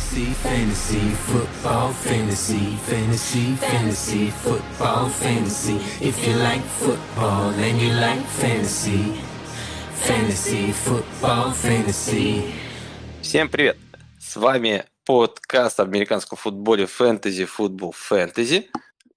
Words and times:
Fantasy, 0.00 0.32
fantasy, 0.42 1.10
football, 1.28 1.92
fantasy, 1.92 2.76
fantasy, 2.86 3.54
fantasy, 3.56 4.30
football, 4.30 5.08
fantasy. 5.10 5.76
If 6.00 6.26
you 6.26 6.34
like 6.36 6.62
football 6.62 7.50
and 7.50 7.80
you 7.80 7.92
like 7.92 8.24
fantasy, 8.40 9.20
fantasy, 9.92 10.72
football, 10.72 11.52
fantasy. 11.52 12.54
Всем 13.20 13.48
привет! 13.48 13.76
С 14.18 14.36
вами 14.36 14.84
подкаст 15.04 15.78
об 15.78 15.90
американском 15.90 16.38
футболе 16.38 16.84
Fantasy 16.84 17.46
Football 17.46 17.92
Fantasy. 17.92 18.68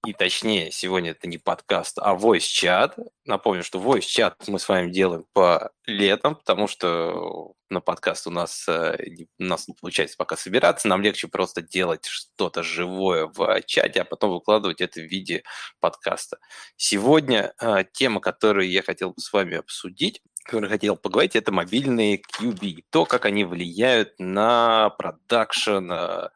И 0.05 0.11
точнее, 0.11 0.69
сегодня 0.69 1.11
это 1.11 1.29
не 1.29 1.37
подкаст, 1.37 1.97
а 1.97 2.13
voice 2.13 2.39
чат. 2.39 2.97
Напомню, 3.23 3.63
что 3.63 3.79
voice 3.79 4.01
чат 4.01 4.35
мы 4.49 4.59
с 4.59 4.67
вами 4.67 4.91
делаем 4.91 5.25
по 5.31 5.71
летам, 5.85 6.35
потому 6.35 6.67
что 6.67 7.53
на 7.69 7.79
подкаст 7.79 8.27
у 8.27 8.29
нас, 8.29 8.67
э, 8.67 8.97
у 9.39 9.43
нас 9.43 9.69
не 9.69 9.73
получается 9.79 10.17
пока 10.17 10.35
собираться. 10.35 10.89
Нам 10.89 11.01
легче 11.01 11.29
просто 11.29 11.61
делать 11.61 12.05
что-то 12.05 12.63
живое 12.63 13.27
в 13.27 13.61
чате, 13.61 14.01
а 14.01 14.05
потом 14.05 14.31
выкладывать 14.31 14.81
это 14.81 14.99
в 14.99 15.05
виде 15.05 15.43
подкаста. 15.79 16.37
Сегодня 16.75 17.53
э, 17.61 17.85
тема, 17.93 18.19
которую 18.19 18.69
я 18.69 18.81
хотел 18.81 19.11
бы 19.11 19.21
с 19.21 19.31
вами 19.31 19.55
обсудить, 19.55 20.21
которой 20.43 20.69
хотел 20.69 20.97
поговорить, 20.97 21.37
это 21.37 21.53
мобильные 21.53 22.21
QB. 22.21 22.83
То, 22.89 23.05
как 23.05 23.23
они 23.23 23.45
влияют 23.45 24.19
на 24.19 24.89
production 24.89 25.91
э, 25.91 26.29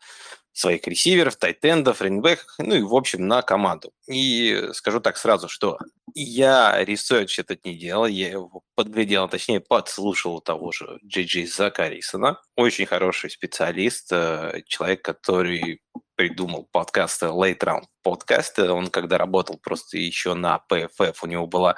своих 0.57 0.87
ресиверов, 0.87 1.35
тайтендов, 1.35 2.01
раннинбеков, 2.01 2.47
ну 2.57 2.75
и, 2.75 2.81
в 2.81 2.95
общем, 2.95 3.27
на 3.27 3.41
команду. 3.43 3.91
И 4.07 4.69
скажу 4.73 4.99
так 4.99 5.17
сразу, 5.17 5.47
что 5.47 5.77
я 6.15 6.83
research 6.83 7.37
этот 7.37 7.63
не 7.63 7.75
делал, 7.75 8.07
я 8.07 8.29
его 8.29 8.63
подглядел, 8.75 9.29
точнее 9.29 9.59
подслушал 9.59 10.35
у 10.35 10.41
того 10.41 10.71
же 10.71 10.99
Джей 11.05 11.45
Закарисона. 11.45 12.41
Очень 12.55 12.87
хороший 12.87 13.29
специалист, 13.29 14.11
э, 14.11 14.63
человек, 14.65 15.03
который 15.03 15.81
придумал 16.15 16.67
подкаст 16.71 17.21
Late 17.21 17.59
Round 17.59 17.83
подкаст. 18.01 18.57
Он 18.57 18.87
когда 18.87 19.17
работал 19.17 19.59
просто 19.61 19.97
еще 19.97 20.33
на 20.33 20.59
PFF, 20.71 21.17
у 21.21 21.27
него 21.27 21.45
была 21.45 21.75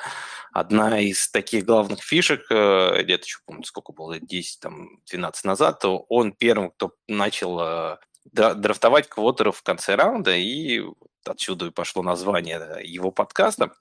одна 0.54 1.00
из 1.00 1.30
таких 1.30 1.66
главных 1.66 2.02
фишек, 2.02 2.46
э, 2.50 3.02
лет 3.04 3.26
еще, 3.26 3.40
помню, 3.46 3.64
сколько 3.64 3.92
было, 3.92 4.20
10-12 4.20 5.34
назад, 5.44 5.80
то 5.80 6.06
он 6.08 6.32
первым, 6.32 6.72
кто 6.72 6.94
начал 7.08 7.60
э, 7.60 7.98
драфтовать 8.26 9.08
квотеров 9.08 9.58
в 9.58 9.64
конце 9.64 9.96
раунда, 9.96 10.36
и 10.36 10.84
отсюда 11.26 11.68
и 11.68 11.72
пошло 11.72 12.04
название 12.04 12.80
его 12.84 13.12
подкаста. 13.12 13.74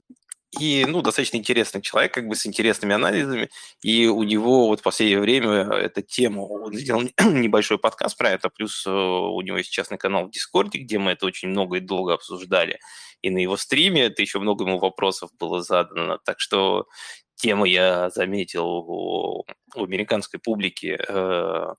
И, 0.58 0.86
ну, 0.88 1.02
достаточно 1.02 1.36
интересный 1.36 1.82
человек, 1.82 2.14
как 2.14 2.26
бы 2.26 2.34
с 2.34 2.46
интересными 2.46 2.94
анализами. 2.94 3.50
И 3.82 4.06
у 4.06 4.22
него 4.22 4.68
вот 4.68 4.80
в 4.80 4.82
последнее 4.82 5.20
время 5.20 5.64
эта 5.64 6.00
тема, 6.00 6.40
он 6.40 6.72
сделал 6.74 7.02
небольшой 7.20 7.78
подкаст 7.78 8.16
про 8.16 8.30
это, 8.30 8.48
плюс 8.48 8.86
э, 8.86 8.90
у 8.90 9.40
него 9.42 9.58
есть 9.58 9.70
частный 9.70 9.98
канал 9.98 10.26
в 10.26 10.30
Дискорде, 10.30 10.78
где 10.78 10.98
мы 10.98 11.12
это 11.12 11.26
очень 11.26 11.48
много 11.48 11.76
и 11.76 11.80
долго 11.80 12.14
обсуждали. 12.14 12.80
И 13.20 13.28
на 13.28 13.38
его 13.38 13.58
стриме 13.58 14.04
это 14.04 14.22
еще 14.22 14.38
много 14.38 14.64
ему 14.64 14.78
вопросов 14.78 15.30
было 15.38 15.62
задано. 15.62 16.18
Так 16.24 16.40
что 16.40 16.86
тема, 17.34 17.66
я 17.66 18.08
заметил, 18.10 18.66
у, 18.66 19.44
у 19.74 19.84
американской 19.84 20.40
публики 20.40 20.98
э, 20.98 21.74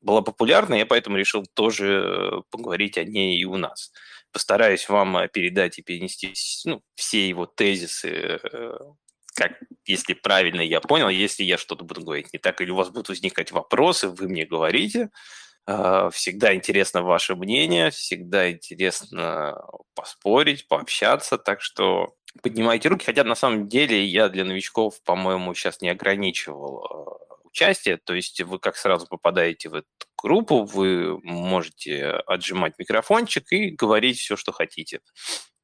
была 0.00 0.22
популярна, 0.22 0.74
я 0.74 0.86
поэтому 0.86 1.16
решил 1.16 1.44
тоже 1.54 2.04
э, 2.04 2.42
поговорить 2.50 2.98
о 2.98 3.04
ней 3.04 3.38
и 3.38 3.44
у 3.44 3.56
нас. 3.56 3.92
Постараюсь 4.32 4.88
вам 4.88 5.16
э, 5.18 5.28
передать 5.28 5.78
и 5.78 5.82
перенести 5.82 6.32
ну, 6.64 6.82
все 6.94 7.28
его 7.28 7.46
тезисы, 7.46 8.08
э, 8.08 8.78
как, 9.34 9.52
если 9.86 10.14
правильно 10.14 10.60
я 10.60 10.80
понял, 10.80 11.08
если 11.08 11.44
я 11.44 11.58
что-то 11.58 11.84
буду 11.84 12.02
говорить 12.02 12.32
не 12.32 12.38
так, 12.38 12.60
или 12.60 12.70
у 12.70 12.76
вас 12.76 12.88
будут 12.90 13.10
возникать 13.10 13.52
вопросы, 13.52 14.08
вы 14.08 14.28
мне 14.28 14.44
говорите. 14.44 15.10
Всегда 16.12 16.54
интересно 16.54 17.02
ваше 17.02 17.36
мнение, 17.36 17.90
всегда 17.90 18.50
интересно 18.50 19.62
поспорить, 19.94 20.66
пообщаться, 20.66 21.38
так 21.38 21.60
что 21.60 22.14
поднимайте 22.42 22.88
руки, 22.88 23.04
хотя 23.04 23.22
на 23.22 23.36
самом 23.36 23.68
деле 23.68 24.04
я 24.04 24.28
для 24.30 24.44
новичков, 24.44 25.00
по-моему, 25.04 25.54
сейчас 25.54 25.80
не 25.80 25.90
ограничивал 25.90 27.20
участие, 27.50 27.98
то 27.98 28.14
есть 28.14 28.40
вы 28.40 28.58
как 28.58 28.76
сразу 28.76 29.06
попадаете 29.06 29.68
в 29.68 29.74
эту 29.74 29.86
группу, 30.16 30.64
вы 30.64 31.18
можете 31.22 32.06
отжимать 32.26 32.74
микрофончик 32.78 33.52
и 33.52 33.70
говорить 33.70 34.18
все, 34.18 34.36
что 34.36 34.52
хотите. 34.52 35.00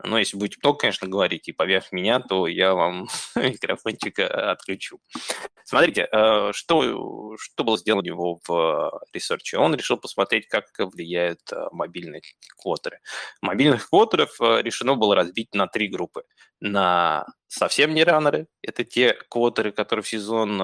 Но 0.05 0.19
если 0.19 0.37
будете 0.37 0.59
много, 0.63 0.79
конечно, 0.79 1.09
говорить 1.09 1.49
и 1.49 1.53
поверх 1.53 1.91
меня, 1.91 2.21
то 2.21 2.47
я 2.47 2.75
вам 2.75 3.09
микрофончик 3.35 4.19
э, 4.19 4.27
отключу. 4.27 5.01
Смотрите, 5.65 6.07
э, 6.13 6.51
что, 6.53 7.37
что 7.39 7.65
было 7.65 7.79
сделано 7.79 8.03
у 8.03 8.05
него 8.05 8.41
в 8.47 9.01
ресерче? 9.13 9.57
Он 9.59 9.75
решил 9.75 9.97
посмотреть, 9.97 10.49
как 10.49 10.67
влияют 10.79 11.41
э, 11.51 11.57
мобильные 11.73 12.21
квотеры. 12.61 13.01
Мобильных 13.41 13.89
квотеров 13.89 14.37
решено 14.41 14.97
было 14.97 15.15
разбить 15.15 15.55
на 15.55 15.67
три 15.67 15.89
группы. 15.89 16.25
На 16.61 17.27
совсем 17.49 17.95
не 17.95 18.05
раннеры, 18.05 18.47
это 18.63 18.85
те 18.85 19.13
квотеры, 19.29 19.73
которые 19.73 20.03
в 20.03 20.09
сезон 20.09 20.61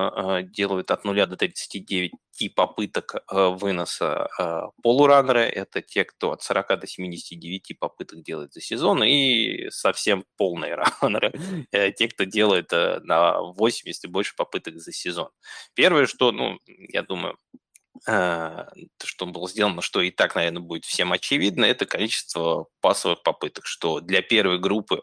делают 0.52 0.90
от 0.90 1.04
0 1.04 1.26
до 1.26 1.36
39 1.36 2.12
попыток 2.54 3.22
выноса. 3.30 4.28
Полураннеры– 4.82 5.40
это 5.42 5.82
те, 5.82 6.04
кто 6.04 6.32
от 6.32 6.42
40 6.42 6.80
до 6.80 6.86
79 6.86 7.78
попыток 7.78 8.22
делает 8.22 8.52
за 8.52 8.60
сезон. 8.60 9.02
И 9.04 9.68
совсем 9.70 10.24
полные 10.36 10.74
раннеры, 11.02 11.32
э, 11.70 11.92
те, 11.92 12.08
кто 12.08 12.24
делает 12.24 12.72
э, 12.72 13.00
на 13.00 13.40
80 13.40 14.04
и 14.04 14.08
больше 14.08 14.34
попыток 14.36 14.78
за 14.78 14.92
сезон. 14.92 15.28
Первое, 15.74 16.06
что, 16.06 16.32
ну, 16.32 16.58
я 16.66 17.02
думаю, 17.02 17.36
э, 18.08 18.64
что 19.02 19.26
было 19.26 19.48
сделано, 19.48 19.82
что 19.82 20.00
и 20.00 20.10
так, 20.10 20.34
наверное, 20.34 20.62
будет 20.62 20.84
всем 20.84 21.12
очевидно, 21.12 21.64
это 21.64 21.86
количество 21.86 22.66
пасовых 22.80 23.22
попыток, 23.22 23.66
что 23.66 24.00
для 24.00 24.22
первой 24.22 24.58
группы 24.58 25.02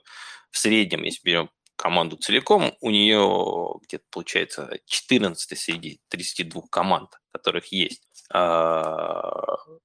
в 0.52 0.58
среднем, 0.58 1.04
если 1.04 1.22
берем 1.24 1.50
команду 1.76 2.18
целиком, 2.18 2.76
у 2.82 2.90
нее 2.90 3.76
где-то 3.84 4.04
получается 4.12 4.70
14 4.86 5.58
среди 5.58 6.02
32 6.10 6.64
команд, 6.70 7.10
которых 7.32 7.72
есть 7.72 8.04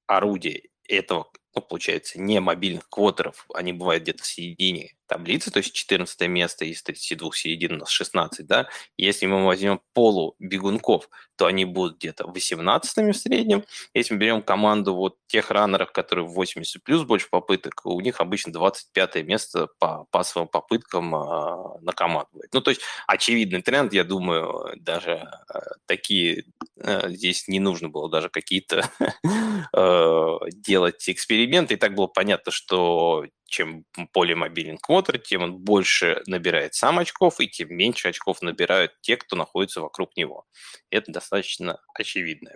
орудие 0.07 0.63
этого 0.89 1.31
ну, 1.55 1.63
получается, 1.63 2.21
не 2.21 2.41
мобильных 2.41 2.89
квотеров, 2.89 3.47
они 3.55 3.73
бывают 3.73 4.03
где-то 4.03 4.23
в 4.23 4.27
середине 4.27 4.95
таблицы, 5.07 5.51
то 5.51 5.59
есть 5.59 5.73
14 5.73 6.29
место 6.29 6.65
из 6.65 6.83
32 6.83 7.31
середин 7.35 7.75
у 7.75 7.77
нас 7.79 7.91
16, 7.91 8.47
да, 8.47 8.69
если 8.97 9.27
мы 9.27 9.45
возьмем 9.45 9.81
полу 9.93 10.35
бегунков, 10.39 11.09
то 11.37 11.47
они 11.47 11.65
будут 11.65 11.99
где-то 11.99 12.27
18 12.27 13.15
в 13.15 13.19
среднем, 13.19 13.65
если 13.93 14.15
мы 14.15 14.21
берем 14.21 14.43
команду 14.43 14.95
вот 14.95 15.17
тех 15.27 15.51
раннеров, 15.51 15.93
которые 15.93 16.27
в 16.27 16.33
80 16.33 16.83
плюс 16.83 17.05
больше 17.05 17.29
попыток, 17.31 17.85
у 17.85 18.01
них 18.01 18.21
обычно 18.21 18.53
25 18.53 19.17
место 19.25 19.69
по 19.79 20.07
пасовым 20.11 20.49
попыткам 20.49 21.15
э, 21.15 21.79
на 21.81 21.93
команду. 21.93 22.41
Ну, 22.53 22.61
то 22.61 22.71
есть 22.71 22.83
очевидный 23.07 23.63
тренд, 23.63 23.93
я 23.93 24.05
думаю, 24.05 24.75
даже 24.77 25.29
э, 25.53 25.59
такие, 25.87 26.45
э, 26.77 27.11
здесь 27.11 27.49
не 27.49 27.61
нужно 27.61 27.89
было 27.89 28.09
даже 28.09 28.29
какие-то 28.29 28.89
э, 29.73 30.24
делать 30.51 31.09
эксперименты, 31.09 31.75
и 31.75 31.77
так 31.77 31.95
было 31.95 32.07
понятно, 32.07 32.53
что 32.53 33.25
чем 33.47 33.85
более 34.13 34.37
мобилен 34.37 34.79
квотер, 34.79 35.19
тем 35.19 35.43
он 35.43 35.59
больше 35.59 36.23
набирает 36.27 36.75
сам 36.75 36.99
очков, 36.99 37.41
и 37.41 37.49
тем 37.49 37.75
меньше 37.75 38.09
очков 38.09 38.43
набирают 38.43 38.93
те, 39.01 39.17
кто 39.17 39.37
находится 39.37 39.81
вокруг 39.81 40.17
него. 40.17 40.45
Это 40.91 41.13
достаточно 41.13 41.81
очевидно. 41.95 42.51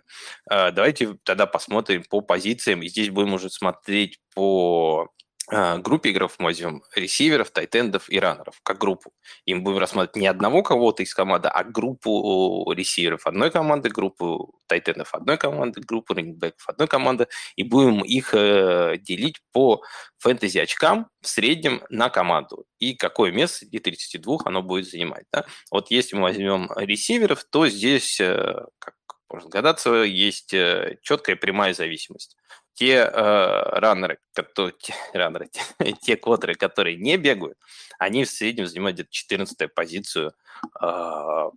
А, 0.50 0.70
давайте 0.72 1.16
тогда 1.24 1.46
посмотрим 1.46 2.04
по 2.08 2.20
позициям, 2.20 2.82
и 2.82 2.88
здесь 2.88 3.10
будем 3.10 3.34
уже 3.34 3.50
смотреть 3.50 4.18
по 4.34 5.08
группе 5.50 6.10
игроков 6.10 6.36
мы 6.38 6.46
возьмем 6.46 6.82
ресиверов, 6.94 7.50
тайтендов 7.50 8.10
и 8.10 8.18
раннеров, 8.20 8.60
как 8.62 8.78
группу. 8.78 9.12
И 9.46 9.54
мы 9.54 9.62
будем 9.62 9.78
рассматривать 9.78 10.16
не 10.16 10.26
одного 10.26 10.62
кого-то 10.62 11.02
из 11.02 11.14
команды, 11.14 11.48
а 11.48 11.64
группу 11.64 12.70
ресиверов 12.72 13.26
одной 13.26 13.50
команды, 13.50 13.88
группу 13.88 14.54
тайтендов 14.66 15.14
одной 15.14 15.38
команды, 15.38 15.80
группу 15.80 16.14
рингбеков 16.14 16.68
одной 16.68 16.86
команды, 16.86 17.28
и 17.56 17.62
будем 17.62 18.02
их 18.02 18.34
э, 18.34 18.96
делить 18.98 19.40
по 19.52 19.82
фэнтези 20.18 20.58
очкам 20.58 21.08
в 21.22 21.28
среднем 21.28 21.82
на 21.88 22.10
команду. 22.10 22.66
И 22.78 22.94
какое 22.94 23.32
место 23.32 23.58
среди 23.58 23.78
32 23.78 24.38
оно 24.44 24.62
будет 24.62 24.88
занимать. 24.88 25.24
Да? 25.32 25.46
Вот 25.70 25.90
если 25.90 26.16
мы 26.16 26.22
возьмем 26.22 26.70
ресиверов, 26.76 27.44
то 27.44 27.68
здесь, 27.68 28.20
э, 28.20 28.66
как 28.78 28.94
можно 29.30 29.48
догадаться, 29.48 29.90
есть 30.02 30.52
э, 30.52 30.98
четкая 31.02 31.36
прямая 31.36 31.74
зависимость 31.74 32.36
те 32.78 32.94
э, 32.94 33.62
раннеры, 33.80 34.18
которые, 34.34 34.74
те, 34.78 34.94
раннеры, 35.12 35.48
те, 35.48 35.62
те 36.00 36.16
квотеры, 36.16 36.54
которые 36.54 36.96
не 36.96 37.16
бегают, 37.16 37.58
они 37.98 38.24
в 38.24 38.30
среднем 38.30 38.66
занимают 38.66 38.94
где-то 38.94 39.10
14 39.10 39.74
позицию 39.74 40.32
э, 40.80 41.50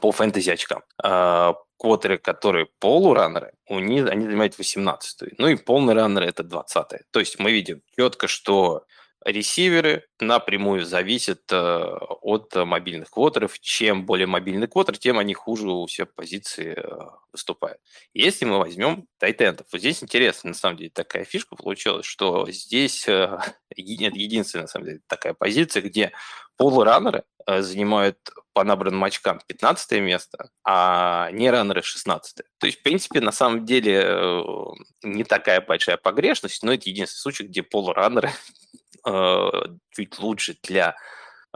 по 0.00 0.12
фэнтези 0.12 0.50
очкам. 0.50 0.82
Э, 1.02 1.54
квотеры, 1.76 2.18
которые 2.18 2.68
полураннеры, 2.78 3.52
у 3.66 3.80
них, 3.80 4.06
они 4.08 4.26
занимают 4.26 4.56
18 4.56 5.38
Ну 5.38 5.48
и 5.48 5.56
полный 5.56 5.94
раннер 5.94 6.22
это 6.22 6.44
20 6.44 6.92
-е. 6.92 7.00
То 7.10 7.20
есть 7.20 7.40
мы 7.40 7.50
видим 7.50 7.82
четко, 7.96 8.28
что 8.28 8.84
ресиверы 9.24 10.06
напрямую 10.20 10.84
зависят 10.84 11.40
э, 11.50 11.56
от 11.56 12.54
мобильных 12.54 13.10
квотеров. 13.10 13.58
Чем 13.58 14.04
более 14.06 14.26
мобильный 14.26 14.68
квотер, 14.68 14.98
тем 14.98 15.18
они 15.18 15.34
хуже 15.34 15.68
у 15.68 15.88
себя 15.88 16.06
позиции 16.06 16.74
э, 16.76 17.10
выступают. 17.32 17.78
Если 18.12 18.44
мы 18.44 18.58
возьмем 18.58 19.06
тайтендов, 19.18 19.66
вот 19.72 19.80
здесь 19.80 20.02
интересно, 20.02 20.48
на 20.48 20.54
самом 20.54 20.76
деле, 20.76 20.90
такая 20.90 21.24
фишка 21.24 21.56
получилась, 21.56 22.06
что 22.06 22.50
здесь 22.50 23.08
э, 23.08 23.38
нет 23.76 24.14
единственная, 24.14 24.64
на 24.64 24.68
самом 24.68 24.86
деле, 24.86 25.00
такая 25.06 25.34
позиция, 25.34 25.82
где 25.82 26.12
полураннеры 26.56 27.24
занимают 27.46 28.18
по 28.54 28.64
набранным 28.64 29.04
очкам 29.04 29.40
15 29.46 30.00
место, 30.00 30.50
а 30.64 31.30
не 31.32 31.50
раннеры 31.50 31.82
16. 31.82 32.36
То 32.58 32.66
есть, 32.66 32.78
в 32.78 32.82
принципе, 32.82 33.20
на 33.20 33.32
самом 33.32 33.66
деле 33.66 34.16
не 35.02 35.24
такая 35.24 35.60
большая 35.60 35.98
погрешность, 35.98 36.62
но 36.62 36.72
это 36.72 36.88
единственный 36.88 37.20
случай, 37.20 37.44
где 37.44 37.62
полураннеры 37.62 38.30
э, 39.06 39.50
чуть 39.90 40.18
лучше 40.18 40.56
для 40.62 40.96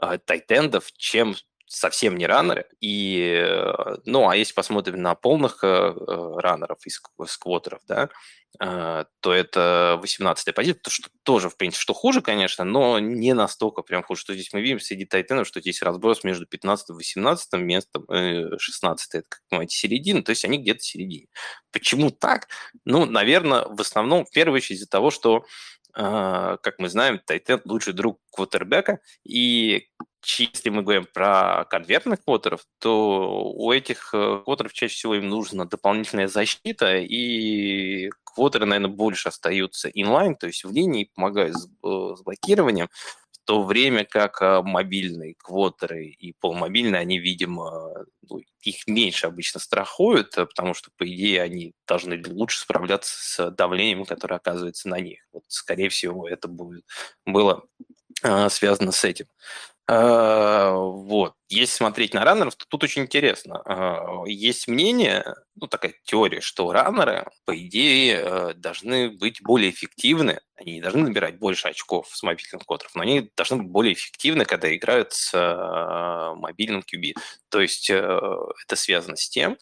э, 0.00 0.19
тайтендов, 0.25 0.91
чем 0.93 1.35
совсем 1.67 2.17
не 2.17 2.27
раннеры. 2.27 2.67
И, 2.81 3.43
э, 3.45 3.97
ну, 4.05 4.29
а 4.29 4.37
если 4.37 4.55
посмотрим 4.55 5.03
на 5.03 5.15
полных 5.15 5.62
э, 5.62 5.95
раннеров 6.37 6.79
из 6.87 7.00
сквотеров, 7.27 7.81
да, 7.87 8.09
то 8.59 9.33
это 9.33 10.00
18-я 10.03 10.53
позиция, 10.53 10.81
то, 10.81 10.91
что 10.91 11.09
тоже, 11.23 11.49
в 11.50 11.56
принципе, 11.56 11.83
что 11.83 11.93
хуже, 11.93 12.23
конечно, 12.23 12.65
но 12.65 12.99
не 12.99 13.35
настолько 13.35 13.83
прям 13.83 14.03
хуже, 14.03 14.23
что 14.23 14.35
здесь 14.35 14.53
мы 14.53 14.62
видим 14.62 14.81
среди 14.81 15.05
тайтенов, 15.05 15.47
что 15.47 15.61
здесь 15.61 15.83
разброс 15.83 16.25
между 16.25 16.47
15 16.47 16.91
и 16.91 16.93
18 16.95 17.53
местом, 17.55 18.05
э, 18.11 18.59
16 18.59 19.15
это, 19.15 19.27
как 19.29 19.41
понимаете, 19.49 19.77
середина, 19.77 20.23
то 20.25 20.31
есть 20.31 20.45
они 20.45 20.59
где-то 20.59 20.81
в 20.81 20.85
середине. 20.85 21.27
Почему 21.71 22.11
так? 22.11 22.49
Ну, 22.85 23.05
наверное, 23.05 23.67
в 23.67 23.81
основном, 23.81 24.25
в 24.25 24.31
первую 24.31 24.56
очередь, 24.56 24.79
из-за 24.79 24.89
того, 24.89 25.11
что 25.11 25.45
как 25.93 26.75
мы 26.79 26.88
знаем, 26.88 27.20
Тайтенд 27.25 27.67
лучший 27.67 27.93
друг 27.93 28.20
квотербека, 28.31 29.00
и 29.25 29.88
если 30.25 30.70
мы 30.70 30.82
говорим 30.82 31.06
про 31.12 31.64
конвертных 31.70 32.23
квотеров, 32.25 32.64
то 32.79 33.52
у 33.55 33.73
этих 33.73 34.11
э, 34.12 34.43
квотеров 34.44 34.73
чаще 34.73 34.94
всего 34.94 35.14
им 35.14 35.29
нужна 35.29 35.64
дополнительная 35.64 36.29
защита, 36.29 36.96
и 36.99 38.11
квотеры, 38.25 38.67
наверное, 38.67 38.94
больше 38.94 39.29
остаются 39.29 39.88
инлайн, 39.88 40.35
то 40.35 40.46
есть 40.46 40.64
в 40.64 40.73
линии, 40.73 41.11
помогают 41.14 41.56
с, 41.56 41.67
э, 41.67 42.14
с 42.17 42.23
блокированием, 42.23 42.88
то 43.49 43.62
время 43.65 44.05
как 44.05 44.43
а, 44.43 44.62
мобильные 44.62 45.35
квотеры 45.39 46.09
и 46.09 46.35
полумобильные, 46.35 47.00
они, 47.00 47.19
видимо, 47.19 47.95
ну, 48.29 48.41
их 48.61 48.87
меньше 48.87 49.27
обычно 49.27 49.59
страхуют, 49.59 50.37
э, 50.37 50.45
потому 50.45 50.75
что, 50.75 50.91
по 50.99 51.09
идее, 51.09 51.41
они 51.41 51.73
должны 51.87 52.23
лучше 52.27 52.61
справляться 52.61 53.11
с 53.17 53.50
давлением, 53.53 54.05
которое 54.05 54.35
оказывается 54.35 54.91
на 54.91 55.00
них. 55.00 55.21
Вот, 55.33 55.45
скорее 55.49 55.89
всего, 55.89 56.29
это 56.29 56.47
будет, 56.47 56.85
было 57.25 57.65
а, 58.23 58.50
связано 58.50 58.93
с 58.93 59.03
этим. 59.05 59.29
А, 59.90 60.73
вот. 60.73 61.32
Если 61.49 61.76
смотреть 61.76 62.12
на 62.12 62.23
раннеров, 62.23 62.55
то 62.56 62.67
тут 62.69 62.85
очень 62.85 63.02
интересно. 63.02 63.62
А, 63.64 64.23
есть 64.26 64.69
мнение, 64.69 65.25
ну, 65.55 65.67
такая 65.67 65.94
теория, 66.05 66.43
что 66.43 66.70
раннеры, 66.73 67.26
по 67.46 67.58
идее, 67.58 68.20
э, 68.23 68.55
должны 68.55 69.08
быть 69.11 69.40
более 69.43 69.70
эффективны. 69.70 70.40
Они 70.56 70.75
не 70.75 70.81
должны 70.82 71.05
набирать 71.05 71.38
больше 71.38 71.69
очков 71.69 72.08
с 72.12 72.23
мобильных 72.23 72.67
квотеров, 72.67 72.94
но 72.94 73.02
они 73.02 73.31
должны 73.35 73.56
быть 73.58 73.69
более 73.70 73.94
эффективны, 73.94 74.44
когда 74.44 74.75
играют 74.76 75.14
с 75.14 75.32
э, 75.32 76.35
мобильным 76.38 76.82
QB. 76.82 77.14
То 77.49 77.61
есть 77.62 77.88
э, 77.88 77.96
это 77.96 78.76
связано 78.76 79.17
с 79.17 79.26
тем, 79.31 79.56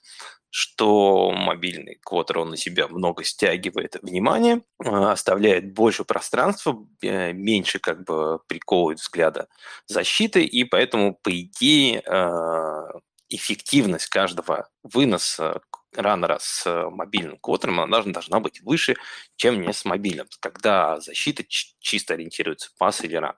что 0.50 1.32
мобильный 1.32 1.98
квотер, 2.02 2.38
он 2.38 2.50
на 2.50 2.56
себя 2.56 2.88
много 2.88 3.24
стягивает 3.24 3.96
внимание, 4.02 4.62
а, 4.84 5.12
оставляет 5.12 5.72
больше 5.72 6.04
пространства, 6.04 6.86
э, 7.02 7.32
меньше 7.32 7.78
как 7.78 8.04
бы 8.04 8.40
приковывает 8.46 9.00
взгляда 9.00 9.48
защиты, 9.86 10.44
и 10.44 10.64
поэтому, 10.64 11.14
по 11.14 11.30
идее, 11.40 12.00
а, 12.00 12.88
эффективность 13.28 14.06
каждого 14.06 14.68
выноса 14.82 15.60
раннера 15.94 16.38
с 16.40 16.88
мобильным 16.90 17.38
квотером 17.38 17.80
она 17.80 17.90
должна, 17.90 18.12
должна 18.12 18.40
быть 18.40 18.60
выше, 18.62 18.96
чем 19.36 19.60
не 19.60 19.72
с 19.72 19.84
мобильным, 19.84 20.26
когда 20.40 21.00
защита 21.00 21.44
чисто 21.48 22.14
ориентируется 22.14 22.70
пас 22.78 23.02
или 23.02 23.16
ран. 23.16 23.34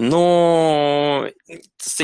Но 0.00 1.28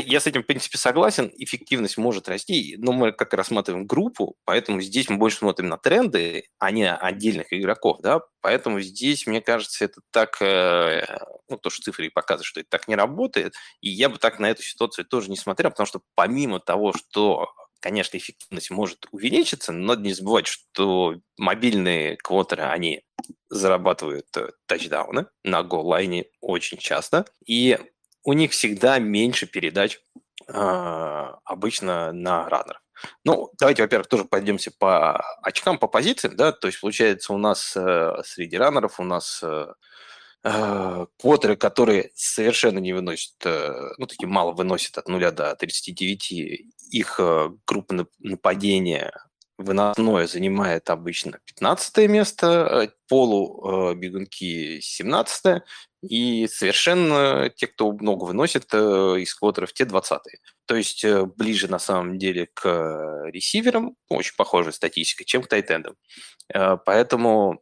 я 0.05 0.19
с 0.19 0.27
этим, 0.27 0.43
в 0.43 0.45
принципе, 0.45 0.77
согласен. 0.77 1.31
Эффективность 1.37 1.97
может 1.97 2.27
расти, 2.27 2.75
но 2.77 2.91
мы 2.91 3.13
как 3.13 3.33
рассматриваем 3.33 3.87
группу, 3.87 4.35
поэтому 4.43 4.81
здесь 4.81 5.07
мы 5.09 5.15
больше 5.15 5.37
смотрим 5.37 5.69
на 5.69 5.77
тренды, 5.77 6.43
а 6.59 6.71
не 6.71 6.91
отдельных 6.91 7.53
игроков, 7.53 7.99
да. 8.01 8.19
Поэтому 8.41 8.81
здесь, 8.81 9.25
мне 9.27 9.39
кажется, 9.39 9.85
это 9.85 10.01
так, 10.11 10.41
э, 10.41 11.05
ну, 11.47 11.57
то, 11.57 11.69
что 11.69 11.83
цифры 11.83 12.11
показывают, 12.13 12.45
что 12.45 12.59
это 12.59 12.69
так 12.69 12.89
не 12.89 12.97
работает. 12.97 13.53
И 13.79 13.89
я 13.89 14.09
бы 14.09 14.17
так 14.17 14.39
на 14.39 14.49
эту 14.49 14.61
ситуацию 14.61 15.05
тоже 15.05 15.29
не 15.29 15.37
смотрел, 15.37 15.69
потому 15.71 15.87
что 15.87 16.01
помимо 16.15 16.59
того, 16.59 16.91
что 16.91 17.47
конечно, 17.79 18.17
эффективность 18.17 18.71
может 18.71 19.05
увеличиться, 19.11 19.71
но 19.71 19.85
надо 19.89 20.01
не 20.01 20.13
забывать, 20.13 20.47
что 20.47 21.15
мобильные 21.37 22.17
квотеры, 22.17 22.63
они 22.63 23.03
зарабатывают 23.49 24.27
э, 24.37 24.51
тачдауны 24.65 25.27
на 25.43 25.63
голлайне 25.63 26.25
очень 26.41 26.77
часто, 26.77 27.25
и 27.45 27.77
у 28.23 28.33
них 28.33 28.51
всегда 28.51 28.99
меньше 28.99 29.47
передач 29.47 29.99
э, 30.47 30.53
обычно 31.43 32.11
на 32.11 32.49
раннеров. 32.49 32.81
Ну, 33.23 33.51
давайте, 33.59 33.83
во-первых, 33.83 34.07
тоже 34.07 34.25
пойдемся 34.25 34.71
по 34.77 35.17
очкам, 35.41 35.77
по 35.77 35.87
позициям, 35.87 36.35
да, 36.35 36.51
то 36.51 36.67
есть, 36.67 36.79
получается, 36.79 37.33
у 37.33 37.37
нас 37.37 37.75
э, 37.75 38.21
среди 38.25 38.57
раннеров 38.57 38.99
у 38.99 39.03
нас 39.03 39.41
э, 39.43 39.73
э 40.43 41.05
квотеры, 41.19 41.55
которые 41.55 42.11
совершенно 42.15 42.79
не 42.79 42.93
выносят, 42.93 43.35
э, 43.45 43.93
ну, 43.97 44.07
такие 44.07 44.27
мало 44.27 44.53
выносят 44.53 44.97
от 44.97 45.07
0 45.07 45.31
до 45.31 45.55
39, 45.55 46.31
их 46.91 47.19
группа 47.67 48.07
нападения 48.19 49.11
выносное 49.57 50.27
занимает 50.27 50.89
обычно 50.89 51.39
15 51.45 52.09
место, 52.09 52.91
полу 53.07 53.93
бегунки 53.95 54.79
17 54.81 55.61
и 56.01 56.47
совершенно 56.47 57.49
те, 57.55 57.67
кто 57.67 57.91
много 57.91 58.25
выносит 58.25 58.73
из 58.73 59.33
квотеров, 59.35 59.73
те 59.73 59.85
20 59.85 60.19
-е. 60.19 60.37
То 60.65 60.75
есть 60.75 61.05
ближе 61.37 61.67
на 61.67 61.79
самом 61.79 62.17
деле 62.17 62.47
к 62.53 63.29
ресиверам, 63.31 63.95
очень 64.09 64.35
похожая 64.35 64.73
статистика, 64.73 65.23
чем 65.23 65.43
к 65.43 65.47
тайтендам. 65.47 65.95
Поэтому 66.85 67.61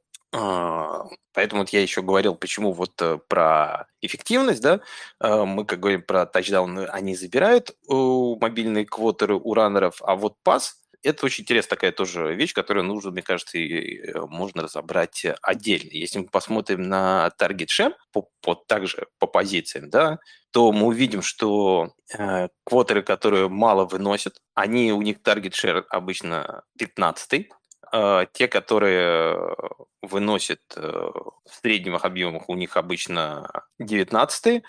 поэтому 1.33 1.61
вот 1.61 1.69
я 1.69 1.81
еще 1.81 2.01
говорил, 2.01 2.33
почему 2.33 2.71
вот 2.73 2.99
э, 3.01 3.19
про 3.27 3.85
эффективность, 4.01 4.61
да, 4.61 4.81
мы 5.19 5.63
как 5.63 5.79
говорим 5.79 6.01
про 6.01 6.25
тачдаун, 6.25 6.87
они 6.89 7.15
забирают 7.15 7.75
мобильные 7.87 8.85
квотеры 8.85 9.35
у 9.35 9.53
раннеров, 9.53 10.01
а 10.01 10.15
вот 10.15 10.35
пас– 10.43 10.79
это 11.03 11.25
очень 11.25 11.43
интересная 11.43 11.69
такая 11.69 11.91
тоже 11.91 12.33
вещь, 12.33 12.53
которую 12.53 12.85
нужно, 12.85 13.11
мне 13.11 13.21
кажется, 13.21 13.57
и 13.57 13.99
э, 13.99 14.21
можно 14.27 14.63
разобрать 14.63 15.25
отдельно. 15.41 15.89
Если 15.91 16.19
мы 16.19 16.25
посмотрим 16.25 16.83
на 16.83 17.29
таргет 17.31 17.69
шем, 17.69 17.93
по, 18.11 18.29
по, 18.41 18.55
также 18.55 19.07
по 19.19 19.27
позициям, 19.27 19.89
да, 19.89 20.19
то 20.51 20.71
мы 20.71 20.87
увидим, 20.87 21.21
что 21.21 21.93
э, 22.17 22.47
квотеры, 22.63 23.03
которые 23.03 23.49
мало 23.49 23.85
выносят, 23.85 24.37
они, 24.53 24.93
у 24.93 25.01
них 25.01 25.21
таргет 25.21 25.55
шер 25.55 25.85
обычно 25.89 26.63
15 26.77 27.49
э, 27.91 28.25
те, 28.33 28.47
которые 28.47 29.55
выносит 30.01 30.61
э, 30.75 30.81
в 30.81 31.55
средних 31.61 32.05
объемах, 32.05 32.49
у 32.49 32.55
них 32.55 32.77
обычно 32.77 33.49
19 33.79 34.63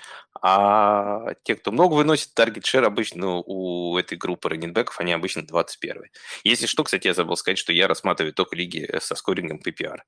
а 0.47 1.33
те, 1.43 1.55
кто 1.55 1.73
много 1.73 1.95
выносит, 1.95 2.35
таргет 2.35 2.67
шер 2.67 2.85
обычно 2.85 3.37
у 3.47 3.97
этой 3.97 4.19
группы 4.19 4.51
раненбеков, 4.51 5.01
они 5.01 5.15
обычно 5.15 5.47
21 5.47 6.03
Если 6.45 6.67
что, 6.67 6.85
кстати, 6.85 7.07
я 7.07 7.15
забыл 7.15 7.35
сказать, 7.39 7.57
что 7.57 7.73
я 7.73 7.89
рассматриваю 7.89 8.35
только 8.35 8.55
лиги 8.55 8.87
со 9.01 9.15
скорингом 9.15 9.63
PPR. 9.67 10.01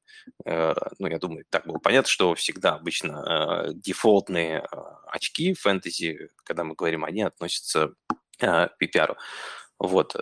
Э, 0.45 0.75
ну, 0.99 1.07
я 1.07 1.19
думаю, 1.19 1.47
так 1.49 1.67
было 1.67 1.79
понятно, 1.79 2.11
что 2.11 2.35
всегда 2.35 2.75
обычно 2.75 3.65
э, 3.67 3.73
дефолтные 3.77 4.67
очки 5.07 5.55
фэнтези, 5.55 6.29
когда 6.45 6.65
мы 6.65 6.75
говорим, 6.75 7.07
они 7.07 7.23
относятся 7.23 7.95
к 8.39 8.71
PPR. 8.79 9.17
Вот. 9.79 10.13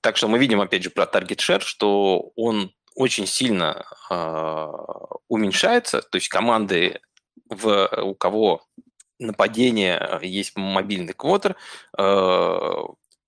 Так 0.00 0.16
что 0.16 0.28
мы 0.28 0.38
видим, 0.38 0.62
опять 0.62 0.84
же, 0.84 0.90
про 0.90 1.04
target 1.04 1.36
share, 1.36 1.60
что 1.60 2.32
он 2.34 2.72
очень 2.94 3.26
сильно 3.26 3.84
э, 4.10 4.66
уменьшается, 5.28 6.00
то 6.00 6.16
есть 6.16 6.28
команды, 6.28 7.00
в, 7.50 7.88
у 8.02 8.14
кого 8.14 8.62
нападение, 9.18 10.20
есть 10.22 10.56
мобильный 10.56 11.12
квотер, 11.12 11.56
э, 11.98 12.72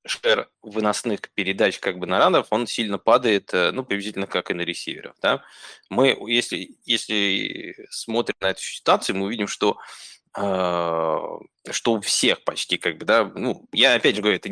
шер 0.07 0.51
выносных 0.63 1.21
передач 1.35 1.79
как 1.79 1.99
бы 1.99 2.07
на 2.07 2.19
ранов, 2.19 2.47
он 2.51 2.67
сильно 2.67 2.99
падает, 2.99 3.53
э, 3.53 3.71
ну, 3.73 3.85
приблизительно 3.85 4.27
как 4.27 4.51
и 4.51 4.55
на 4.55 4.63
ресиверов, 4.63 5.15
да. 5.21 5.43
Мы, 5.91 6.17
если, 6.27 6.77
если 6.85 7.77
смотрим 7.91 8.37
на 8.41 8.51
эту 8.51 8.63
ситуацию, 8.63 9.17
мы 9.17 9.27
увидим, 9.27 9.47
что 9.49 9.79
что 10.33 11.93
у 11.93 12.01
всех 12.01 12.45
почти, 12.45 12.79
как 12.79 12.99
бы, 12.99 13.05
да, 13.05 13.31
ну, 13.35 13.69
я 13.73 13.95
опять 13.95 14.17
же 14.17 14.23
говорю, 14.23 14.39
это 14.39 14.49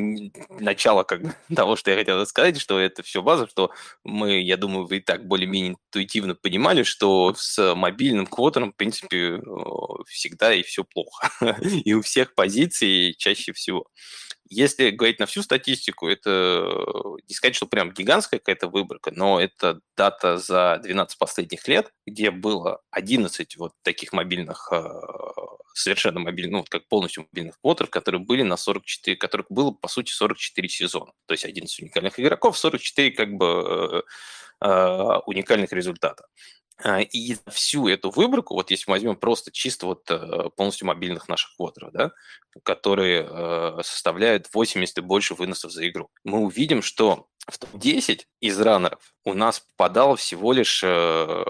начало 0.62 1.04
как 1.04 1.22
бы 1.22 1.34
того, 1.54 1.76
что 1.76 1.90
я 1.90 1.96
хотел 1.96 2.24
сказать, 2.26 2.60
что 2.60 2.78
это 2.78 3.02
все 3.02 3.22
база, 3.22 3.48
что 3.48 3.70
мы, 4.04 4.40
я 4.40 4.56
думаю, 4.56 4.86
вы 4.86 4.98
и 4.98 5.00
так 5.00 5.26
более-менее 5.26 5.72
интуитивно 5.72 6.34
понимали, 6.34 6.82
что 6.82 7.32
с 7.36 7.74
мобильным 7.74 8.26
квотером, 8.26 8.72
в 8.72 8.76
принципе, 8.76 9.40
всегда 10.06 10.52
и 10.52 10.62
все 10.62 10.84
плохо. 10.84 11.30
и 11.84 11.94
у 11.94 12.02
всех 12.02 12.34
позиций 12.34 13.14
чаще 13.16 13.52
всего. 13.52 13.86
Если 14.50 14.90
говорить 14.90 15.18
на 15.18 15.26
всю 15.26 15.42
статистику, 15.42 16.08
это 16.08 16.72
не 17.28 17.34
сказать, 17.34 17.54
что 17.54 17.66
прям 17.66 17.92
гигантская 17.92 18.40
какая-то 18.40 18.68
выборка, 18.68 19.10
но 19.14 19.40
это 19.40 19.80
дата 19.96 20.38
за 20.38 20.80
12 20.82 21.18
последних 21.18 21.66
лет, 21.68 21.92
где 22.06 22.30
было 22.30 22.80
11 22.90 23.56
вот 23.56 23.72
таких 23.82 24.12
мобильных, 24.12 24.68
э, 24.72 24.84
совершенно 25.74 26.20
мобильных, 26.20 26.52
ну, 26.52 26.58
вот 26.60 26.68
как 26.68 26.88
полностью 26.88 27.26
мобильных 27.30 27.60
квотеров, 27.60 27.90
которые 27.90 28.22
были 28.22 28.42
на 28.42 28.56
44, 28.56 29.16
которых 29.16 29.46
было, 29.50 29.70
по 29.70 29.88
сути, 29.88 30.12
44 30.12 30.68
сезона. 30.68 31.12
То 31.26 31.34
есть 31.34 31.44
11 31.44 31.80
уникальных 31.80 32.18
игроков, 32.18 32.58
44 32.58 33.10
как 33.10 33.32
бы 33.34 34.02
э, 34.60 34.66
э, 34.66 35.18
уникальных 35.26 35.72
результата. 35.72 36.26
А, 36.84 37.00
и 37.00 37.36
всю 37.48 37.88
эту 37.88 38.10
выборку, 38.10 38.54
вот 38.54 38.70
если 38.70 38.84
мы 38.88 38.96
возьмем 38.96 39.16
просто 39.16 39.50
чисто 39.50 39.86
вот 39.86 40.08
э, 40.10 40.50
полностью 40.56 40.86
мобильных 40.86 41.28
наших 41.28 41.56
квотеров, 41.56 41.92
да, 41.92 42.12
которые 42.62 43.26
э, 43.28 43.82
составляют 43.82 44.48
80 44.52 44.98
и 44.98 45.00
больше 45.00 45.34
выносов 45.34 45.72
за 45.72 45.88
игру, 45.88 46.08
мы 46.22 46.38
увидим, 46.38 46.82
что 46.82 47.26
в 47.48 47.58
топ-10 47.58 48.22
из 48.40 48.60
раннеров 48.60 49.12
у 49.24 49.34
нас 49.34 49.58
попадало 49.58 50.16
всего 50.16 50.52
лишь 50.52 50.82
э, 50.84 51.44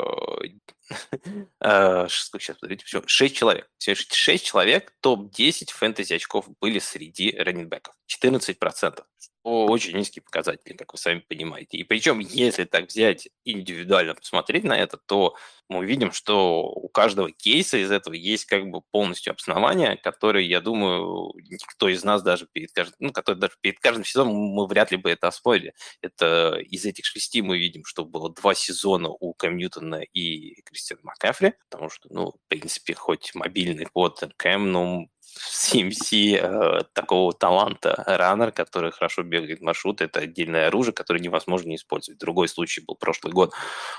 сейчас, 2.09 2.57
подождите, 2.57 2.87
все, 2.87 3.03
6 3.05 3.37
человек. 3.37 3.69
Всего 3.77 3.97
6 3.97 4.45
человек, 4.45 4.95
топ-10 5.01 5.73
фэнтези 5.73 6.15
очков 6.15 6.47
были 6.59 6.79
среди 6.79 7.37
раннинбеков. 7.37 7.95
14% 8.11 9.03
очень 9.49 9.97
низкий 9.97 10.21
показатель, 10.21 10.77
как 10.77 10.93
вы 10.93 10.99
сами 10.99 11.21
понимаете. 11.21 11.77
И 11.79 11.85
причем, 11.85 12.19
если 12.19 12.65
так 12.65 12.87
взять 12.87 13.29
индивидуально 13.45 14.15
посмотреть 14.15 14.65
на 14.65 14.79
это, 14.79 14.97
то 14.97 15.37
мы 15.69 15.81
увидим, 15.81 16.13
что 16.13 16.63
у 16.65 16.89
каждого 16.89 17.31
кейса 17.31 17.77
из 17.77 17.91
этого 17.91 18.15
есть 18.15 18.47
как 18.47 18.71
бы 18.71 18.81
полностью 18.91 19.33
обоснование, 19.33 19.97
которое, 19.97 20.45
я 20.45 20.61
думаю, 20.61 21.33
никто 21.37 21.89
из 21.89 22.05
нас 22.05 22.23
даже 22.23 22.47
перед 22.51 22.73
каждым, 22.73 22.97
ну, 23.01 23.13
который 23.13 23.37
даже 23.37 23.55
перед 23.61 23.79
каждым 23.79 24.05
сезоном 24.05 24.35
мы 24.35 24.67
вряд 24.67 24.91
ли 24.91 24.97
бы 24.97 25.11
это 25.11 25.29
оспорили. 25.29 25.75
Это 26.01 26.59
из 26.59 26.85
этих 26.85 27.05
шести 27.05 27.43
мы 27.43 27.59
видим, 27.59 27.85
что 27.85 28.05
было 28.05 28.33
два 28.33 28.55
сезона 28.55 29.09
у 29.09 29.35
Кэм 29.35 29.57
Ньютона 29.57 29.97
и 29.97 30.63
Кристиана 30.63 31.03
Макафри, 31.05 31.55
потому 31.69 31.91
что, 31.91 32.09
ну, 32.11 32.33
в 32.33 32.49
принципе, 32.49 32.95
хоть 32.95 33.35
мобильный 33.35 33.87
под 33.93 34.33
Кэм, 34.37 35.09
ну, 35.39 35.89
CMC 35.91 36.37
э, 36.37 36.83
такого 36.93 37.33
таланта 37.33 38.03
раннер, 38.07 38.53
который 38.53 38.91
хорошо 38.91 39.23
бегает 39.23 39.61
маршрут, 39.61 40.01
это 40.01 40.21
отдельное 40.21 40.69
оружие, 40.69 40.93
которое 40.93 41.21
невозможно 41.21 41.69
не 41.69 41.77
использовать. 41.77 42.21
Другой 42.21 42.49
случай 42.49 42.81
был 42.81 42.97
прошлый 42.97 43.33
год 43.33 43.53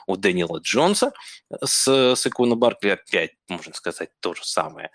у 0.08 0.16
Дэниела 0.16 0.60
Джонса 0.60 1.12
с, 1.64 1.88
с 2.16 2.28
Икона 2.28 2.56
Баркли. 2.56 2.90
Опять, 2.90 3.32
можно 3.50 3.74
сказать, 3.74 4.10
то 4.20 4.34
же 4.34 4.46
самое. 4.46 4.92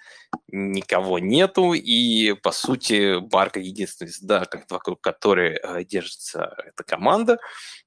Никого 0.49 1.19
нету, 1.19 1.73
и, 1.73 2.35
по 2.35 2.53
сути, 2.53 3.21
Барка 3.21 3.61
единственный 3.61 4.13
да, 4.23 4.47
вокруг 4.69 5.01
которой 5.01 5.59
э, 5.63 5.85
держится 5.85 6.55
эта 6.65 6.85
команда. 6.85 7.39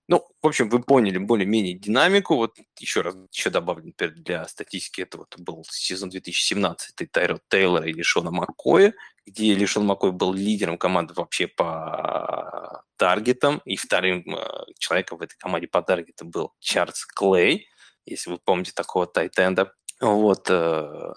Ну, 0.07 0.25
в 0.41 0.47
общем, 0.47 0.69
вы 0.69 0.81
поняли 0.81 1.17
более-менее 1.17 1.77
динамику. 1.77 2.35
Вот 2.35 2.57
еще 2.79 3.01
раз, 3.01 3.15
еще 3.31 3.49
добавлю, 3.49 3.87
например, 3.87 4.15
для 4.15 4.47
статистики, 4.47 5.01
это 5.01 5.17
вот 5.17 5.35
был 5.37 5.65
сезон 5.69 6.09
2017 6.09 7.11
Тайро 7.11 7.39
Тейлора 7.49 7.87
и 7.87 7.93
Лишона 7.93 8.31
Маккоя, 8.31 8.93
где 9.25 9.53
Лишон 9.53 9.85
Маккой 9.85 10.13
был 10.13 10.33
лидером 10.33 10.77
команды 10.77 11.13
вообще 11.13 11.47
по 11.47 12.83
таргетам, 12.95 13.61
и 13.65 13.75
вторым 13.75 14.23
э, 14.27 14.65
человеком 14.79 15.17
в 15.17 15.21
этой 15.21 15.35
команде 15.37 15.67
по 15.67 15.81
таргетам 15.81 16.29
был 16.29 16.53
Чарльз 16.59 17.05
Клей, 17.05 17.67
если 18.05 18.29
вы 18.31 18.39
помните 18.43 18.71
такого 18.73 19.07
тайтенда. 19.07 19.73
Вот, 19.99 20.47
э, 20.49 21.13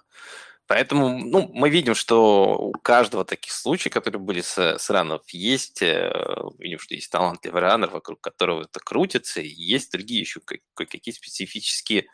Поэтому 0.71 1.19
ну, 1.19 1.51
мы 1.53 1.69
видим, 1.69 1.97
что 1.97 2.57
у 2.57 2.71
каждого 2.71 3.25
таких 3.25 3.51
случаев, 3.53 3.93
которые 3.93 4.21
были 4.21 4.41
с, 4.41 4.57
с 4.57 4.89
ранов, 4.89 5.23
есть, 5.31 5.83
э, 5.83 6.13
видим, 6.61 6.79
что 6.79 6.95
есть 6.95 7.11
талантливый 7.11 7.61
раннер, 7.61 7.91
вокруг 7.91 8.21
которого 8.21 8.63
это 8.63 8.79
крутится, 8.79 9.41
и 9.41 9.49
есть 9.49 9.91
другие 9.91 10.21
еще 10.21 10.39
какие 10.77 11.13
специфические 11.13 12.07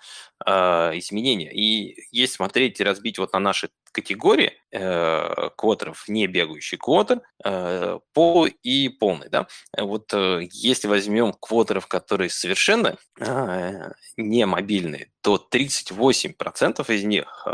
э, 0.47 0.51
изменения. 0.99 1.53
И 1.53 2.03
если 2.13 2.37
смотреть 2.37 2.81
и 2.81 2.85
разбить 2.85 3.19
вот 3.19 3.35
на 3.35 3.41
наши 3.41 3.69
категории 3.93 4.55
э, 4.73 5.51
квотеров, 5.57 6.09
не 6.09 6.27
бегающий 6.27 6.79
квотер, 6.79 7.21
э, 7.45 7.99
по 8.15 8.47
и 8.47 8.89
полный. 8.89 9.29
Да? 9.29 9.49
Вот 9.77 10.15
э, 10.15 10.49
если 10.51 10.89
возьмем 10.89 11.35
квотеров, 11.35 11.89
которые 11.89 12.31
совершенно 12.31 12.97
э, 13.21 13.91
не 14.17 14.47
мобильные, 14.47 15.11
то 15.27 15.45
38% 15.51 16.89
из 16.95 17.03
них, 17.03 17.43
э, 17.47 17.51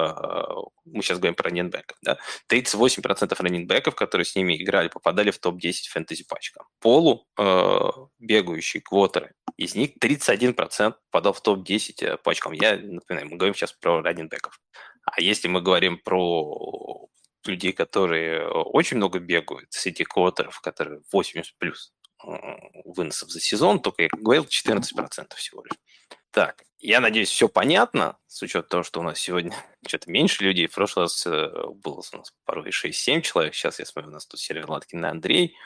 мы 0.84 1.02
сейчас 1.02 1.18
говорим 1.18 1.34
про 1.34 1.48
раненбеков, 1.48 1.96
да, 2.02 2.18
38% 2.46 3.40
раненбеков, 3.40 3.94
которые 3.94 4.26
с 4.26 4.36
ними 4.36 4.62
играли, 4.62 4.88
попадали 4.88 5.30
в 5.30 5.38
топ-10 5.38 5.88
фэнтези 5.90 6.26
пачкам. 6.28 6.66
Полу 6.80 7.26
э, 7.38 7.80
бегающие 8.18 8.82
квотеры, 8.82 9.32
из 9.56 9.74
них 9.74 9.92
31% 10.04 10.96
попадал 11.10 11.32
в 11.32 11.40
топ-10 11.40 12.04
э, 12.04 12.16
пачкам. 12.18 12.52
Я 12.52 12.76
напоминаю, 12.76 13.30
мы 13.30 13.38
говорим 13.38 13.54
сейчас 13.54 13.72
про 13.72 14.02
раненбеков. 14.02 14.60
А 15.06 15.22
если 15.22 15.48
мы 15.48 15.62
говорим 15.62 15.96
про 15.96 17.08
людей, 17.46 17.72
которые 17.72 18.50
очень 18.50 18.98
много 18.98 19.18
бегают, 19.18 19.72
среди 19.72 20.04
квотеров, 20.04 20.60
которые 20.60 21.00
80 21.10 21.56
плюс 21.56 21.94
выносов 22.84 23.30
за 23.30 23.40
сезон, 23.40 23.80
только, 23.80 24.02
я 24.02 24.08
говорил, 24.12 24.44
14% 24.44 25.34
всего 25.36 25.64
лишь. 25.64 25.78
Так, 26.32 26.62
я 26.82 27.00
надеюсь, 27.00 27.30
все 27.30 27.48
понятно, 27.48 28.18
с 28.26 28.42
учетом 28.42 28.68
того, 28.68 28.82
что 28.82 29.00
у 29.00 29.02
нас 29.04 29.18
сегодня 29.18 29.54
что-то 29.86 30.10
меньше 30.10 30.44
людей. 30.44 30.66
В 30.66 30.74
прошлый 30.74 31.04
раз 31.04 31.24
э, 31.26 31.48
было 31.82 32.02
у 32.12 32.16
нас 32.16 32.34
порой 32.44 32.70
6-7 32.70 33.22
человек, 33.22 33.54
сейчас 33.54 33.78
я 33.78 33.86
смотрю, 33.86 34.10
у 34.10 34.14
нас 34.14 34.26
тут 34.26 34.40
Сервер 34.40 34.68
Латкин 34.68 35.04
и 35.04 35.08
Андрей 35.08 35.56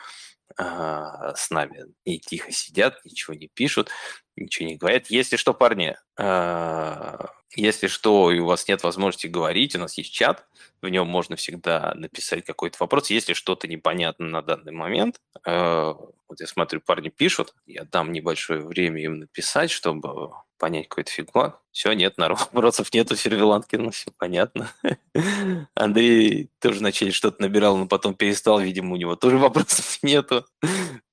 а, 0.56 1.34
с 1.34 1.50
нами 1.50 1.86
и 2.04 2.18
тихо 2.18 2.52
сидят, 2.52 3.04
ничего 3.04 3.34
не 3.34 3.48
пишут, 3.48 3.90
ничего 4.36 4.68
не 4.68 4.76
говорят. 4.76 5.08
Если 5.08 5.36
что, 5.36 5.54
парни, 5.54 5.96
а, 6.18 7.30
если 7.54 7.88
что, 7.88 8.30
и 8.30 8.38
у 8.38 8.46
вас 8.46 8.68
нет 8.68 8.82
возможности 8.82 9.26
говорить, 9.26 9.74
у 9.74 9.78
нас 9.78 9.98
есть 9.98 10.12
чат, 10.12 10.46
в 10.82 10.88
нем 10.88 11.08
можно 11.08 11.36
всегда 11.36 11.94
написать 11.94 12.44
какой-то 12.44 12.76
вопрос. 12.80 13.10
Если 13.10 13.32
что-то 13.32 13.66
непонятно 13.66 14.26
на 14.26 14.42
данный 14.42 14.72
момент, 14.72 15.20
а, 15.44 15.94
вот 16.28 16.40
я 16.40 16.46
смотрю, 16.46 16.80
парни 16.80 17.08
пишут, 17.08 17.54
я 17.66 17.84
дам 17.84 18.12
небольшое 18.12 18.60
время 18.60 19.02
им 19.02 19.18
написать, 19.18 19.70
чтобы 19.70 20.32
понять 20.58 20.88
какой-то 20.88 21.10
фигма. 21.10 21.60
Все, 21.70 21.92
нет, 21.92 22.14
вопросов 22.18 22.92
нету, 22.92 23.16
Сервеланткин, 23.16 23.82
ну 23.82 23.90
все 23.90 24.10
понятно. 24.16 24.70
Андрей 25.74 26.50
тоже 26.60 26.80
вначале 26.80 27.12
что-то 27.12 27.42
набирал, 27.42 27.76
но 27.76 27.86
потом 27.86 28.14
перестал, 28.14 28.60
видимо, 28.60 28.94
у 28.94 28.96
него 28.96 29.16
тоже 29.16 29.38
вопросов 29.38 29.98
нету. 30.02 30.46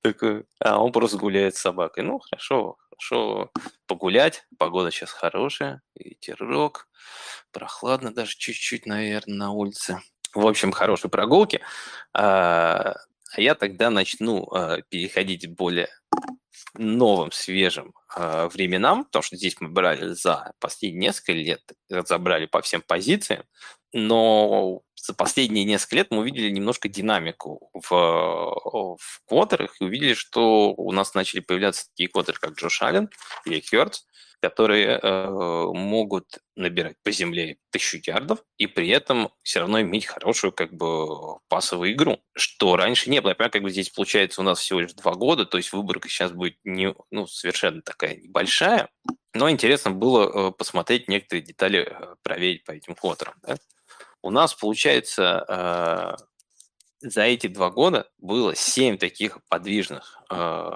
Такой, 0.02 0.44
а 0.60 0.82
он 0.82 0.92
просто 0.92 1.18
гуляет 1.18 1.56
с 1.56 1.60
собакой. 1.60 2.04
Ну, 2.04 2.18
хорошо, 2.18 2.76
хорошо 2.90 3.50
погулять, 3.86 4.46
погода 4.58 4.90
сейчас 4.90 5.10
хорошая, 5.10 5.82
ветерок, 5.94 6.88
прохладно 7.52 8.12
даже 8.12 8.36
чуть-чуть, 8.36 8.86
наверное, 8.86 9.36
на 9.36 9.50
улице. 9.52 10.00
В 10.34 10.46
общем, 10.46 10.72
хорошие 10.72 11.10
прогулки. 11.10 11.60
А, 12.12 12.94
а 13.36 13.40
я 13.40 13.54
тогда 13.54 13.90
начну 13.90 14.48
а, 14.52 14.80
переходить 14.88 15.50
более 15.50 15.88
новым, 16.76 17.30
свежим 17.30 17.94
э, 18.16 18.48
временам, 18.52 19.04
потому 19.04 19.22
что 19.22 19.36
здесь 19.36 19.56
мы 19.60 19.68
брали 19.68 20.14
за 20.14 20.52
последние 20.58 21.08
несколько 21.08 21.32
лет, 21.32 21.60
разобрали 21.88 22.46
по 22.46 22.62
всем 22.62 22.82
позициям, 22.82 23.44
но 23.92 24.82
за 25.06 25.12
последние 25.12 25.64
несколько 25.64 25.96
лет 25.96 26.10
мы 26.10 26.20
увидели 26.20 26.48
немножко 26.48 26.88
динамику 26.88 27.68
в, 27.74 27.88
в 27.90 29.20
квотерах 29.26 29.76
и 29.80 29.84
увидели, 29.84 30.14
что 30.14 30.72
у 30.72 30.92
нас 30.92 31.12
начали 31.14 31.40
появляться 31.40 31.88
такие 31.90 32.08
квотеры, 32.08 32.38
как 32.40 32.54
Джош 32.54 32.80
Аллен 32.80 33.10
или 33.44 33.60
Хёртс, 33.60 34.06
которые 34.40 34.98
э, 34.98 35.70
могут 35.74 36.38
набирать 36.56 36.96
по 37.02 37.10
земле 37.10 37.58
тысячу 37.70 37.98
ярдов 38.02 38.40
и 38.56 38.66
при 38.66 38.88
этом 38.88 39.30
все 39.42 39.60
равно 39.60 39.82
иметь 39.82 40.06
хорошую 40.06 40.52
как 40.52 40.72
бы 40.72 41.38
пасовую 41.48 41.92
игру, 41.92 42.20
что 42.34 42.76
раньше 42.76 43.10
не 43.10 43.20
было. 43.20 43.30
Я 43.30 43.34
понимаю, 43.34 43.52
как 43.52 43.62
бы 43.62 43.70
здесь 43.70 43.90
получается 43.90 44.40
у 44.40 44.44
нас 44.44 44.58
всего 44.58 44.80
лишь 44.80 44.94
два 44.94 45.14
года, 45.14 45.44
то 45.44 45.58
есть 45.58 45.72
выборка 45.72 46.08
сейчас 46.08 46.32
будет 46.32 46.56
не, 46.64 46.94
ну, 47.10 47.26
совершенно 47.26 47.82
такая 47.82 48.16
небольшая, 48.16 48.88
но 49.34 49.50
интересно 49.50 49.90
было 49.90 50.48
э, 50.48 50.52
посмотреть 50.52 51.08
некоторые 51.08 51.42
детали, 51.42 51.80
э, 51.90 52.14
проверить 52.22 52.64
по 52.64 52.72
этим 52.72 52.94
квотерам. 52.94 53.34
Да? 53.42 53.56
У 54.24 54.30
нас 54.30 54.54
получается 54.54 55.44
э, 55.46 57.08
за 57.10 57.22
эти 57.24 57.46
два 57.46 57.68
года 57.68 58.08
было 58.16 58.56
семь 58.56 58.96
таких 58.96 59.38
подвижных, 59.50 60.18
э, 60.30 60.70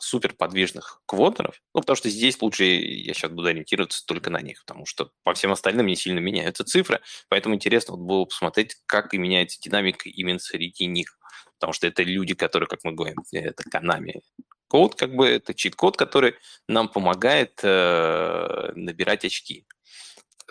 супер 0.00 0.34
подвижных 0.34 1.00
квотеров. 1.06 1.62
Ну, 1.72 1.82
потому 1.82 1.94
что 1.94 2.08
здесь 2.08 2.42
лучше 2.42 2.64
я 2.64 3.14
сейчас 3.14 3.30
буду 3.30 3.46
ориентироваться 3.46 4.04
только 4.04 4.30
на 4.30 4.40
них, 4.40 4.64
потому 4.66 4.86
что 4.86 5.12
по 5.22 5.34
всем 5.34 5.52
остальным 5.52 5.86
не 5.86 5.94
сильно 5.94 6.18
меняются 6.18 6.64
цифры. 6.64 7.00
Поэтому 7.28 7.54
интересно 7.54 7.94
вот 7.94 8.04
было 8.04 8.24
посмотреть, 8.24 8.74
как 8.86 9.14
и 9.14 9.18
меняется 9.18 9.60
динамика 9.60 10.08
именно 10.08 10.40
среди 10.40 10.86
них. 10.86 11.16
Потому 11.60 11.72
что 11.72 11.86
это 11.86 12.02
люди, 12.02 12.34
которые, 12.34 12.66
как 12.66 12.80
мы 12.82 12.90
говорим, 12.90 13.18
это 13.30 13.62
канами 13.70 14.20
код, 14.66 14.96
как 14.96 15.14
бы 15.14 15.28
это 15.28 15.54
чит-код, 15.54 15.96
который 15.96 16.34
нам 16.66 16.88
помогает 16.88 17.60
э, 17.62 18.72
набирать 18.74 19.24
очки. 19.24 19.66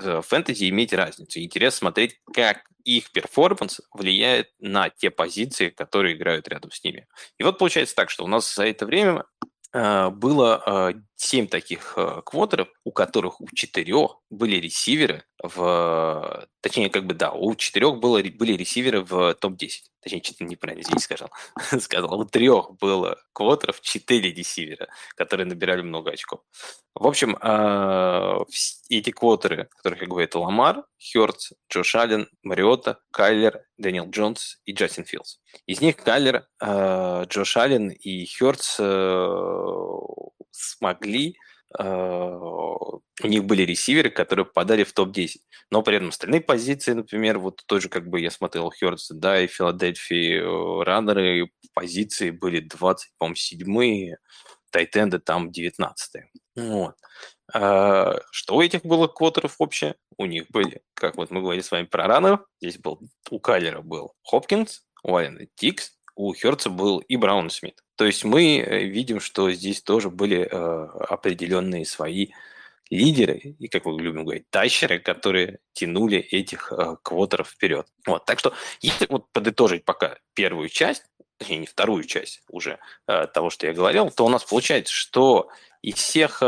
Э, 0.02 0.22
фэнтези 0.26 0.70
иметь 0.70 0.94
разницу. 0.94 1.40
Интересно 1.40 1.80
смотреть, 1.80 2.20
как 2.34 2.64
их 2.84 3.12
перформанс 3.12 3.82
влияет 3.94 4.50
на 4.60 4.90
те 4.90 5.12
позиции, 5.12 5.70
которые 5.70 6.16
играют 6.16 6.48
рядом 6.48 6.72
с 6.72 6.84
ними. 6.84 7.08
И 7.38 7.44
вот 7.44 7.58
получается 7.58 7.96
так, 7.96 8.10
что 8.10 8.24
у 8.24 8.28
нас 8.28 8.54
за 8.54 8.66
это 8.66 8.86
время 8.86 9.26
э, 9.74 10.10
было 10.10 10.94
7 11.16 11.46
э, 11.46 11.48
таких 11.50 11.98
квотеров, 12.26 12.70
у 12.84 12.92
которых 12.92 13.42
у 13.42 13.48
четырех 13.54 14.18
были 14.30 14.56
ресиверы 14.56 15.24
в... 15.42 16.48
Точнее, 16.62 16.90
как 16.90 17.06
бы 17.06 17.14
да, 17.14 17.32
у 17.32 17.56
четырех 17.56 17.98
было, 18.00 18.22
были 18.22 18.54
ресиверы 18.54 19.02
в 19.02 19.34
топ-10. 19.36 19.70
Точнее, 20.02 20.22
что-то 20.24 20.44
неправильно 20.44 20.84
здесь 20.84 21.04
сказал. 21.04 21.30
сказал, 21.80 22.20
у 22.20 22.26
трех 22.26 22.76
было 22.78 23.18
квотеров, 23.34 23.82
четыре 23.82 24.32
ресивера, 24.32 24.88
которые 25.16 25.48
набирали 25.48 25.82
много 25.82 26.12
очков. 26.12 26.42
В 26.94 27.08
общем, 27.08 27.38
а, 27.42 28.40
эти 28.90 29.12
квотеры, 29.12 29.64
о 29.64 29.76
которых 29.78 30.02
я 30.02 30.08
говорю, 30.08 30.26
это 30.26 30.40
Ламар, 30.40 30.84
Хёртс, 31.14 31.54
Джош 31.72 31.96
Аллен, 31.96 32.28
Мариота, 32.44 33.00
Кайлер, 33.12 33.64
Дэниел 33.78 34.10
Джонс 34.10 34.60
и 34.66 34.74
Джастин 34.74 35.06
Филдс. 35.06 35.38
Из 35.66 35.80
них 35.82 35.98
Кайлер, 35.98 36.48
а, 36.62 37.24
Джош 37.26 37.58
Аллен 37.58 37.90
и 37.90 38.26
Хёртс 38.26 38.78
э, 38.80 39.30
смогли 40.52 41.38
у 41.78 43.28
них 43.28 43.44
были 43.46 43.64
ресиверы, 43.64 44.10
которые 44.10 44.46
попадали 44.46 44.84
в 44.84 44.94
топ-10. 44.94 45.38
Но 45.72 45.84
при 45.84 45.98
этом 45.98 46.10
остальные 46.10 46.42
позиции, 46.42 46.94
например, 46.94 47.38
вот 47.38 47.64
тоже 47.68 47.90
как 47.90 48.08
бы 48.08 48.20
я 48.20 48.32
смотрел 48.32 48.72
Хёрдс, 48.72 49.10
да, 49.12 49.42
и 49.42 49.48
Филадельфии 49.48 50.40
э, 50.40 50.84
раннеры 50.84 51.52
позиции 51.74 52.32
были 52.32 52.62
20, 52.62 53.12
по-моему, 53.18 53.36
седьмые, 53.36 54.18
тайтенды 54.72 55.20
там 55.20 55.52
19 55.52 56.24
вот. 56.56 56.96
А, 57.54 58.16
что 58.32 58.56
у 58.56 58.62
этих 58.62 58.84
было 58.84 59.08
квотеров 59.08 59.56
общее? 59.60 59.96
У 60.18 60.26
них 60.26 60.46
были, 60.50 60.82
как 60.94 61.16
вот 61.16 61.32
мы 61.32 61.42
говорили 61.42 61.64
с 61.64 61.72
вами 61.72 61.86
про 61.86 62.08
раннеров, 62.08 62.42
здесь 62.62 62.78
был, 62.78 63.00
у 63.30 63.40
Кайлера 63.40 63.82
был 63.82 64.14
Хопкинс, 64.24 64.84
у 65.04 65.16
Алина 65.16 65.48
Тикс, 65.56 65.94
у 66.16 66.34
Херца 66.34 66.70
был 66.70 67.00
и 67.00 67.16
Браун 67.16 67.50
Смит. 67.50 67.82
То 68.00 68.06
есть 68.06 68.24
мы 68.24 68.60
э, 68.60 68.86
видим, 68.86 69.20
что 69.20 69.52
здесь 69.52 69.82
тоже 69.82 70.10
были 70.10 70.48
э, 70.50 70.86
определенные 71.10 71.86
свои 71.86 72.28
лидеры, 72.90 73.58
и, 73.60 73.68
как 73.68 73.84
мы 73.84 74.02
любим 74.02 74.24
говорить, 74.24 74.50
тащеры, 74.50 75.00
которые 75.00 75.60
тянули 75.74 76.18
этих 76.18 76.72
э, 76.72 76.96
квотеров 77.04 77.50
вперед. 77.50 77.88
Вот, 78.08 78.24
так 78.24 78.40
что, 78.40 78.54
если 78.80 79.06
вот 79.10 79.30
подытожить 79.34 79.84
пока 79.84 80.18
первую 80.34 80.70
часть, 80.70 81.04
точнее, 81.38 81.58
не 81.58 81.66
вторую 81.66 82.06
часть 82.06 82.42
уже 82.50 82.80
того, 83.06 83.50
что 83.50 83.68
я 83.68 83.74
говорил, 83.74 84.10
то 84.12 84.26
у 84.26 84.30
нас 84.30 84.46
получается, 84.46 84.94
что 84.94 85.50
из 85.82 85.96
всех, 85.96 86.42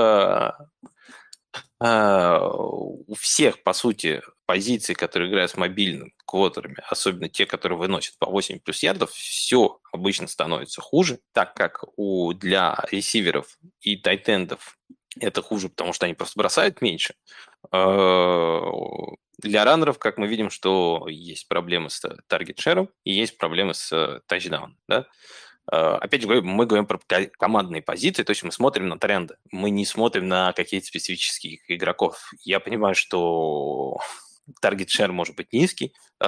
у 1.82 3.16
всех, 3.16 3.64
по 3.64 3.74
сути, 3.74 4.22
позиций, 4.52 4.96
которые 4.96 5.30
играют 5.30 5.50
с 5.50 5.56
мобильными 5.56 6.14
квотерами, 6.26 6.84
особенно 6.90 7.30
те, 7.30 7.46
которые 7.46 7.80
выносят 7.80 8.18
по 8.20 8.30
8 8.30 8.60
плюс 8.60 8.84
ярдов, 8.84 9.12
все 9.12 9.80
обычно 9.94 10.28
становится 10.28 10.82
хуже, 10.82 11.20
так 11.32 11.54
как 11.54 11.86
у, 11.96 12.34
для 12.34 12.78
ресиверов 12.92 13.58
и 13.80 13.96
тайтендов 13.96 14.78
это 15.18 15.42
хуже, 15.42 15.70
потому 15.70 15.94
что 15.94 16.06
они 16.06 16.16
просто 16.16 16.38
бросают 16.38 16.82
меньше. 16.82 17.14
Э, 17.72 18.60
для 19.38 19.64
раннеров, 19.64 19.98
как 20.00 20.18
мы 20.18 20.28
видим, 20.28 20.50
что 20.50 21.08
есть 21.08 21.48
проблемы 21.48 21.90
с 21.90 22.04
таргет-шером 22.28 22.90
и 23.06 23.14
есть 23.14 23.38
проблемы 23.38 23.74
с 23.74 24.22
тачдауном. 24.28 24.78
Да? 24.90 25.08
Э, 25.72 25.96
опять 26.02 26.24
же, 26.24 26.28
мы 26.28 26.66
говорим 26.66 26.88
про 26.88 27.00
командные 27.40 27.82
позиции, 27.82 28.24
то 28.24 28.32
есть 28.32 28.44
мы 28.44 28.52
смотрим 28.52 28.90
на 28.90 29.00
тренды. 29.00 29.38
Мы 29.50 29.70
не 29.70 29.86
смотрим 29.86 30.28
на 30.28 30.52
какие-то 30.52 30.88
специфических 30.88 31.72
игроков. 31.72 32.34
Я 32.44 32.60
понимаю, 32.60 32.96
что 32.96 33.98
таргет 34.62 34.90
шер 34.90 35.12
может 35.12 35.36
быть 35.36 35.54
низкий 35.54 35.94
э, 36.20 36.28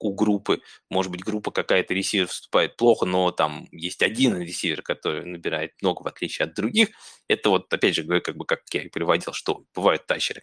у 0.00 0.14
группы, 0.14 0.60
может 0.88 1.12
быть, 1.12 1.22
группа 1.22 1.50
какая-то 1.50 1.92
ресивер 1.92 2.26
вступает 2.26 2.76
плохо, 2.76 3.04
но 3.04 3.30
там 3.30 3.68
есть 3.70 4.02
один 4.02 4.40
ресивер, 4.40 4.82
который 4.82 5.24
набирает 5.26 5.72
много 5.82 6.02
в 6.02 6.06
отличие 6.06 6.46
от 6.46 6.54
других. 6.54 6.88
Это 7.28 7.50
вот, 7.50 7.72
опять 7.72 7.94
же, 7.94 8.02
говорю, 8.02 8.22
как 8.22 8.36
бы, 8.36 8.46
как 8.46 8.60
я 8.72 8.82
и 8.82 8.88
приводил, 8.88 9.32
что 9.34 9.64
бывают 9.74 10.06
тащеры, 10.06 10.42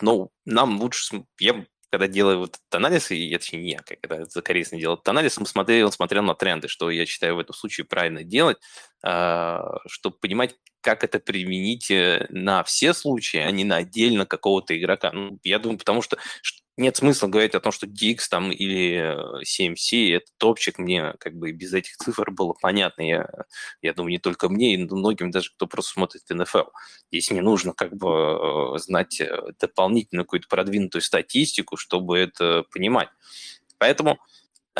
но 0.00 0.30
нам 0.44 0.80
лучше, 0.80 1.24
я 1.38 1.64
когда 1.90 2.06
делаю 2.06 2.40
вот 2.40 2.56
этот 2.56 2.74
анализ, 2.74 3.10
и 3.10 3.30
это 3.30 3.56
не 3.56 3.70
я, 3.70 3.78
когда 3.78 4.24
Закарисный 4.26 4.78
делал 4.78 4.94
этот 4.96 5.08
анализ, 5.08 5.38
мы 5.38 5.46
смотрел, 5.46 5.90
смотрел 5.90 6.22
на 6.22 6.34
тренды, 6.34 6.68
что 6.68 6.90
я 6.90 7.06
считаю 7.06 7.36
в 7.36 7.38
этом 7.38 7.54
случае 7.54 7.86
правильно 7.86 8.24
делать, 8.24 8.58
а, 9.02 9.78
чтобы 9.86 10.16
понимать, 10.18 10.56
как 10.80 11.02
это 11.04 11.18
применить 11.18 11.90
э, 11.90 12.26
на 12.30 12.62
все 12.62 12.94
случаи, 12.94 13.38
а 13.38 13.50
не 13.50 13.64
на 13.64 13.76
отдельно 13.76 14.26
какого-то 14.26 14.78
игрока. 14.78 15.10
Ну, 15.12 15.38
я 15.42 15.58
думаю, 15.58 15.78
потому 15.78 16.02
что 16.02 16.18
нет 16.78 16.96
смысла 16.96 17.26
говорить 17.26 17.54
о 17.54 17.60
том, 17.60 17.72
что 17.72 17.86
Dix 17.86 18.20
там 18.30 18.50
или 18.50 19.16
CMC 19.42 20.16
это 20.16 20.26
топчик, 20.38 20.78
мне 20.78 21.14
как 21.18 21.34
бы 21.34 21.52
без 21.52 21.74
этих 21.74 21.96
цифр 21.96 22.30
было 22.30 22.54
понятно. 22.54 23.02
Я, 23.02 23.28
я 23.82 23.92
думаю, 23.92 24.12
не 24.12 24.18
только 24.18 24.48
мне, 24.48 24.74
и 24.74 24.76
многим 24.78 25.30
даже, 25.30 25.50
кто 25.50 25.66
просто 25.66 25.92
смотрит 25.92 26.22
НФЛ. 26.30 26.70
Здесь 27.10 27.30
не 27.30 27.40
нужно 27.40 27.72
как 27.72 27.96
бы 27.96 28.74
э, 28.74 28.78
знать 28.78 29.20
э, 29.20 29.52
дополнительную 29.60 30.24
какую-то 30.24 30.48
продвинутую 30.48 31.02
статистику, 31.02 31.76
чтобы 31.76 32.18
это 32.18 32.64
понимать. 32.72 33.08
Поэтому 33.78 34.18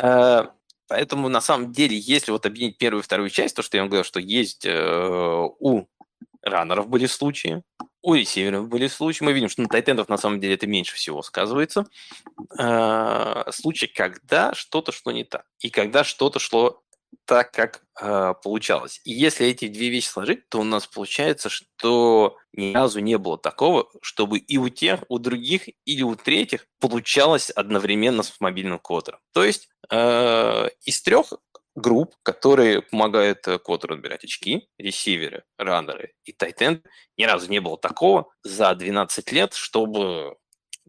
э, 0.01 0.45
Поэтому, 0.89 1.29
на 1.29 1.39
самом 1.39 1.71
деле, 1.71 1.95
если 1.95 2.31
вот 2.31 2.47
объединить 2.47 2.79
первую 2.79 3.01
и 3.01 3.05
вторую 3.05 3.29
часть, 3.29 3.55
то, 3.55 3.61
что 3.61 3.77
я 3.77 3.83
вам 3.83 3.89
говорил, 3.89 4.03
что 4.03 4.19
есть 4.19 4.65
э, 4.65 5.47
у 5.59 5.85
раннеров 6.41 6.89
были 6.89 7.05
случаи, 7.05 7.61
у 8.01 8.13
ресиверов 8.13 8.67
были 8.67 8.87
случаи. 8.87 9.23
Мы 9.23 9.33
видим, 9.33 9.49
что 9.49 9.61
на 9.61 9.67
тайтендов 9.67 10.09
на 10.09 10.17
самом 10.17 10.39
деле 10.39 10.55
это 10.55 10.67
меньше 10.67 10.95
всего 10.95 11.21
сказывается. 11.21 11.85
Э, 12.57 13.43
случаи, 13.51 13.87
когда 13.87 14.53
что-то 14.53 14.91
шло 14.91 15.11
не 15.11 15.23
так. 15.23 15.45
И 15.59 15.69
когда 15.69 16.03
что-то 16.03 16.39
шло 16.39 16.81
так, 17.25 17.51
как 17.51 17.83
э, 18.01 18.33
получалось. 18.43 19.01
И 19.03 19.11
если 19.11 19.47
эти 19.47 19.67
две 19.67 19.89
вещи 19.89 20.07
сложить, 20.07 20.47
то 20.49 20.59
у 20.59 20.63
нас 20.63 20.87
получается, 20.87 21.49
что 21.49 22.37
ни 22.53 22.73
разу 22.73 22.99
не 22.99 23.17
было 23.17 23.37
такого, 23.37 23.89
чтобы 24.01 24.39
и 24.39 24.57
у 24.57 24.69
тех, 24.69 25.03
у 25.09 25.19
других 25.19 25.69
или 25.85 26.01
у 26.01 26.15
третьих 26.15 26.65
получалось 26.79 27.49
одновременно 27.49 28.23
с 28.23 28.39
мобильным 28.39 28.79
квотером. 28.79 29.19
То 29.33 29.43
есть 29.43 29.69
э, 29.91 30.69
из 30.83 31.01
трех 31.01 31.33
групп, 31.75 32.15
которые 32.23 32.81
помогают 32.81 33.47
э, 33.47 33.59
квотеру 33.59 33.95
отбирать 33.95 34.23
очки, 34.23 34.67
ресиверы, 34.77 35.43
раннеры 35.57 36.13
и 36.25 36.31
тайтенд. 36.31 36.85
Ни 37.17 37.23
разу 37.23 37.49
не 37.49 37.59
было 37.59 37.77
такого 37.77 38.31
за 38.43 38.73
12 38.73 39.31
лет, 39.31 39.53
чтобы 39.53 40.35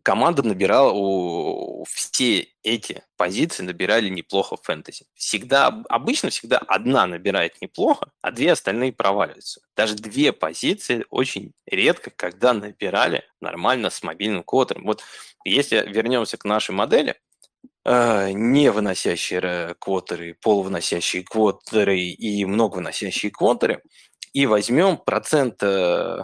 команда 0.03 0.43
набирала 0.43 0.93
у 0.93 1.85
все 1.89 2.49
эти 2.63 3.03
позиции 3.17 3.63
набирали 3.63 4.09
неплохо 4.09 4.57
в 4.57 4.63
фэнтези. 4.63 5.07
Всегда, 5.15 5.83
обычно 5.89 6.31
всегда 6.31 6.59
одна 6.59 7.07
набирает 7.07 7.61
неплохо, 7.61 8.11
а 8.21 8.31
две 8.31 8.53
остальные 8.53 8.93
проваливаются. 8.93 9.61
Даже 9.77 9.95
две 9.95 10.33
позиции 10.33 11.05
очень 11.11 11.53
редко, 11.67 12.11
когда 12.11 12.53
набирали 12.53 13.25
нормально 13.41 13.91
с 13.91 14.03
мобильным 14.03 14.43
квотером. 14.43 14.85
Вот 14.85 15.03
если 15.45 15.85
вернемся 15.87 16.37
к 16.37 16.45
нашей 16.45 16.73
модели, 16.73 17.17
не 18.33 18.71
выносящие 18.71 19.75
квотеры, 19.79 20.37
полувыносящие 20.43 21.25
квотеры 21.25 21.99
и 21.99 22.45
многовыносящие 22.45 23.33
квотеры, 23.33 23.83
и 24.33 24.47
возьмем 24.47 24.97
процент 24.97 25.63
э, 25.63 26.23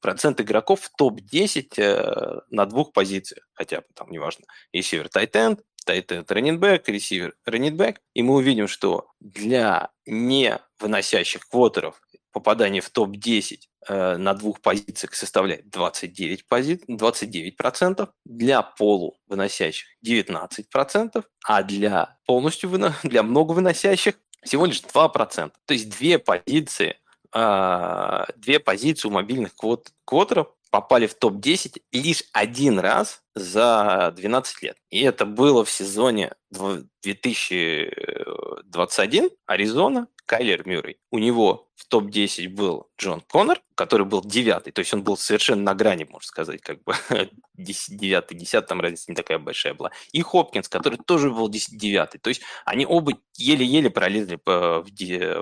процент 0.00 0.40
игроков 0.40 0.80
в 0.82 0.90
топ-10 0.96 1.78
э, 1.78 2.40
на 2.50 2.66
двух 2.66 2.92
позициях, 2.92 3.46
хотя 3.54 3.80
бы 3.80 3.86
там, 3.94 4.10
неважно, 4.10 4.44
ресивер 4.72 5.08
тайтенд, 5.08 5.60
тайтенд 5.86 6.30
раннинбэк, 6.30 6.88
ресивер 6.88 7.34
раннинбэк, 7.46 8.00
и 8.12 8.22
мы 8.22 8.34
увидим, 8.34 8.68
что 8.68 9.06
для 9.20 9.90
не 10.04 10.58
выносящих 10.78 11.48
квотеров 11.48 12.02
попадание 12.34 12.82
в 12.82 12.90
топ-10 12.90 13.60
э, 13.88 14.16
на 14.18 14.34
двух 14.34 14.60
позициях 14.60 15.14
составляет 15.14 15.70
29, 15.70 16.46
пози... 16.46 16.80
29%, 16.86 18.08
для 18.26 18.62
полу 18.62 19.16
выносящих 19.26 19.86
19%, 20.06 21.24
а 21.46 21.62
для 21.62 22.18
полностью 22.26 22.68
выно... 22.68 22.94
для 23.02 23.22
много 23.22 23.52
выносящих 23.52 24.16
всего 24.42 24.66
лишь 24.66 24.82
2%. 24.82 25.52
То 25.64 25.74
есть 25.74 25.88
две 25.88 26.18
позиции 26.18 26.98
а, 27.36 28.26
две 28.36 28.60
позиции 28.60 29.08
у 29.08 29.10
мобильных 29.10 29.56
квот, 29.56 29.88
квотеров 30.04 30.46
попали 30.70 31.08
в 31.08 31.14
топ-10 31.14 31.82
лишь 31.92 32.22
один 32.32 32.78
раз 32.78 33.22
за 33.34 34.14
12 34.16 34.62
лет. 34.62 34.76
И 34.90 35.02
это 35.02 35.26
было 35.26 35.64
в 35.64 35.70
сезоне 35.70 36.32
2021 36.50 39.30
Аризона, 39.46 40.06
Кайлер 40.26 40.66
Мюррей. 40.66 40.98
У 41.10 41.18
него 41.18 41.68
в 41.74 41.86
топ-10 41.86 42.48
был 42.48 42.88
Джон 42.98 43.20
Коннор, 43.20 43.60
который 43.74 44.06
был 44.06 44.22
девятый, 44.22 44.72
то 44.72 44.80
есть 44.80 44.94
он 44.94 45.02
был 45.02 45.16
совершенно 45.16 45.62
на 45.62 45.74
грани, 45.74 46.04
можно 46.04 46.26
сказать, 46.26 46.60
как 46.62 46.82
бы 46.84 46.94
девятый, 47.54 48.36
десятый, 48.36 48.68
там 48.68 48.80
разница 48.80 49.10
не 49.10 49.16
такая 49.16 49.38
большая 49.38 49.74
была. 49.74 49.90
И 50.12 50.22
Хопкинс, 50.22 50.68
который 50.68 50.98
тоже 50.98 51.30
был 51.30 51.48
девятый, 51.50 52.20
то 52.20 52.28
есть 52.28 52.42
они 52.64 52.86
оба 52.86 53.12
еле-еле 53.36 53.90
пролезли 53.90 54.38
в, 54.44 54.84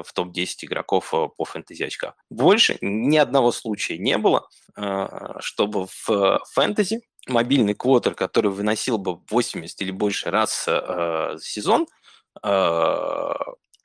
в 0.03 0.12
топ-10 0.12 0.47
игроков 0.62 1.12
э, 1.12 1.29
по 1.37 1.45
фэнтези 1.45 1.83
очкам. 1.83 2.14
Больше 2.31 2.79
ни 2.81 3.16
одного 3.18 3.53
случая 3.53 3.99
не 3.99 4.16
было, 4.18 4.49
э, 4.77 5.37
чтобы 5.40 5.87
в 6.07 6.40
фэнтези 6.53 7.03
мобильный 7.29 7.75
квотер, 7.75 8.14
который 8.14 8.51
выносил 8.51 8.99
бы 8.99 9.21
80 9.31 9.81
или 9.83 9.90
больше 9.90 10.31
раз 10.31 10.64
э, 10.66 11.37
сезон, 11.40 11.87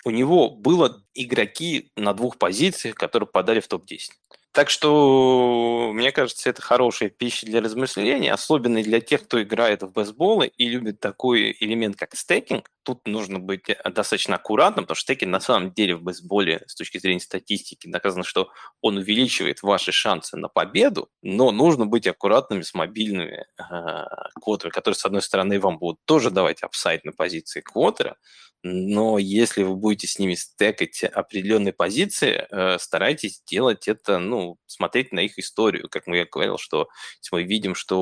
у 0.08 0.10
него 0.10 0.50
было 0.50 1.04
игроки 1.14 1.92
на 1.98 2.14
двух 2.14 2.38
позициях, 2.38 2.96
которые 2.96 3.28
подали 3.28 3.60
в 3.60 3.68
топ-10. 3.68 4.12
Так 4.58 4.72
что, 4.72 5.92
мне 5.94 6.12
кажется, 6.12 6.50
это 6.50 6.64
хорошая 6.64 7.10
пища 7.10 7.46
для 7.46 7.62
размышления, 7.62 8.34
особенно 8.34 8.82
для 8.82 9.00
тех, 9.02 9.24
кто 9.26 9.40
играет 9.44 9.84
в 9.84 9.92
бейсболы 9.92 10.48
и 10.48 10.68
любит 10.68 11.00
такой 11.00 11.56
элемент, 11.60 11.96
как 11.96 12.16
стейкинг. 12.16 12.68
Тут 12.82 13.06
нужно 13.06 13.38
быть 13.38 13.66
достаточно 13.86 14.38
аккуратным, 14.38 14.86
потому 14.86 14.96
что 14.96 15.04
стейкинг 15.04 15.32
на 15.32 15.42
самом 15.42 15.74
деле 15.74 15.96
в 15.96 16.02
бейсболе 16.02 16.64
с 16.66 16.74
точки 16.74 16.98
зрения 16.98 17.20
статистики 17.20 17.88
доказано, 17.88 18.24
что 18.24 18.50
он 18.82 18.98
увеличивает 18.98 19.62
ваши 19.62 19.92
шансы 19.92 20.38
на 20.38 20.48
победу, 20.48 21.08
но 21.22 21.52
нужно 21.52 21.86
быть 21.86 22.08
аккуратными 22.08 22.64
с 22.64 22.74
мобильными 22.74 23.46
э, 23.60 24.06
квотерами, 24.42 24.74
которые, 24.74 24.98
с 24.98 25.06
одной 25.06 25.22
стороны, 25.22 25.60
вам 25.60 25.78
будут 25.78 26.00
тоже 26.06 26.32
давать 26.32 26.64
апсайд 26.64 27.06
на 27.06 27.12
позиции 27.12 27.62
квотера, 27.62 28.18
но 28.64 29.18
если 29.18 29.64
вы 29.64 29.76
будете 29.76 30.08
с 30.08 30.20
ними 30.20 30.34
стекать 30.36 31.04
определенные 31.04 31.74
позиции, 31.74 32.48
э, 32.50 32.78
старайтесь 32.80 33.42
делать 33.46 33.88
это, 33.88 34.20
ну, 34.20 34.47
смотреть 34.66 35.12
на 35.12 35.20
их 35.20 35.38
историю. 35.38 35.90
Как 35.90 36.08
я 36.08 36.26
говорил, 36.26 36.58
что 36.58 36.88
мы 37.32 37.44
видим, 37.44 37.76
что 37.76 38.00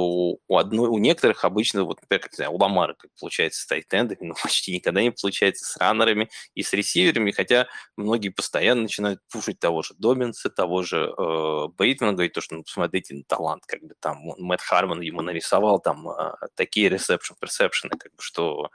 у, 0.47 0.58
одной, 0.58 0.89
у 0.89 0.97
некоторых 0.97 1.43
обычно, 1.45 1.84
вот, 1.84 2.01
например, 2.01 2.21
как, 2.21 2.31
не 2.34 2.36
знаю, 2.38 2.51
у 2.51 2.58
Ламара 2.58 2.93
как 2.93 3.12
получается 3.19 3.62
с 3.62 3.65
тайтендами, 3.65 4.19
но 4.21 4.34
почти 4.36 4.73
никогда 4.73 5.01
не 5.01 5.12
получается 5.12 5.65
с 5.65 5.77
раннерами 5.77 6.29
и 6.53 6.63
с 6.63 6.73
ресиверами, 6.73 7.31
хотя 7.31 7.67
многие 7.97 8.29
постоянно 8.29 8.84
начинают 8.84 9.21
пушить 9.29 9.60
того 9.60 9.81
же 9.81 9.93
Добинса, 9.97 10.49
того 10.49 10.84
же 10.84 11.13
э, 11.17 11.67
Бейтмана, 11.77 12.13
говорить 12.13 12.34
то, 12.34 12.41
что, 12.41 12.55
ну, 12.55 12.63
посмотрите 12.63 13.15
на 13.15 13.23
талант, 13.23 13.65
как 13.65 13.81
бы 13.81 13.95
там 13.99 14.17
Мэтт 14.38 14.62
Харман 14.62 15.01
ему 15.01 15.21
нарисовал 15.21 15.79
там 15.79 16.10
э, 16.10 16.34
такие 16.55 16.89
ресепшн-персепшены, 16.89 17.97
как 17.97 18.13
бы, 18.13 18.21
что 18.21 18.69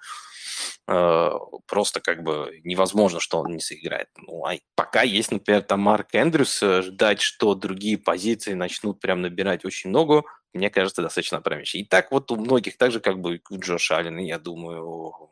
просто 0.86 2.00
как 2.00 2.22
бы 2.22 2.60
невозможно, 2.64 3.20
что 3.20 3.38
он 3.38 3.52
не 3.52 3.60
сыграет. 3.60 4.08
Ну, 4.16 4.44
а 4.44 4.56
пока 4.74 5.02
есть, 5.02 5.30
например, 5.30 5.62
там 5.62 5.80
Марк 5.80 6.08
Эндрюс, 6.14 6.62
э, 6.62 6.82
ждать, 6.82 7.20
что 7.20 7.54
другие 7.54 7.98
позиции 7.98 8.54
начнут 8.54 9.00
прям 9.00 9.22
набирать 9.22 9.64
очень 9.64 9.90
много, 9.90 10.24
мне 10.52 10.70
кажется, 10.70 11.02
достаточно 11.02 11.38
опрометчиво. 11.38 11.82
И 11.82 11.84
так 11.84 12.10
вот 12.10 12.30
у 12.30 12.36
многих, 12.36 12.76
так 12.76 12.90
же 12.90 13.00
как 13.00 13.20
бы 13.20 13.40
у 13.50 13.58
Джоша 13.58 13.98
Аллена, 13.98 14.20
я 14.20 14.38
думаю, 14.38 15.30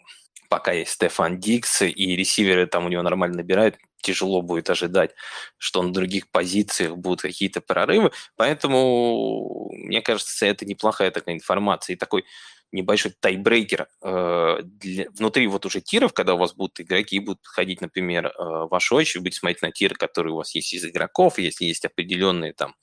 пока 0.49 0.73
есть 0.73 0.93
Стефан 0.93 1.39
Дикс 1.39 1.83
и 1.83 2.17
ресиверы 2.17 2.67
там 2.67 2.87
у 2.87 2.89
него 2.89 3.03
нормально 3.03 3.39
набирают, 3.39 3.77
тяжело 4.01 4.43
будет 4.43 4.71
ожидать, 4.71 5.15
что 5.57 5.83
на 5.83 5.93
других 5.93 6.31
позициях 6.31 6.97
будут 6.97 7.23
какие-то 7.23 7.61
прорывы. 7.61 8.13
Поэтому, 8.37 9.71
мне 9.73 10.01
кажется, 10.03 10.47
это 10.47 10.65
неплохая 10.67 11.11
такая 11.11 11.35
информация. 11.35 11.95
И 11.95 11.99
такой 11.99 12.25
небольшой 12.73 13.13
тайбрейкер 13.19 13.89
э, 14.03 14.59
для, 14.63 15.11
внутри 15.11 15.47
вот 15.47 15.67
уже 15.67 15.81
тиров, 15.81 16.13
когда 16.13 16.35
у 16.35 16.39
вас 16.39 16.55
будут 16.55 16.81
игроки 16.81 17.17
и 17.17 17.21
будут 17.21 17.43
подходить, 17.43 17.81
например, 17.81 18.27
э, 18.27 18.33
ваши 18.71 18.95
очередь, 18.95 19.23
будете 19.23 19.39
смотреть 19.39 19.63
на 19.63 19.73
тиры, 19.73 19.95
которые 19.95 20.35
у 20.35 20.37
вас 20.37 20.55
есть 20.55 20.73
из 20.73 20.85
игроков, 20.85 21.39
если 21.39 21.65
есть 21.65 21.85
определенные 21.85 22.53
там 22.53 22.75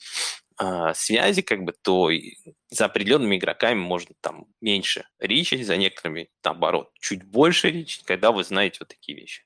э, 0.60 0.94
связи, 0.96 1.42
как 1.42 1.64
бы, 1.64 1.74
то 1.82 2.10
за 2.70 2.86
определенными 2.86 3.38
игроками 3.38 3.80
можно 3.80 4.16
там 4.22 4.46
меньше 4.62 5.08
ричить, 5.20 5.66
за 5.66 5.78
некоторыми, 5.78 6.30
наоборот, 6.44 6.92
чуть 7.00 7.24
больше 7.24 7.70
ричить, 7.70 8.04
когда 8.06 8.32
вы 8.32 8.44
знаете 8.44 8.78
вот 8.80 8.90
такие 8.90 9.18
вещи. 9.18 9.44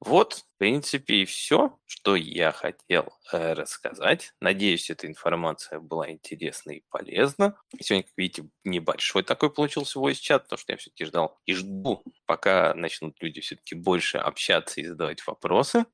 Вот, 0.00 0.34
в 0.34 0.58
принципе, 0.58 1.16
и 1.16 1.24
все, 1.24 1.76
что 1.84 2.14
я 2.14 2.52
хотел 2.52 3.12
э, 3.32 3.52
рассказать. 3.54 4.32
Надеюсь, 4.40 4.90
эта 4.90 5.08
информация 5.08 5.80
была 5.80 6.08
интересна 6.10 6.70
и 6.70 6.84
полезна. 6.88 7.56
Сегодня, 7.80 8.04
как 8.04 8.12
видите, 8.16 8.48
небольшой 8.62 9.24
такой 9.24 9.52
получился 9.52 9.98
voice 9.98 10.14
чат, 10.14 10.44
потому 10.44 10.58
что 10.58 10.72
я 10.72 10.76
все-таки 10.76 11.04
ждал 11.04 11.40
и 11.46 11.54
жду, 11.54 12.04
пока 12.26 12.74
начнут 12.74 13.20
люди 13.20 13.40
все-таки 13.40 13.74
больше 13.74 14.18
общаться 14.18 14.80
и 14.80 14.86
задавать 14.86 15.26
вопросы. 15.26 15.84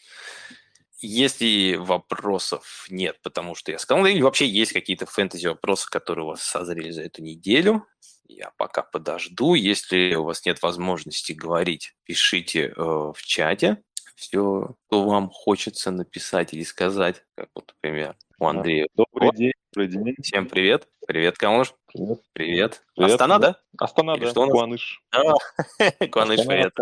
Если 0.99 1.77
вопросов 1.77 2.87
нет, 2.90 3.19
потому 3.23 3.55
что 3.55 3.73
я 3.73 3.79
сказал, 3.79 4.05
или 4.05 4.21
вообще 4.21 4.47
есть 4.47 4.73
какие-то 4.75 5.07
фэнтези-вопросы, 5.07 5.88
которые 5.88 6.27
у 6.27 6.29
вас 6.29 6.43
созрели 6.43 6.90
за 6.90 7.03
эту 7.03 7.23
неделю, 7.23 7.87
я 8.27 8.53
пока 8.59 8.83
подожду. 8.83 9.55
Если 9.55 10.14
у 10.14 10.25
вас 10.25 10.45
нет 10.45 10.61
возможности 10.62 11.33
говорить, 11.33 11.95
пишите 12.05 12.69
э, 12.69 12.73
в 12.77 13.17
чате 13.23 13.83
все, 14.14 14.77
что 14.87 15.05
вам 15.05 15.29
хочется 15.31 15.90
написать 15.90 16.55
или 16.55 16.62
сказать, 16.62 17.22
как 17.35 17.48
вот, 17.55 17.74
например, 17.83 18.16
у 18.38 18.46
Андрея. 18.46 18.88
Добрый 18.94 19.31
день, 19.33 19.53
добрый 19.72 19.88
день. 19.88 20.14
Всем 20.22 20.48
привет. 20.48 20.88
Привет, 21.07 21.37
Камуш. 21.37 21.74
Привет. 21.92 22.20
Привет. 22.33 22.83
привет. 22.94 23.12
Астана, 23.12 23.38
да? 23.38 23.57
Астана, 23.79 24.16
да. 24.16 24.31
Что? 24.31 24.48
Куаныш. 24.48 25.03
А, 25.12 25.20
Куаныш, 26.11 26.46
привет. 26.46 26.72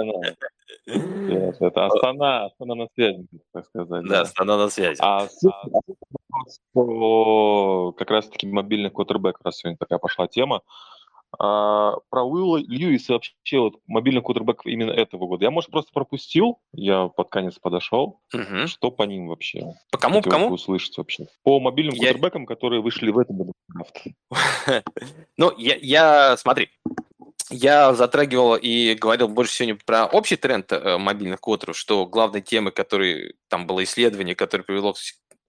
Привет, 0.85 1.57
это 1.61 1.87
Астана, 1.87 2.47
Астана 2.47 2.75
на 2.75 2.87
связи, 2.95 3.27
так 3.53 3.67
сказать. 3.67 4.05
Да, 4.07 4.21
Астана 4.23 4.57
на 4.57 4.69
связи. 4.69 4.99
А, 5.01 5.29
а 6.75 7.93
как 7.93 8.11
раз-таки 8.11 8.47
мобильный 8.47 8.91
квотербек, 8.91 9.39
раз 9.43 9.59
сегодня 9.59 9.77
такая 9.79 9.99
пошла 9.99 10.27
тема. 10.29 10.63
А, 11.39 11.97
про 12.11 12.25
Уилла 12.25 12.59
Льюиса 12.59 13.15
вообще 13.15 13.59
вот 13.59 13.75
мобильный 13.87 14.23
кутербэк 14.23 14.63
именно 14.65 14.91
этого 14.91 15.27
года. 15.27 15.45
Я, 15.45 15.51
может, 15.51 15.71
просто 15.71 15.91
пропустил, 15.93 16.59
я 16.73 17.09
под 17.09 17.31
конец 17.31 17.59
подошел. 17.59 18.21
Угу. 18.35 18.67
Что 18.67 18.91
по 18.91 19.05
ним 19.05 19.29
вообще? 19.29 19.75
По 19.91 19.99
кому, 19.99 20.23
по 20.23 20.31
кому? 20.31 20.49
услышать 20.49 20.97
вообще. 20.99 21.27
По 21.43 21.61
мобильным 21.61 21.95
я... 21.95 22.09
кутербэкам, 22.09 22.47
которые 22.47 22.83
вышли 22.83 23.11
в 23.11 23.19
этом 23.19 23.39
году. 23.39 23.53
Ну, 25.39 25.53
я, 25.57 25.77
я, 25.81 26.37
смотри, 26.37 26.69
я 27.53 27.95
затрагивал 27.95 28.57
и 28.57 28.95
говорил 28.95 29.29
больше 29.29 29.55
сегодня 29.55 29.79
про 29.85 30.07
общий 30.07 30.37
тренд 30.37 30.73
э, 30.73 30.97
мобильных 30.99 31.41
квотеров, 31.41 31.77
что 31.77 32.07
главной 32.07 32.41
темой, 32.41 32.73
которой 32.73 33.35
там 33.49 33.67
было 33.67 33.85
исследование, 33.85 34.35
которое 34.35 34.65
привело 34.65 34.95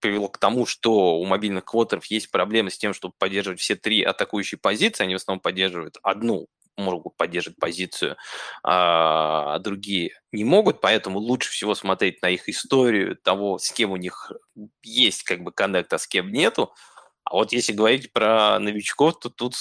привело 0.04 0.28
к 0.28 0.38
тому, 0.38 0.66
что 0.66 1.18
у 1.18 1.26
мобильных 1.26 1.63
квотеров 1.63 2.06
есть 2.08 2.30
проблемы 2.30 2.70
с 2.70 2.78
тем, 2.78 2.94
чтобы 2.94 3.13
поддерживать 3.18 3.62
все 3.62 3.76
три 3.76 4.04
атакующие 4.04 4.60
позиции. 4.60 5.06
Они 5.06 5.13
в 5.13 5.18
основном 5.18 5.39
поддерживают 5.39 5.98
одну 6.04 6.48
могут 6.76 7.16
поддерживать 7.18 7.60
позицию, 7.60 8.18
а 8.63 9.60
другие 9.60 10.20
не 10.32 10.44
могут, 10.44 10.82
поэтому 10.82 11.20
лучше 11.20 11.52
всего 11.52 11.76
смотреть 11.76 12.22
на 12.24 12.32
их 12.32 12.50
историю 12.50 13.16
того, 13.16 13.60
с 13.60 13.72
кем 13.72 13.92
у 13.92 13.96
них 13.96 14.32
есть 14.82 15.22
как 15.22 15.44
бы 15.44 15.52
коннект, 15.52 15.94
а 15.94 16.00
с 16.00 16.08
кем 16.08 16.32
нету. 16.32 16.74
А 17.26 17.36
вот 17.36 17.54
если 17.54 17.74
говорить 17.74 18.12
про 18.12 18.58
новичков, 18.58 19.20
то 19.20 19.30
тут 19.30 19.54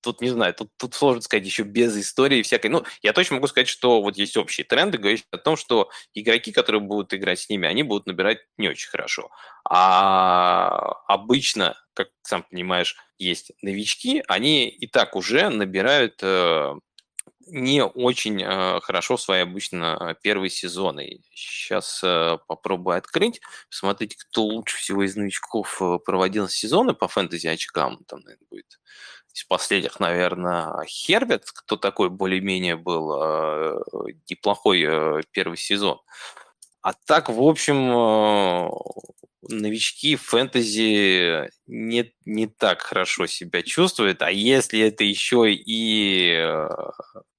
тут 0.00 0.20
не 0.20 0.28
знаю, 0.28 0.54
тут, 0.54 0.70
тут 0.76 0.94
сложно 0.94 1.22
сказать 1.22 1.46
еще 1.46 1.62
без 1.62 1.96
истории 1.96 2.42
всякой. 2.42 2.68
Ну, 2.70 2.84
я 3.02 3.12
точно 3.12 3.36
могу 3.36 3.46
сказать, 3.46 3.68
что 3.68 4.02
вот 4.02 4.16
есть 4.16 4.36
общие 4.36 4.64
тренды, 4.64 4.98
говорящие 4.98 5.26
о 5.30 5.38
том, 5.38 5.56
что 5.56 5.90
игроки, 6.14 6.52
которые 6.52 6.80
будут 6.80 7.14
играть 7.14 7.40
с 7.40 7.48
ними, 7.48 7.68
они 7.68 7.82
будут 7.82 8.06
набирать 8.06 8.38
не 8.58 8.68
очень 8.68 8.88
хорошо. 8.88 9.30
А 9.68 10.92
обычно, 11.08 11.76
как 11.94 12.08
сам 12.22 12.44
понимаешь, 12.44 12.96
есть 13.18 13.52
новички, 13.62 14.22
они 14.28 14.68
и 14.68 14.86
так 14.86 15.16
уже 15.16 15.48
набирают 15.48 16.20
э, 16.22 16.74
не 17.46 17.84
очень 17.84 18.42
э, 18.42 18.80
хорошо 18.80 19.16
свои 19.16 19.40
обычно 19.40 20.16
первые 20.22 20.50
сезоны. 20.50 21.20
Сейчас 21.32 22.00
э, 22.04 22.38
попробую 22.46 22.98
открыть, 22.98 23.40
посмотреть, 23.70 24.16
кто 24.16 24.42
лучше 24.42 24.76
всего 24.78 25.04
из 25.04 25.16
новичков 25.16 25.80
э, 25.80 25.98
проводил 26.04 26.48
сезоны 26.48 26.94
по 26.94 27.08
фэнтези 27.08 27.46
очкам. 27.46 28.04
Там, 28.06 28.20
наверное, 28.20 28.46
будет 28.50 28.78
из 29.36 29.44
последних, 29.44 30.00
наверное, 30.00 30.82
Херберт, 30.86 31.50
кто 31.52 31.76
такой 31.76 32.08
более-менее 32.08 32.76
был 32.76 33.22
э, 33.22 33.78
неплохой 34.30 34.82
э, 34.82 35.20
первый 35.30 35.58
сезон. 35.58 36.00
А 36.86 36.92
так, 36.92 37.28
в 37.28 37.42
общем, 37.42 37.90
э, 37.90 38.70
новички 39.48 40.14
фэнтези 40.14 41.50
не, 41.66 42.12
не 42.24 42.46
так 42.46 42.80
хорошо 42.80 43.26
себя 43.26 43.62
чувствуют, 43.62 44.22
а 44.22 44.30
если 44.30 44.78
это 44.78 45.02
еще 45.02 45.52
и 45.52 46.46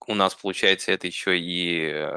у 0.05 0.15
нас, 0.15 0.35
получается, 0.35 0.91
это 0.91 1.07
еще 1.07 1.39
и 1.39 2.11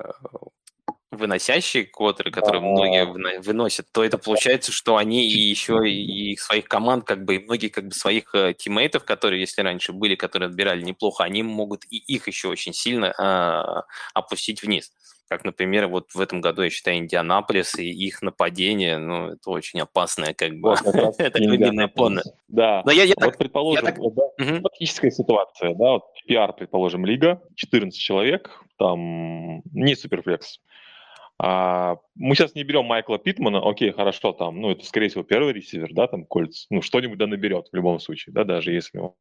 выносящие 1.12 1.84
квотеры, 1.84 2.32
которые 2.32 2.62
многие 2.62 3.38
выносят, 3.40 3.86
то 3.92 4.02
это 4.02 4.18
получается, 4.18 4.72
что 4.72 4.96
они 4.96 5.28
и 5.30 5.38
еще 5.38 5.88
и 5.88 6.36
своих 6.36 6.64
команд, 6.66 7.04
как 7.04 7.24
бы, 7.24 7.36
и 7.36 7.44
многие 7.44 7.68
как 7.68 7.86
бы 7.86 7.94
своих 7.94 8.34
э, 8.34 8.54
тиммейтов, 8.54 9.04
которые, 9.04 9.40
если 9.40 9.62
раньше 9.62 9.92
были, 9.92 10.16
которые 10.16 10.48
отбирали 10.48 10.82
неплохо, 10.82 11.22
они 11.22 11.44
могут 11.44 11.84
и 11.90 11.96
их 11.96 12.26
еще 12.26 12.48
очень 12.48 12.72
сильно 12.72 13.06
э, 13.16 13.82
опустить 14.14 14.62
вниз. 14.62 14.92
Как, 15.30 15.44
например, 15.44 15.86
вот 15.86 16.10
в 16.12 16.20
этом 16.20 16.40
году, 16.40 16.62
я 16.62 16.70
считаю, 16.70 16.96
Индианаполис 16.96 17.76
и 17.76 17.88
их 17.88 18.20
нападение, 18.20 18.98
ну, 18.98 19.28
это 19.28 19.50
очень 19.50 19.78
опасное, 19.80 20.34
как 20.34 20.58
бы, 20.58 20.74
это 21.18 21.38
глубинное 21.38 21.86
поле. 21.86 22.22
Да, 22.48 22.82
Но 22.84 22.90
я, 22.90 23.04
я 23.04 23.14
вот, 23.16 23.26
так, 23.26 23.38
предположим, 23.38 23.86
я 23.86 23.92
так... 23.92 24.00
да, 24.12 24.60
фактическая 24.60 25.12
ситуация, 25.12 25.76
да, 25.76 25.92
вот 25.92 26.02
PR, 26.28 26.52
предположим, 26.52 27.06
лига, 27.06 27.40
14 27.54 27.96
человек, 27.96 28.50
там 28.76 29.62
не 29.72 29.94
суперфлекс. 29.94 30.58
А, 31.38 31.98
мы 32.16 32.34
сейчас 32.34 32.56
не 32.56 32.64
берем 32.64 32.86
Майкла 32.86 33.18
Питмана, 33.18 33.62
окей, 33.62 33.92
хорошо, 33.92 34.32
там, 34.32 34.60
ну, 34.60 34.72
это, 34.72 34.84
скорее 34.84 35.10
всего, 35.10 35.22
первый 35.22 35.52
ресивер, 35.52 35.90
да, 35.92 36.08
там, 36.08 36.24
Кольц, 36.24 36.66
ну, 36.70 36.82
что-нибудь 36.82 37.18
да 37.18 37.28
наберет 37.28 37.68
в 37.70 37.76
любом 37.76 38.00
случае, 38.00 38.32
да, 38.32 38.42
даже 38.42 38.72
если 38.72 38.98
он... 38.98 39.14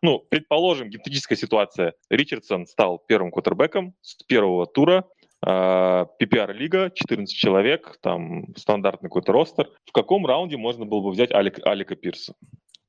Ну, 0.00 0.18
предположим, 0.18 0.88
гипотетическая 0.88 1.36
ситуация. 1.36 1.92
Ричардсон 2.08 2.66
стал 2.66 2.98
первым 3.06 3.30
квотербеком 3.30 3.94
с 4.00 4.14
первого 4.24 4.66
тура, 4.66 5.04
PPR-лига, 5.44 6.90
14 6.94 7.34
человек, 7.34 7.98
там 8.00 8.54
стандартный 8.56 9.08
какой-то 9.08 9.32
ростер. 9.32 9.70
В 9.84 9.92
каком 9.92 10.24
раунде 10.24 10.56
можно 10.56 10.84
было 10.84 11.00
бы 11.00 11.10
взять 11.10 11.32
Алик, 11.32 11.58
Алика 11.66 11.96
Пирса? 11.96 12.34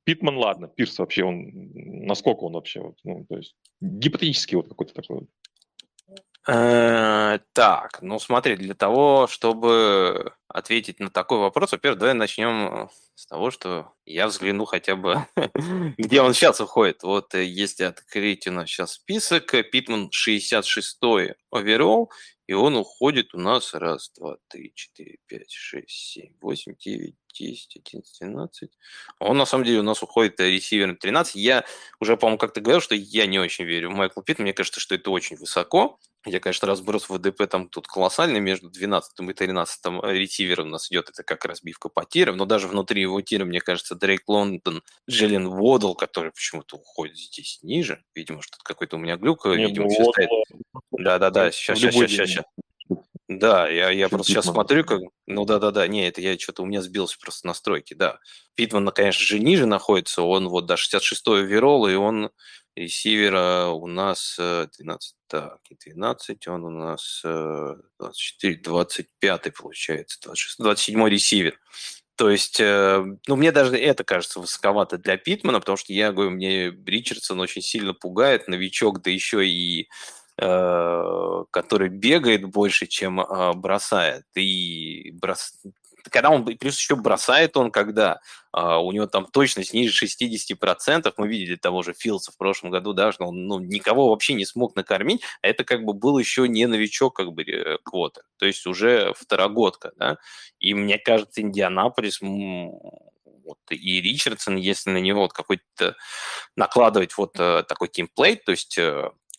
Питман, 0.04 0.36
ладно, 0.36 0.68
Пирс 0.68 0.98
вообще, 0.98 1.24
он, 1.24 1.50
насколько 1.74 2.44
он 2.44 2.52
вообще, 2.52 2.80
вот, 2.80 2.96
ну, 3.04 3.24
то 3.28 3.38
есть 3.38 3.56
гипотетически 3.80 4.54
вот 4.54 4.68
какой-то 4.68 4.94
такой 4.94 5.26
Э, 6.46 7.38
так, 7.54 8.02
ну 8.02 8.18
смотри, 8.18 8.56
для 8.56 8.74
того, 8.74 9.26
чтобы 9.30 10.32
ответить 10.46 11.00
на 11.00 11.08
такой 11.08 11.38
вопрос, 11.38 11.72
во-первых, 11.72 11.98
давай 11.98 12.14
начнем 12.14 12.90
с 13.14 13.26
того, 13.26 13.50
что 13.50 13.92
я 14.04 14.26
взгляну 14.26 14.66
хотя 14.66 14.94
бы, 14.94 15.26
где 15.98 16.20
он 16.20 16.34
сейчас 16.34 16.60
уходит. 16.60 17.02
Вот 17.02 17.34
э, 17.34 17.44
если 17.44 17.84
открыть 17.84 18.46
у 18.46 18.52
нас 18.52 18.68
сейчас 18.68 18.92
список, 18.92 19.54
Питман 19.72 20.10
66-й 20.10 21.34
оверолл, 21.50 22.12
и 22.46 22.52
он 22.52 22.76
уходит 22.76 23.34
у 23.34 23.38
нас 23.38 23.74
раз, 23.74 24.10
два, 24.16 24.36
три, 24.48 24.72
четыре, 24.74 25.18
пять, 25.26 25.50
шесть, 25.50 25.90
семь, 25.90 26.34
восемь, 26.40 26.74
девять, 26.78 27.16
10, 27.34 27.76
11, 27.76 28.20
12. 28.20 28.70
Он, 29.18 29.36
на 29.36 29.46
самом 29.46 29.64
деле, 29.64 29.80
у 29.80 29.82
нас 29.82 30.02
уходит 30.02 30.40
ресивер 30.40 30.96
13. 30.96 31.34
Я 31.36 31.64
уже, 32.00 32.16
по-моему, 32.16 32.38
как-то 32.38 32.60
говорил, 32.60 32.80
что 32.80 32.94
я 32.94 33.26
не 33.26 33.38
очень 33.38 33.64
верю 33.64 33.90
в 33.90 33.94
Майкла 33.94 34.22
Питта. 34.22 34.42
Мне 34.42 34.52
кажется, 34.52 34.80
что 34.80 34.94
это 34.94 35.10
очень 35.10 35.36
высоко. 35.36 35.98
Я, 36.26 36.40
конечно, 36.40 36.66
разброс 36.66 37.08
в 37.08 37.14
ВДП 37.14 37.46
там 37.46 37.68
тут 37.68 37.86
колоссальный 37.86 38.40
между 38.40 38.70
12 38.70 39.20
и 39.20 39.32
13 39.32 39.80
ретивером 40.04 40.68
у 40.68 40.70
нас 40.70 40.90
идет, 40.90 41.10
это 41.10 41.22
как 41.22 41.44
разбивка 41.44 41.88
по 41.90 42.04
тирам, 42.04 42.36
но 42.36 42.46
даже 42.46 42.66
внутри 42.66 43.02
его 43.02 43.20
тира, 43.20 43.44
мне 43.44 43.60
кажется, 43.60 43.94
Дрейк 43.94 44.22
Лондон, 44.26 44.82
Джеллен 45.08 45.48
Водл, 45.48 45.94
который 45.94 46.32
почему-то 46.32 46.76
уходит 46.76 47.18
здесь 47.18 47.58
ниже, 47.62 48.02
видимо, 48.14 48.40
что-то 48.40 48.62
какой-то 48.64 48.96
у 48.96 48.98
меня 48.98 49.16
глюк, 49.16 49.44
Нет, 49.44 49.68
видимо, 49.70 49.88
все 49.88 50.04
стоит. 50.04 50.30
Да-да-да, 50.92 51.50
сейчас, 51.50 51.78
сейчас, 51.78 51.94
сейчас, 51.94 52.28
сейчас. 52.30 52.44
Да, 53.28 53.68
я, 53.68 53.90
я 53.90 54.08
просто 54.08 54.32
сейчас 54.32 54.46
смотрю, 54.46 54.84
как... 54.84 55.00
Ну 55.26 55.46
да-да-да, 55.46 55.86
не, 55.88 56.06
это 56.06 56.20
я 56.20 56.38
что-то 56.38 56.62
у 56.62 56.66
меня 56.66 56.82
сбился 56.82 57.18
просто 57.18 57.46
настройки, 57.46 57.94
да. 57.94 58.18
Питман, 58.54 58.88
конечно 58.90 59.24
же, 59.24 59.38
ниже 59.40 59.64
находится, 59.66 60.22
он 60.22 60.48
вот 60.48 60.66
до 60.66 60.74
66-й 60.74 61.44
верол, 61.44 61.86
и 61.88 61.94
он 61.94 62.30
ресивера 62.76 63.68
у 63.68 63.86
нас 63.86 64.36
12, 64.38 65.14
э, 65.14 65.16
так, 65.28 65.58
12, 65.84 66.48
он 66.48 66.64
у 66.64 66.70
нас 66.70 67.20
24, 67.22 68.54
э, 68.54 68.58
25 68.62 69.50
получается, 69.50 70.18
26, 70.22 70.58
27 70.58 71.08
ресивер. 71.08 71.58
То 72.16 72.30
есть, 72.30 72.60
э, 72.60 73.04
ну, 73.26 73.36
мне 73.36 73.50
даже 73.52 73.76
это 73.76 74.04
кажется 74.04 74.40
высоковато 74.40 74.98
для 74.98 75.16
Питмана, 75.16 75.60
потому 75.60 75.76
что 75.76 75.92
я 75.92 76.12
говорю, 76.12 76.30
мне 76.30 76.70
Ричардсон 76.70 77.40
очень 77.40 77.62
сильно 77.62 77.92
пугает, 77.92 78.48
новичок, 78.48 79.02
да 79.02 79.10
еще 79.10 79.46
и 79.46 79.88
который 80.36 81.88
бегает 81.90 82.44
больше, 82.44 82.88
чем 82.88 83.20
э, 83.20 83.52
бросает. 83.52 84.24
И 84.34 85.12
брос... 85.12 85.60
когда 86.10 86.30
он, 86.30 86.44
плюс 86.44 86.78
еще 86.78 86.96
бросает 86.96 87.56
он, 87.56 87.70
когда 87.70 88.20
а, 88.52 88.78
у 88.78 88.92
него 88.92 89.06
там 89.06 89.26
точность 89.26 89.72
ниже 89.72 90.06
60%, 90.06 91.12
мы 91.16 91.28
видели 91.28 91.56
того 91.56 91.82
же 91.82 91.94
Филса 91.94 92.32
в 92.32 92.36
прошлом 92.36 92.70
году, 92.70 92.92
да, 92.92 93.12
что 93.12 93.26
он 93.26 93.46
ну, 93.46 93.58
никого 93.58 94.10
вообще 94.10 94.34
не 94.34 94.44
смог 94.44 94.76
накормить, 94.76 95.22
а 95.42 95.48
это 95.48 95.64
как 95.64 95.84
бы 95.84 95.92
был 95.92 96.18
еще 96.18 96.48
не 96.48 96.66
новичок 96.66 97.16
как 97.16 97.32
бы 97.32 97.42
э, 97.42 97.78
квота, 97.82 98.22
то 98.38 98.46
есть 98.46 98.66
уже 98.66 99.12
второгодка, 99.18 99.92
да, 99.96 100.18
и 100.58 100.74
мне 100.74 100.98
кажется, 100.98 101.40
Индианаполис 101.40 102.20
вот, 102.20 103.58
и 103.70 104.00
Ричардсон, 104.00 104.56
если 104.56 104.90
на 104.90 104.98
него 104.98 105.22
вот 105.22 105.32
какой-то 105.32 105.96
накладывать 106.56 107.16
вот 107.18 107.32
такой 107.34 107.88
тимплейт, 107.88 108.44
то 108.44 108.52
есть 108.52 108.78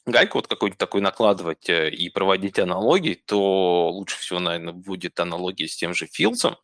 гайку 0.05 0.37
вот 0.37 0.47
какую-нибудь 0.47 0.77
такую 0.77 1.01
накладывать 1.01 1.69
э, 1.69 1.89
и 1.89 2.09
проводить 2.09 2.59
аналогии, 2.59 3.15
то 3.15 3.89
лучше 3.89 4.19
всего, 4.19 4.39
наверное, 4.39 4.73
будет 4.73 5.19
аналогия 5.19 5.67
с 5.67 5.75
тем 5.75 5.93
же 5.93 6.07
Филдсом, 6.07 6.57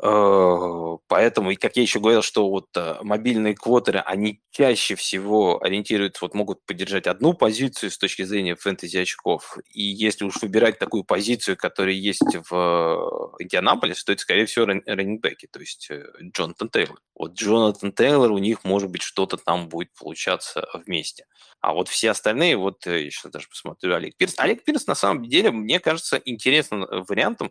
поэтому, 0.00 1.50
и 1.50 1.56
как 1.56 1.76
я 1.76 1.82
еще 1.82 1.98
говорил, 1.98 2.22
что 2.22 2.48
вот 2.48 2.68
э, 2.76 2.98
мобильные 3.02 3.54
квотеры, 3.54 3.98
они 3.98 4.40
чаще 4.52 4.94
всего 4.94 5.60
ориентируются, 5.62 6.24
вот 6.24 6.34
могут 6.34 6.64
поддержать 6.66 7.08
одну 7.08 7.34
позицию 7.34 7.90
с 7.90 7.98
точки 7.98 8.22
зрения 8.22 8.54
фэнтези 8.54 8.98
очков. 8.98 9.58
И 9.72 9.82
если 9.82 10.24
уж 10.24 10.40
выбирать 10.40 10.78
такую 10.78 11.02
позицию, 11.02 11.56
которая 11.56 11.94
есть 11.94 12.36
в 12.48 13.34
Индианаполисе, 13.40 14.02
то 14.06 14.12
это, 14.12 14.22
скорее 14.22 14.46
всего, 14.46 14.66
раннинgbеки, 14.66 15.48
то 15.50 15.58
есть 15.58 15.88
э, 15.90 16.04
Джонатан 16.22 16.68
Тейлор. 16.70 17.00
Вот 17.16 17.32
Джонатан 17.32 17.92
Тейлор, 17.92 18.30
у 18.30 18.38
них, 18.38 18.62
может 18.62 18.90
быть, 18.90 19.02
что-то 19.02 19.36
там 19.36 19.68
будет 19.68 19.92
получаться 19.94 20.68
вместе. 20.86 21.24
А 21.60 21.72
вот 21.72 21.88
все 21.88 22.10
остальные, 22.10 22.56
вот 22.56 22.86
я 22.86 22.98
сейчас 23.10 23.32
даже 23.32 23.48
посмотрю 23.48 23.96
Олег 23.96 24.16
Пирс. 24.16 24.34
Олег 24.38 24.62
Пирс, 24.62 24.86
на 24.86 24.94
самом 24.94 25.24
деле, 25.28 25.50
мне 25.50 25.80
кажется, 25.80 26.22
интересным 26.24 26.86
вариантом 27.08 27.50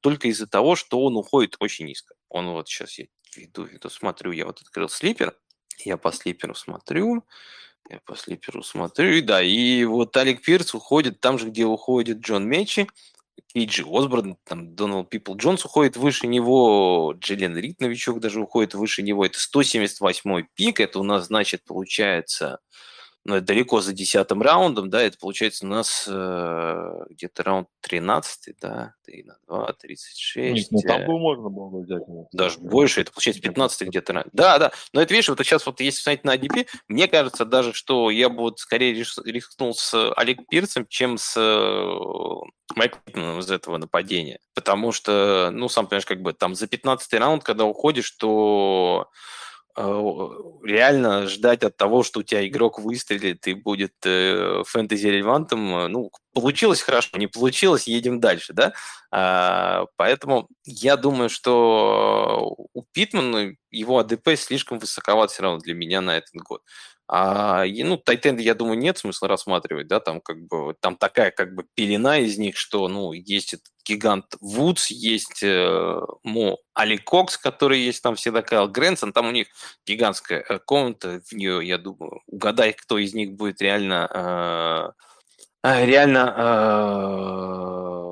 только 0.00 0.28
из-за 0.28 0.46
того, 0.46 0.76
что 0.76 1.02
он 1.02 1.16
уходит 1.16 1.56
очень 1.58 1.69
очень 1.70 1.86
низко. 1.86 2.14
Он 2.28 2.50
вот 2.50 2.68
сейчас 2.68 2.98
я 2.98 3.06
веду, 3.36 3.64
веду, 3.64 3.88
смотрю, 3.88 4.32
я 4.32 4.46
вот 4.46 4.60
открыл 4.60 4.88
слипер, 4.88 5.36
я 5.84 5.96
по 5.96 6.12
слиперу 6.12 6.54
смотрю, 6.54 7.24
я 7.88 8.00
по 8.04 8.16
слиперу 8.16 8.62
смотрю, 8.62 9.12
и 9.12 9.20
да, 9.20 9.42
и 9.42 9.84
вот 9.84 10.16
Алек 10.16 10.42
Пирс 10.42 10.74
уходит 10.74 11.20
там 11.20 11.38
же, 11.38 11.48
где 11.48 11.64
уходит 11.64 12.18
Джон 12.18 12.48
Мечи, 12.48 12.88
Кейджи 13.52 13.84
Осборн, 13.88 14.36
там 14.44 14.74
Дональд 14.74 15.08
Пипл 15.08 15.34
Джонс 15.34 15.64
уходит 15.64 15.96
выше 15.96 16.26
него, 16.26 17.14
Джиллен 17.18 17.56
Рид, 17.56 17.80
новичок, 17.80 18.20
даже 18.20 18.40
уходит 18.40 18.74
выше 18.74 19.02
него. 19.02 19.24
Это 19.24 19.40
178 19.40 20.46
пик, 20.54 20.80
это 20.80 21.00
у 21.00 21.02
нас, 21.02 21.26
значит, 21.26 21.64
получается 21.64 22.60
далеко 23.24 23.80
за 23.80 23.92
десятым 23.92 24.40
раундом, 24.40 24.88
да, 24.88 25.02
это 25.02 25.18
получается 25.18 25.66
у 25.66 25.68
нас 25.68 26.06
э, 26.08 27.04
где-то 27.10 27.42
раунд 27.42 27.68
13, 27.82 28.56
да, 28.60 28.94
3 29.04 29.24
на 29.24 29.36
2, 29.46 29.72
36. 29.74 30.54
Нет, 30.54 30.66
ну, 30.70 30.80
там 30.88 31.04
бы 31.06 31.18
можно 31.18 31.50
было 31.50 31.82
взять. 31.82 32.08
Нет, 32.08 32.26
даже 32.32 32.58
больше, 32.58 33.02
это 33.02 33.12
получается 33.12 33.42
15 33.42 33.88
где-то. 33.88 34.24
Да, 34.32 34.58
да, 34.58 34.72
но 34.92 35.02
это, 35.02 35.12
видишь, 35.12 35.28
вот 35.28 35.38
сейчас 35.40 35.66
вот 35.66 35.80
если 35.80 36.00
смотреть 36.00 36.24
на 36.24 36.36
ADP, 36.36 36.66
мне 36.88 37.08
кажется 37.08 37.44
даже, 37.44 37.74
что 37.74 38.10
я 38.10 38.30
бы 38.30 38.38
вот 38.38 38.58
скорее 38.58 38.94
рискнул 38.94 39.74
с 39.74 40.12
Олег 40.14 40.40
Пирцем, 40.48 40.86
чем 40.88 41.18
с 41.18 41.34
э, 41.36 42.74
Майклом 42.74 43.40
из 43.40 43.50
этого 43.50 43.76
нападения. 43.76 44.38
Потому 44.54 44.92
что, 44.92 45.50
ну, 45.52 45.68
сам 45.68 45.86
понимаешь, 45.86 46.06
как 46.06 46.22
бы 46.22 46.32
там 46.32 46.54
за 46.54 46.66
15 46.66 47.12
раунд, 47.14 47.44
когда 47.44 47.64
уходишь, 47.66 48.10
то 48.12 49.10
Э, 49.10 49.49
реально 49.76 51.26
ждать 51.26 51.62
от 51.62 51.76
того, 51.76 52.02
что 52.02 52.20
у 52.20 52.22
тебя 52.22 52.46
игрок 52.46 52.78
выстрелит 52.78 53.46
и 53.46 53.54
будет 53.54 53.94
э, 54.04 54.62
фэнтези-релевантом, 54.66 55.76
э, 55.76 55.88
ну, 55.88 56.10
получилось 56.32 56.82
хорошо, 56.82 57.16
не 57.18 57.26
получилось, 57.26 57.86
едем 57.86 58.20
дальше, 58.20 58.52
да? 58.52 58.72
А, 59.10 59.86
поэтому 59.96 60.48
я 60.64 60.96
думаю, 60.96 61.28
что 61.30 62.56
у 62.72 62.82
Питмана 62.92 63.54
его 63.70 63.98
АДП 63.98 64.30
слишком 64.36 64.78
высоковат 64.78 65.30
все 65.30 65.42
равно 65.42 65.58
для 65.58 65.74
меня 65.74 66.00
на 66.00 66.16
этот 66.16 66.34
год. 66.34 66.62
А, 67.12 67.64
ну, 67.66 67.96
Тайтенды, 67.96 68.42
я 68.42 68.54
думаю, 68.54 68.78
нет 68.78 68.98
смысла 68.98 69.26
рассматривать, 69.26 69.88
да, 69.88 69.98
там 69.98 70.20
как 70.20 70.46
бы, 70.46 70.76
там 70.80 70.96
такая 70.96 71.32
как 71.32 71.54
бы 71.56 71.64
пелена 71.74 72.18
из 72.18 72.38
них, 72.38 72.56
что, 72.56 72.86
ну, 72.86 73.12
есть 73.12 73.54
этот 73.54 73.72
гигант 73.90 74.36
Вудс, 74.40 74.90
есть 74.90 75.42
э, 75.42 76.00
Мо 76.22 76.58
Али 76.74 76.96
Кокс, 76.96 77.36
который 77.36 77.80
есть 77.80 78.02
там 78.02 78.14
всегда, 78.14 78.42
Кайл 78.42 78.68
Грэнсон, 78.68 79.12
там 79.12 79.28
у 79.28 79.32
них 79.32 79.48
гигантская 79.86 80.44
э, 80.48 80.58
комната, 80.58 81.20
в 81.26 81.32
нее, 81.32 81.66
я 81.66 81.78
думаю, 81.78 82.22
угадай, 82.26 82.72
кто 82.72 82.98
из 82.98 83.14
них 83.14 83.32
будет 83.32 83.60
реально, 83.60 84.94
э, 85.64 85.84
реально 85.86 86.34
э, 86.36 88.10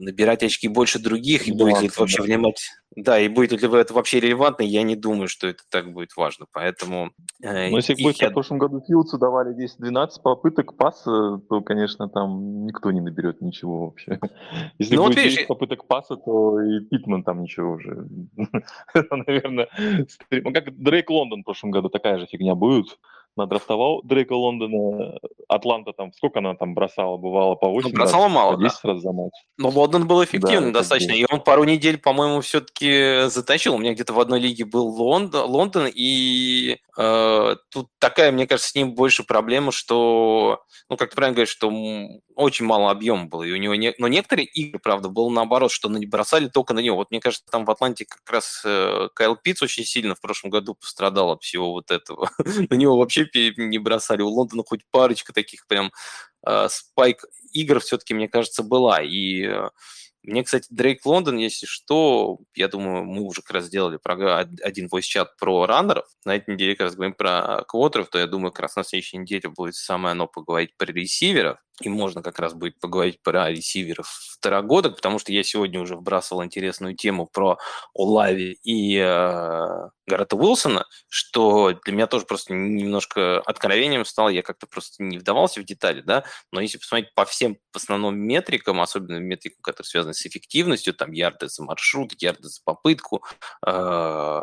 набирать 0.00 0.42
очки 0.42 0.68
больше 0.68 0.98
других, 0.98 1.48
и 1.48 1.52
будет 1.52 1.80
ли 1.80 1.88
это 1.88 2.00
вообще 2.00 2.18
да. 2.18 2.24
внимать... 2.24 2.60
Да, 2.94 3.20
и 3.20 3.28
будет 3.28 3.52
ли 3.52 3.58
это 3.58 3.92
вообще 3.92 4.20
релевантно, 4.20 4.62
я 4.62 4.82
не 4.82 4.96
думаю, 4.96 5.28
что 5.28 5.46
это 5.46 5.62
так 5.70 5.92
будет 5.92 6.16
важно, 6.16 6.46
поэтому... 6.50 7.10
Э, 7.42 7.68
Но 7.68 7.76
если 7.76 7.92
бы 7.94 8.12
я... 8.14 8.30
в 8.30 8.32
прошлом 8.32 8.58
году 8.58 8.82
Филдсу 8.86 9.18
давали 9.18 9.54
10-12 9.54 10.22
попыток 10.22 10.76
паса, 10.76 11.38
то, 11.48 11.60
конечно, 11.60 12.08
там 12.08 12.64
никто 12.64 12.90
не 12.90 13.00
наберет 13.00 13.42
ничего 13.42 13.86
вообще. 13.86 14.18
Если 14.78 14.96
ну, 14.96 15.04
будет 15.04 15.16
вот 15.16 15.22
видишь, 15.22 15.36
10 15.36 15.48
попыток 15.48 15.86
паса, 15.86 16.16
то 16.16 16.60
и 16.60 16.80
Питман 16.80 17.22
там 17.22 17.42
ничего 17.42 17.72
уже. 17.72 18.06
Наверное, 19.10 19.68
как 20.52 20.78
Дрейк 20.78 21.10
Лондон 21.10 21.42
в 21.42 21.44
прошлом 21.44 21.72
году 21.72 21.90
такая 21.90 22.18
же 22.18 22.26
фигня 22.26 22.54
будет 22.54 22.86
надрафтовал 23.36 24.02
Дрейка 24.02 24.32
Лондона. 24.32 25.18
Атланта 25.48 25.92
там, 25.92 26.12
сколько 26.12 26.40
она 26.40 26.54
там 26.54 26.74
бросала? 26.74 27.16
Бывало 27.16 27.54
по 27.54 27.68
8 27.68 27.88
ну, 27.88 27.94
бросала 27.94 28.24
раз, 28.24 28.32
мало, 28.32 28.56
по 28.56 28.62
10 28.62 28.78
да. 28.82 28.88
раз 28.88 29.00
за 29.00 29.12
матч. 29.12 29.32
Но 29.58 29.68
Лондон 29.68 30.06
был 30.06 30.24
эффективным 30.24 30.72
да, 30.72 30.80
достаточно, 30.80 31.12
и 31.12 31.24
он 31.30 31.40
пару 31.40 31.64
недель, 31.64 31.98
по-моему, 31.98 32.40
все-таки 32.40 33.28
затащил. 33.28 33.74
У 33.74 33.78
меня 33.78 33.94
где-то 33.94 34.12
в 34.12 34.20
одной 34.20 34.40
лиге 34.40 34.64
был 34.64 34.88
Лондон, 34.88 35.48
Лондон 35.48 35.88
и 35.92 36.78
э, 36.98 37.56
тут 37.70 37.88
такая, 37.98 38.32
мне 38.32 38.46
кажется, 38.46 38.70
с 38.70 38.74
ним 38.74 38.94
больше 38.94 39.24
проблема, 39.24 39.72
что, 39.72 40.62
ну, 40.88 40.96
как 40.96 41.10
ты 41.10 41.16
правильно 41.16 41.34
говоришь, 41.34 41.52
что 41.52 41.70
очень 42.34 42.66
мало 42.66 42.90
объема 42.90 43.26
было, 43.26 43.42
и 43.42 43.52
у 43.52 43.56
него 43.56 43.74
не... 43.74 43.94
но 43.98 44.08
некоторые 44.08 44.46
игры, 44.46 44.78
правда, 44.78 45.08
было 45.08 45.30
наоборот, 45.30 45.70
что 45.70 45.88
бросали 46.06 46.48
только 46.48 46.74
на 46.74 46.80
него. 46.80 46.96
Вот 46.96 47.10
мне 47.10 47.20
кажется, 47.20 47.46
там 47.50 47.64
в 47.64 47.70
Атланте 47.70 48.04
как 48.04 48.28
раз 48.30 48.62
э, 48.64 49.08
Кайл 49.14 49.36
Питц 49.36 49.62
очень 49.62 49.84
сильно 49.84 50.14
в 50.14 50.20
прошлом 50.20 50.50
году 50.50 50.74
пострадал 50.74 51.32
от 51.32 51.42
всего 51.42 51.72
вот 51.72 51.90
этого. 51.90 52.30
на 52.70 52.74
него 52.74 52.96
вообще 52.96 53.25
не 53.34 53.78
бросали. 53.78 54.22
У 54.22 54.28
Лондона 54.28 54.62
хоть 54.66 54.82
парочка 54.90 55.32
таких 55.32 55.66
прям 55.66 55.92
э, 56.46 56.68
спайк 56.70 57.24
игр 57.52 57.80
все-таки, 57.80 58.14
мне 58.14 58.28
кажется, 58.28 58.62
была. 58.62 59.02
И 59.02 59.42
э, 59.42 59.68
мне, 60.26 60.42
кстати, 60.42 60.66
Дрейк 60.70 61.06
Лондон, 61.06 61.36
если 61.36 61.66
что, 61.66 62.38
я 62.54 62.66
думаю, 62.66 63.04
мы 63.04 63.22
уже 63.22 63.42
как 63.42 63.52
раз 63.52 63.66
сделали 63.66 64.00
один 64.62 64.88
voice-чат 64.88 65.36
про 65.38 65.66
раннеров. 65.66 66.06
На 66.24 66.34
этой 66.34 66.54
неделе 66.54 66.74
как 66.74 66.86
раз 66.86 66.94
говорим 66.96 67.14
про 67.14 67.64
квотеров, 67.68 68.08
то 68.08 68.18
я 68.18 68.26
думаю, 68.26 68.50
как 68.50 68.62
раз 68.62 68.76
на 68.76 68.82
следующей 68.82 69.18
неделе 69.18 69.48
будет 69.48 69.76
самое 69.76 70.12
оно 70.12 70.26
поговорить 70.26 70.76
про 70.76 70.86
ресиверов. 70.86 71.58
И 71.82 71.88
можно 71.88 72.22
как 72.22 72.38
раз 72.38 72.54
будет 72.54 72.80
поговорить 72.80 73.22
про 73.22 73.50
ресиверов 73.50 74.08
второгодок, 74.08 74.96
потому 74.96 75.18
что 75.18 75.32
я 75.32 75.42
сегодня 75.42 75.80
уже 75.80 75.96
вбрасывал 75.96 76.44
интересную 76.44 76.96
тему 76.96 77.26
про 77.26 77.58
Олави 77.94 78.58
и 78.62 78.96
э, 78.96 79.88
Гаррета 80.06 80.36
Уилсона, 80.36 80.86
что 81.08 81.72
для 81.84 81.92
меня 81.92 82.06
тоже 82.06 82.24
просто 82.26 82.54
немножко 82.54 83.40
откровением 83.40 84.04
стало, 84.04 84.28
я 84.28 84.42
как-то 84.42 84.66
просто 84.66 85.02
не 85.02 85.18
вдавался 85.18 85.60
в 85.60 85.64
детали, 85.64 86.00
да, 86.00 86.24
но 86.52 86.60
если 86.60 86.78
посмотреть 86.78 87.12
по 87.14 87.24
всем 87.24 87.58
в 87.72 87.76
основном 87.76 88.16
метрикам, 88.16 88.80
особенно 88.80 89.18
метрикам, 89.18 89.60
которые 89.62 89.86
связаны 89.86 90.14
с 90.14 90.24
эффективностью, 90.24 90.94
там 90.94 91.12
ярды 91.12 91.48
за 91.48 91.62
маршрут, 91.62 92.14
ярды 92.22 92.48
за 92.48 92.60
попытку 92.64 93.24
э, 93.66 94.40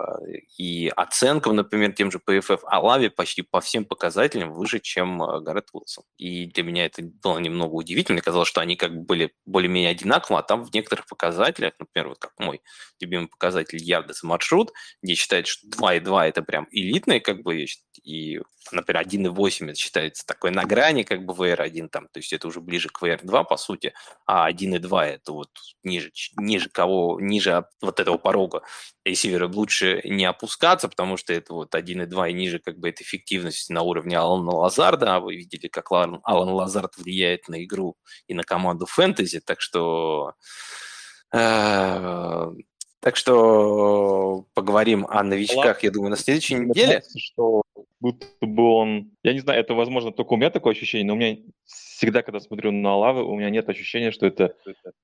и 0.58 0.91
оценкам, 0.96 1.56
например, 1.56 1.93
тем 1.93 2.12
же 2.12 2.19
PFF, 2.19 2.60
Алави 2.65 3.08
почти 3.08 3.41
по 3.41 3.62
всем 3.62 3.86
показателям 3.86 4.54
выше, 4.54 4.80
чем 4.80 5.24
э, 5.24 5.39
Гаррет 5.39 5.69
Уилсон. 5.74 6.04
И 6.17 6.48
для 6.48 6.63
меня 6.63 6.86
это 6.86 7.02
было 7.24 7.40
немного 7.40 7.74
удивительно, 7.74 8.22
казалось, 8.22 8.50
что 8.50 8.62
они 8.62 8.76
как 8.76 8.94
бы 8.96 9.04
были 9.04 9.34
более-менее 9.46 9.92
одинаковы, 9.92 10.38
а 10.38 10.44
там 10.44 10.64
в 10.64 10.74
некоторых 10.74 11.08
показателях, 11.08 11.74
например, 11.80 12.10
вот 12.10 12.20
как 12.20 12.34
мой 12.38 12.62
любимый 13.00 13.28
показатель 13.28 13.82
ярды 13.82 14.14
за 14.14 14.28
маршрут, 14.28 14.72
где 15.02 15.16
считается, 15.16 15.54
что 15.54 15.68
2,2 15.68 16.28
это 16.28 16.42
прям 16.42 16.68
элитная 16.72 17.20
как 17.20 17.42
бы 17.42 17.56
вещь, 17.56 17.80
и, 18.04 18.42
например, 18.72 19.04
1,8 19.04 19.70
это 19.70 19.76
считается 19.76 20.26
такой 20.26 20.52
на 20.52 20.64
грани 20.66 21.04
как 21.04 21.26
бы 21.26 21.34
VR1 21.34 21.90
там, 21.90 22.08
то 22.10 22.20
есть 22.20 22.34
это 22.34 22.48
уже 22.48 22.60
ближе 22.60 22.90
к 22.90 23.02
VR2 23.02 23.46
по 23.46 23.58
сути, 23.58 23.94
а 24.26 24.52
1,2 24.52 25.04
это 25.04 25.32
вот 25.32 25.50
ниже, 25.84 26.12
ниже 26.38 26.70
кого, 26.70 27.20
ниже 27.20 27.66
вот 27.82 28.00
этого 28.00 28.18
порога. 28.18 28.64
Ресивера 29.06 29.48
лучше 29.48 30.02
не 30.06 30.26
опускаться, 30.26 30.88
потому 30.88 31.18
что 31.18 31.34
это 31.34 31.54
вот 31.54 31.76
1,2 31.76 32.30
и 32.30 32.34
ниже 32.34 32.60
как 32.60 32.80
бы 32.80 32.90
это 32.90 33.04
эффективность 33.04 33.70
на 33.70 33.82
уровне 33.82 34.18
Алана 34.18 34.52
Лазарда, 34.52 35.16
а 35.16 35.20
вы 35.20 35.36
видели, 35.36 35.68
как 35.68 35.92
Алан, 35.92 36.20
Алан 36.24 36.50
Лазард 36.50 36.96
влияет 36.98 37.12
на 37.47 37.63
игру 37.63 37.95
и 38.28 38.34
на 38.34 38.43
команду 38.43 38.86
фэнтези, 38.86 39.39
так 39.39 39.62
что 39.62 40.34
э, 41.34 42.52
так 43.04 43.17
что 43.17 44.45
поговорим 44.54 45.06
о 45.10 45.23
новичках, 45.23 45.84
я 45.84 45.91
думаю, 45.91 46.12
на 46.12 46.17
следующей 46.17 46.56
неделе. 46.56 47.04
Что 47.17 47.63
будто 47.99 48.26
бы 48.41 48.63
он... 48.63 49.12
Я 49.23 49.34
не 49.34 49.39
знаю, 49.39 49.60
это, 49.60 49.73
возможно, 49.73 50.12
только 50.12 50.34
у 50.34 50.38
меня 50.38 50.49
такое 50.49 50.73
ощущение, 50.73 51.06
но 51.06 51.13
у 51.13 51.17
меня 51.17 51.38
всегда, 52.04 52.22
когда 52.22 52.42
смотрю 52.42 52.72
на 52.72 52.98
Лавы, 52.98 53.24
у 53.24 53.36
меня 53.36 53.50
нет 53.50 53.70
ощущения, 53.70 54.12
что 54.12 54.26
это 54.26 54.56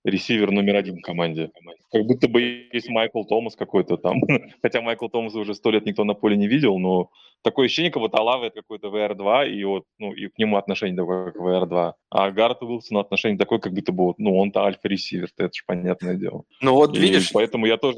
ресивер 0.04 0.52
номер 0.52 0.76
один 0.76 0.98
в 0.98 1.02
команде. 1.02 1.50
Как 1.92 2.06
будто 2.06 2.28
бы 2.28 2.68
есть 2.74 2.90
Майкл 2.90 3.24
Томас 3.24 3.56
какой-то 3.56 3.96
там. 3.96 4.22
Хотя 4.62 4.82
Майкл 4.82 5.08
Томаса 5.08 5.40
уже 5.40 5.56
сто 5.56 5.72
лет 5.72 5.86
никто 5.86 6.04
на 6.04 6.14
поле 6.14 6.36
не 6.36 6.48
видел, 6.48 6.78
но 6.78 7.10
такое 7.42 7.66
ощущение, 7.66 7.92
как 7.92 8.02
будто 8.02 8.18
Алава 8.18 8.46
это 8.46 8.62
какой-то 8.62 8.88
VR2, 8.88 9.50
и 9.50 9.64
вот, 9.64 9.86
ну, 9.98 10.14
и 10.14 10.28
к 10.28 10.38
нему 10.38 10.58
отношение 10.58 10.98
такое, 10.98 11.32
как 11.32 11.42
VR2. 11.42 11.94
А 12.10 12.32
Гаррету 12.32 12.68
Уилсону 12.68 13.00
отношение 13.00 13.38
такое, 13.38 13.60
как 13.60 13.74
будто 13.74 13.92
бы, 13.92 14.06
вот, 14.06 14.20
ну, 14.20 14.38
он-то 14.38 14.64
альфа-ресивер, 14.64 15.30
это 15.38 15.54
же 15.54 15.64
понятное 15.66 16.16
дело. 16.16 16.44
Ну 16.62 16.74
вот 16.74 16.96
и 16.96 17.00
видишь... 17.00 17.32
Поэтому 17.32 17.66
я 17.66 17.78
тоже... 17.78 17.98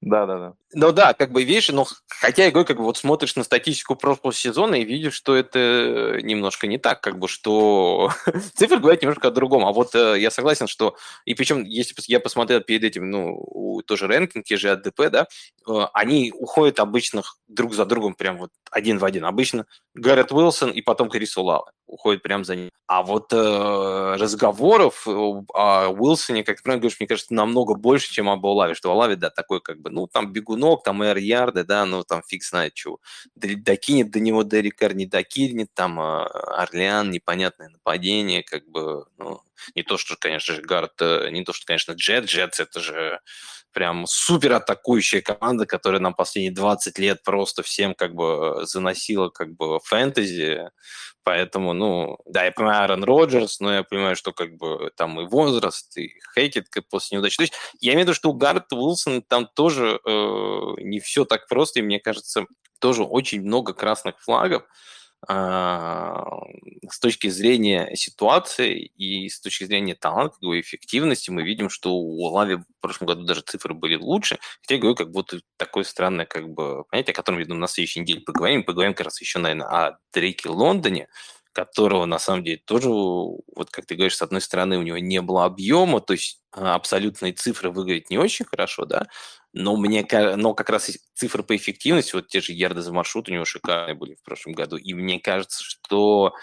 Да-да-да. 0.00 0.54
Ну 0.74 0.92
да, 0.92 1.14
как 1.14 1.32
бы 1.32 1.44
видишь, 1.44 1.68
но 1.68 1.86
хотя 2.08 2.44
я 2.44 2.50
говорю, 2.50 2.66
как 2.66 2.78
бы 2.78 2.84
вот 2.84 2.96
смотришь 2.96 3.36
на 3.36 3.44
статистику 3.44 3.94
прошлого 3.94 4.34
сезона 4.34 4.76
и 4.76 4.84
видишь, 4.84 5.14
что 5.14 5.34
это 5.34 6.18
немножко 6.22 6.66
не 6.66 6.78
так, 6.78 7.00
как 7.00 7.18
бы, 7.18 7.28
что 7.28 8.10
цифры 8.54 8.78
говорят 8.78 9.02
немножко 9.02 9.28
о 9.28 9.30
другом. 9.30 9.64
А 9.64 9.72
вот 9.72 9.94
э, 9.94 10.16
я 10.18 10.30
согласен, 10.30 10.66
что... 10.66 10.96
И 11.24 11.34
причем, 11.34 11.64
если 11.64 11.94
я 12.06 12.20
посмотрел 12.20 12.60
перед 12.60 12.84
этим, 12.84 13.10
ну, 13.10 13.82
тоже 13.86 14.06
рэнкинг, 14.06 14.44
те 14.44 14.56
же 14.56 14.70
АДП, 14.70 15.10
да, 15.10 15.22
э, 15.22 15.55
они 15.92 16.32
уходят 16.32 16.80
обычно 16.80 17.22
друг 17.48 17.74
за 17.74 17.84
другом 17.84 18.14
прям 18.14 18.38
вот 18.38 18.50
один 18.70 18.98
в 18.98 19.04
один. 19.04 19.24
Обычно 19.24 19.66
Гаррет 19.94 20.32
Уилсон 20.32 20.70
и 20.70 20.82
потом 20.82 21.08
Крис 21.08 21.36
Улава 21.36 21.72
уходят 21.86 22.22
прям 22.22 22.44
за 22.44 22.56
ним. 22.56 22.70
А 22.86 23.02
вот 23.02 23.32
э, 23.32 24.16
разговоров 24.18 25.06
о 25.06 25.88
Уилсоне, 25.88 26.44
как 26.44 26.58
ты 26.58 26.62
правильно 26.62 26.80
говоришь, 26.80 27.00
мне 27.00 27.06
кажется, 27.06 27.34
намного 27.34 27.74
больше, 27.74 28.12
чем 28.12 28.28
об 28.28 28.44
Улаве. 28.44 28.74
Что 28.74 28.92
Улаве, 28.92 29.16
да, 29.16 29.30
такой 29.30 29.60
как 29.60 29.80
бы, 29.80 29.90
ну, 29.90 30.06
там 30.06 30.32
бегунок, 30.32 30.82
там 30.84 31.02
эр-ярды, 31.02 31.64
да, 31.64 31.84
ну, 31.84 32.04
там 32.04 32.22
фиг 32.26 32.44
знает 32.44 32.74
чего. 32.74 33.00
Докинет 33.34 34.10
до 34.10 34.20
него 34.20 34.42
Дерек 34.42 34.76
Карр, 34.76 34.94
не 34.94 35.06
докинет, 35.06 35.70
там 35.74 36.00
э, 36.00 36.24
Орлеан, 36.24 37.10
непонятное 37.10 37.68
нападение, 37.68 38.42
как 38.42 38.68
бы, 38.68 39.06
ну, 39.18 39.40
не 39.74 39.82
то, 39.82 39.96
что, 39.98 40.16
конечно 40.18 40.54
же, 40.54 40.62
Гард, 40.62 40.92
э, 41.00 41.28
не 41.30 41.44
то, 41.44 41.52
что, 41.52 41.66
конечно, 41.66 41.92
Джет, 41.92 42.24
Джетс 42.24 42.60
это 42.60 42.80
же 42.80 43.20
прям 43.72 44.06
супер 44.06 44.54
атакующая 44.54 45.20
команда, 45.20 45.66
которая 45.66 46.00
нам 46.00 46.14
последние 46.14 46.54
20 46.54 46.98
лет 46.98 47.22
просто 47.22 47.62
всем 47.62 47.94
как 47.94 48.14
бы 48.14 48.60
заносила 48.64 49.28
как 49.28 49.54
бы 49.54 49.80
фэнтези, 49.80 50.70
поэтому, 51.24 51.74
ну, 51.74 52.16
да, 52.24 52.44
я 52.44 52.52
понимаю 52.52 52.82
Аарон 52.82 53.04
Роджерс, 53.04 53.60
но 53.60 53.74
я 53.74 53.82
понимаю, 53.82 54.16
что 54.16 54.32
как 54.32 54.56
бы 54.56 54.90
там 54.96 55.20
и 55.20 55.26
возраст, 55.26 55.94
и 55.98 56.14
Хейкет 56.34 56.68
после 56.88 57.16
неудачи. 57.16 57.36
То 57.36 57.42
есть 57.42 57.54
я 57.80 57.92
имею 57.92 58.06
в 58.06 58.08
виду, 58.08 58.14
что 58.14 58.30
у 58.30 58.32
Гаррета 58.32 58.76
Уилсона 58.76 59.20
там 59.20 59.46
тоже 59.54 60.00
э, 60.02 60.10
не 60.78 61.00
все 61.00 61.26
так 61.26 61.46
просто, 61.46 61.80
и 61.80 61.82
мне 61.82 62.00
кажется, 62.00 62.46
тоже 62.80 63.02
очень 63.02 63.42
много 63.42 63.74
красных 63.74 64.18
флагов, 64.20 64.62
с 65.28 66.98
точки 67.00 67.28
зрения 67.28 67.94
ситуации 67.94 68.90
и 68.96 69.28
с 69.28 69.40
точки 69.40 69.64
зрения 69.64 69.94
таланта, 69.94 70.36
и 70.40 70.60
эффективности 70.60 71.30
мы 71.30 71.42
видим, 71.42 71.68
что 71.68 71.92
у 71.94 72.22
Лави 72.26 72.56
в 72.56 72.64
прошлом 72.80 73.08
году 73.08 73.24
даже 73.24 73.40
цифры 73.40 73.74
были 73.74 73.96
лучше. 73.96 74.38
Хотя 74.62 74.74
я 74.76 74.80
говорю, 74.80 74.96
как 74.96 75.10
будто 75.10 75.40
такое 75.56 75.84
странное 75.84 76.26
как 76.26 76.48
бы 76.48 76.84
понятие, 76.84 77.12
о 77.12 77.16
котором, 77.16 77.40
я 77.40 77.46
думаю, 77.46 77.62
на 77.62 77.68
следующей 77.68 78.00
неделе 78.00 78.20
поговорим. 78.20 78.62
Поговорим 78.62 78.94
как 78.94 79.06
раз 79.06 79.20
еще, 79.20 79.38
наверное, 79.38 79.66
о 79.66 79.98
Дрейке 80.12 80.48
Лондоне, 80.48 81.08
которого 81.56 82.04
на 82.04 82.18
самом 82.18 82.44
деле 82.44 82.60
тоже, 82.64 82.88
вот 82.90 83.70
как 83.70 83.86
ты 83.86 83.94
говоришь, 83.94 84.16
с 84.16 84.22
одной 84.22 84.42
стороны 84.42 84.78
у 84.78 84.82
него 84.82 84.98
не 84.98 85.22
было 85.22 85.46
объема, 85.46 86.00
то 86.00 86.12
есть 86.12 86.42
а, 86.52 86.74
абсолютные 86.74 87.32
цифры 87.32 87.70
выглядят 87.70 88.10
не 88.10 88.18
очень 88.18 88.44
хорошо, 88.44 88.84
да, 88.84 89.06
но 89.56 89.74
мне, 89.74 90.06
но 90.36 90.52
как 90.54 90.68
раз 90.68 90.90
цифры 91.14 91.42
по 91.42 91.56
эффективности, 91.56 92.14
вот 92.14 92.28
те 92.28 92.42
же 92.42 92.52
ярды 92.52 92.82
за 92.82 92.92
маршрут 92.92 93.28
у 93.28 93.32
него 93.32 93.46
шикарные 93.46 93.94
были 93.94 94.14
в 94.14 94.22
прошлом 94.22 94.52
году, 94.52 94.76
и 94.76 94.92
мне 94.92 95.18
кажется, 95.18 95.64
что 95.64 96.34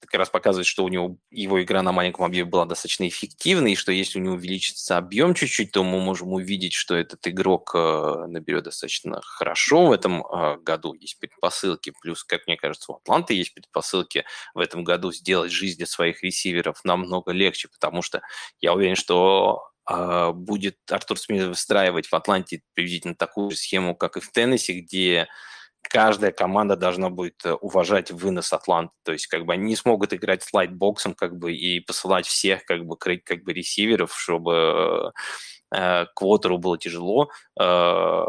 как 0.00 0.14
раз 0.14 0.30
показывает, 0.30 0.66
что 0.66 0.84
у 0.84 0.88
него 0.88 1.18
его 1.30 1.62
игра 1.62 1.82
на 1.82 1.92
маленьком 1.92 2.24
объеме 2.24 2.48
была 2.48 2.64
достаточно 2.64 3.06
эффективной, 3.06 3.72
и 3.72 3.76
что 3.76 3.92
если 3.92 4.18
у 4.18 4.22
него 4.22 4.34
увеличится 4.34 4.96
объем 4.96 5.34
чуть-чуть, 5.34 5.70
то 5.72 5.84
мы 5.84 6.00
можем 6.00 6.32
увидеть, 6.32 6.72
что 6.72 6.94
этот 6.94 7.28
игрок 7.28 7.72
э, 7.74 8.24
наберет 8.26 8.64
достаточно 8.64 9.20
хорошо 9.22 9.86
в 9.86 9.92
этом 9.92 10.24
э, 10.24 10.56
году. 10.62 10.94
Есть 10.94 11.18
предпосылки, 11.18 11.92
плюс, 12.00 12.24
как 12.24 12.46
мне 12.46 12.56
кажется, 12.56 12.92
у 12.92 12.96
Атланты 12.96 13.34
есть 13.34 13.52
предпосылки 13.52 14.24
в 14.54 14.60
этом 14.60 14.82
году 14.82 15.12
сделать 15.12 15.52
жизнь 15.52 15.76
для 15.76 15.86
своих 15.86 16.22
ресиверов 16.22 16.82
намного 16.84 17.32
легче, 17.32 17.68
потому 17.68 18.00
что 18.00 18.22
я 18.60 18.72
уверен, 18.72 18.96
что 18.96 19.69
будет 20.32 20.76
Артур 20.90 21.18
Смит 21.18 21.44
выстраивать 21.44 22.06
в 22.06 22.14
Атланте 22.14 22.62
приблизительно 22.74 23.14
такую 23.14 23.50
же 23.50 23.56
схему, 23.56 23.94
как 23.94 24.16
и 24.16 24.20
в 24.20 24.30
Теннессе, 24.30 24.80
где 24.80 25.28
каждая 25.82 26.32
команда 26.32 26.76
должна 26.76 27.10
будет 27.10 27.44
э, 27.44 27.52
уважать 27.52 28.10
вынос 28.10 28.52
Атланты. 28.52 28.94
То 29.04 29.12
есть 29.12 29.26
как 29.26 29.44
бы 29.44 29.52
они 29.52 29.64
не 29.64 29.76
смогут 29.76 30.12
играть 30.12 30.42
слайдбоксом 30.42 31.14
как 31.14 31.36
бы 31.36 31.54
и 31.54 31.80
посылать 31.80 32.26
всех 32.26 32.64
как 32.64 32.84
бы, 32.84 32.96
как 32.96 33.42
бы 33.42 33.52
ресиверов, 33.52 34.14
чтобы 34.16 35.12
э, 35.74 36.06
квотеру 36.14 36.58
было 36.58 36.78
тяжело. 36.78 37.30
Э, 37.58 38.24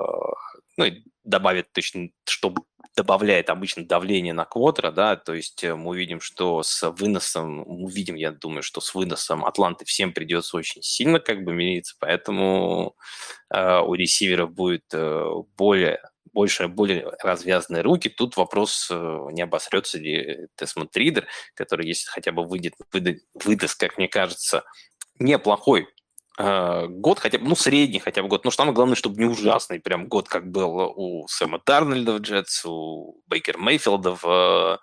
ну, 0.78 0.86
и 0.86 1.04
добавит 1.24 1.72
точно, 1.74 2.10
что 2.26 2.56
добавляет 2.96 3.50
обычно 3.50 3.86
давление 3.86 4.34
на 4.34 4.46
квотера, 4.46 4.92
да, 4.92 5.16
то 5.16 5.34
есть 5.34 5.64
э, 5.64 5.76
мы 5.76 5.92
увидим, 5.92 6.20
что 6.22 6.62
с 6.64 6.90
выносом, 6.92 7.64
увидим, 7.66 8.16
я 8.16 8.32
думаю, 8.32 8.64
что 8.64 8.82
с 8.82 8.94
выносом 8.94 9.46
Атланты 9.46 9.86
всем 9.86 10.14
придется 10.14 10.58
очень 10.58 10.82
сильно 10.82 11.20
как 11.20 11.44
бы 11.44 11.54
мириться, 11.54 11.96
поэтому 12.00 12.96
э, 13.50 13.80
у 13.80 13.94
ресиверов 13.94 14.52
будет 14.52 14.86
э, 14.94 15.26
более 15.58 16.02
больше, 16.34 16.68
более 16.68 17.12
развязанные 17.22 17.82
руки. 17.82 18.10
Тут 18.10 18.38
вопрос, 18.38 18.88
э, 18.90 19.28
не 19.32 19.42
обосрется 19.42 19.98
ли 19.98 20.48
Тесмонд 20.56 20.96
Ридер, 20.96 21.28
который, 21.56 21.88
если 21.88 22.08
хотя 22.10 22.32
бы 22.32 22.46
выйдет, 22.46 22.74
выдаст, 22.92 23.26
выдаст, 23.34 23.80
как 23.80 23.98
мне 23.98 24.08
кажется, 24.08 24.64
неплохой 25.20 25.88
год, 26.38 27.20
хотя 27.20 27.38
бы, 27.40 27.48
ну, 27.48 27.56
средний 27.56 28.00
хотя 28.00 28.22
бы 28.24 28.30
год. 28.30 28.46
Но 28.46 28.52
самое 28.52 28.74
главное, 28.74 28.96
чтобы 28.96 29.18
не 29.18 29.26
ужасный 29.26 29.80
прям 29.80 30.08
год, 30.08 30.28
как 30.30 30.50
был 30.50 30.94
у 30.96 31.28
Сэма 31.28 31.62
Дарнольда 31.66 32.14
в 32.14 32.20
Джетс, 32.20 32.66
у 32.66 33.22
Бейкер 33.28 33.58
Мейфилда 33.58 34.16
в 34.16 34.26
э, 34.26 34.78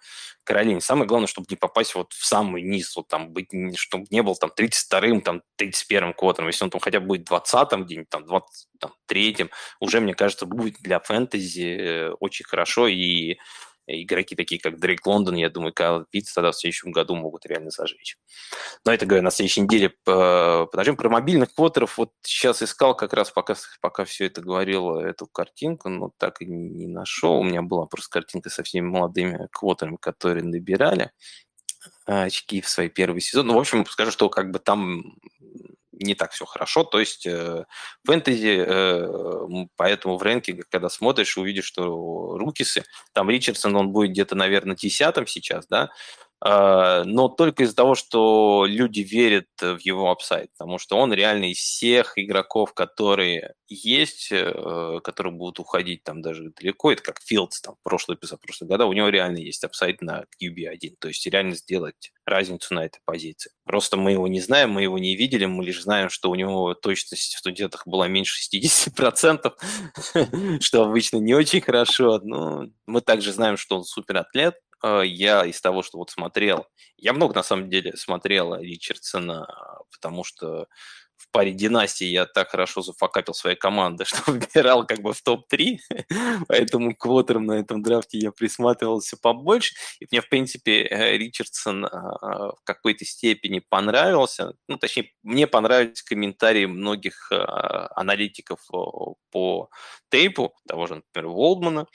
Каролине. 0.44 0.80
Самое 0.80 1.06
главное, 1.06 1.26
чтобы 1.26 1.46
не 1.50 1.56
попасть 1.56 1.94
вот 1.94 2.12
в 2.12 2.24
самый 2.24 2.62
низ, 2.62 2.96
вот 2.96 3.08
там 3.08 3.32
быть, 3.32 3.48
чтобы 3.76 4.06
не 4.10 4.22
был 4.22 4.34
там 4.34 4.50
32-м, 4.56 5.20
там 5.20 5.42
31-м 5.60 6.14
квотером. 6.14 6.48
Если 6.48 6.64
он 6.64 6.70
там 6.70 6.80
хотя 6.80 7.00
бы 7.00 7.06
будет 7.06 7.28
20-м, 7.28 7.84
где-нибудь 7.84 8.08
там 8.08 8.24
23-м, 8.24 9.50
уже, 9.80 10.00
мне 10.00 10.14
кажется, 10.14 10.46
будет 10.46 10.76
для 10.80 11.00
фэнтези 11.00 11.78
э, 11.80 12.10
очень 12.20 12.46
хорошо 12.46 12.88
и 12.88 13.36
игроки 13.88 14.36
такие, 14.36 14.60
как 14.60 14.78
Дрейк 14.78 15.06
Лондон, 15.06 15.34
я 15.36 15.50
думаю, 15.50 15.72
Кайл 15.72 16.04
Питт 16.10 16.26
тогда 16.34 16.52
в 16.52 16.56
следующем 16.56 16.92
году 16.92 17.16
могут 17.16 17.46
реально 17.46 17.70
зажечь. 17.70 18.18
Но 18.84 18.92
это, 18.92 19.06
говорю, 19.06 19.24
на 19.24 19.30
следующей 19.30 19.62
неделе 19.62 19.94
подождем. 20.04 20.96
Про 20.96 21.08
мобильных 21.08 21.54
квотеров 21.54 21.98
вот 21.98 22.12
сейчас 22.22 22.62
искал 22.62 22.94
как 22.94 23.12
раз, 23.12 23.30
пока, 23.30 23.54
пока 23.80 24.04
все 24.04 24.26
это 24.26 24.40
говорил, 24.40 24.96
эту 24.96 25.26
картинку, 25.26 25.88
но 25.88 26.12
так 26.18 26.42
и 26.42 26.46
не 26.46 26.86
нашел. 26.86 27.38
У 27.38 27.44
меня 27.44 27.62
была 27.62 27.86
просто 27.86 28.10
картинка 28.10 28.50
со 28.50 28.62
всеми 28.62 28.86
молодыми 28.86 29.48
квотерами, 29.50 29.96
которые 30.00 30.44
набирали 30.44 31.10
очки 32.04 32.60
в 32.60 32.68
свой 32.68 32.88
первый 32.88 33.20
сезон. 33.20 33.46
Ну, 33.46 33.54
в 33.54 33.58
общем, 33.58 33.86
скажу, 33.86 34.10
что 34.10 34.28
как 34.28 34.50
бы 34.50 34.58
там 34.58 35.16
не 36.04 36.14
так 36.14 36.32
все 36.32 36.44
хорошо. 36.44 36.84
То 36.84 37.00
есть 37.00 37.26
э, 37.26 37.64
фэнтези, 38.04 38.64
э, 38.66 39.66
поэтому 39.76 40.16
в 40.16 40.22
рынке, 40.22 40.62
когда 40.70 40.88
смотришь, 40.88 41.36
увидишь, 41.36 41.64
что 41.64 42.36
рукисы, 42.38 42.84
там 43.12 43.30
Ричардсон, 43.30 43.76
он 43.76 43.90
будет 43.90 44.10
где-то, 44.10 44.34
наверное, 44.34 44.76
десятым 44.76 45.26
сейчас, 45.26 45.66
да, 45.66 45.90
но 46.40 47.28
только 47.28 47.64
из-за 47.64 47.74
того, 47.74 47.94
что 47.94 48.64
люди 48.68 49.00
верят 49.00 49.48
в 49.60 49.78
его 49.78 50.10
upside, 50.10 50.50
потому 50.56 50.78
что 50.78 50.96
он 50.96 51.12
реально 51.12 51.50
из 51.50 51.58
всех 51.58 52.12
игроков, 52.16 52.74
которые 52.74 53.54
есть, 53.68 54.28
э, 54.30 55.00
которые 55.02 55.32
будут 55.32 55.58
уходить 55.58 56.04
там 56.04 56.22
даже 56.22 56.50
далеко, 56.50 56.92
это 56.92 57.02
как 57.02 57.20
Филдс 57.20 57.60
там 57.60 57.76
прошлый 57.82 58.16
прошлого 58.16 58.68
года, 58.68 58.86
у 58.86 58.92
него 58.92 59.08
реально 59.08 59.38
есть 59.38 59.64
upside 59.64 60.00
на 60.00 60.24
QB1, 60.40 60.96
то 61.00 61.08
есть 61.08 61.26
реально 61.26 61.54
сделать 61.56 62.12
разницу 62.24 62.72
на 62.74 62.84
этой 62.84 63.00
позиции. 63.04 63.50
Просто 63.64 63.96
мы 63.96 64.12
его 64.12 64.28
не 64.28 64.40
знаем, 64.40 64.70
мы 64.70 64.82
его 64.82 64.98
не 64.98 65.16
видели, 65.16 65.44
мы 65.44 65.64
лишь 65.64 65.82
знаем, 65.82 66.08
что 66.08 66.30
у 66.30 66.34
него 66.34 66.74
точность 66.74 67.34
в 67.34 67.38
студентах 67.38 67.86
была 67.86 68.06
меньше 68.08 68.40
60%, 68.56 69.52
что 70.60 70.84
обычно 70.84 71.16
не 71.18 71.34
очень 71.34 71.60
хорошо. 71.60 72.20
Но 72.22 72.68
мы 72.86 73.00
также 73.00 73.32
знаем, 73.32 73.56
что 73.56 73.76
он 73.76 73.84
суператлет, 73.84 74.54
Э, 74.58 74.67
я 74.82 75.44
из 75.44 75.60
того, 75.60 75.82
что 75.82 75.98
вот 75.98 76.10
смотрел, 76.10 76.66
я 76.96 77.12
много 77.12 77.34
на 77.34 77.42
самом 77.42 77.70
деле 77.70 77.96
смотрел 77.96 78.54
Ричардсона, 78.56 79.46
потому 79.90 80.24
что 80.24 80.66
в 81.18 81.30
паре 81.32 81.52
династий 81.52 82.08
я 82.08 82.26
так 82.26 82.50
хорошо 82.50 82.80
зафакапил 82.80 83.34
своей 83.34 83.56
команды, 83.56 84.04
что 84.06 84.30
выбирал 84.30 84.86
как 84.86 85.00
бы 85.00 85.12
в 85.12 85.20
топ-3, 85.20 85.78
поэтому 86.48 86.94
квотером 86.94 87.46
на 87.46 87.52
этом 87.58 87.82
драфте 87.82 88.18
я 88.18 88.30
присматривался 88.30 89.16
побольше. 89.20 89.74
И 90.00 90.06
мне, 90.10 90.20
в 90.20 90.28
принципе, 90.28 90.82
э, 90.82 91.16
Ричардсон 91.18 91.84
э, 91.84 91.88
в 91.90 92.58
какой-то 92.64 93.04
степени 93.04 93.60
понравился. 93.68 94.54
Ну, 94.68 94.78
точнее, 94.78 95.10
мне 95.22 95.46
понравились 95.46 96.02
комментарии 96.02 96.66
многих 96.66 97.30
аналитиков 97.30 98.60
по 99.30 99.68
тейпу, 100.10 100.54
того 100.66 100.86
же, 100.86 100.96
например, 100.96 101.28
Волдмана, 101.28 101.86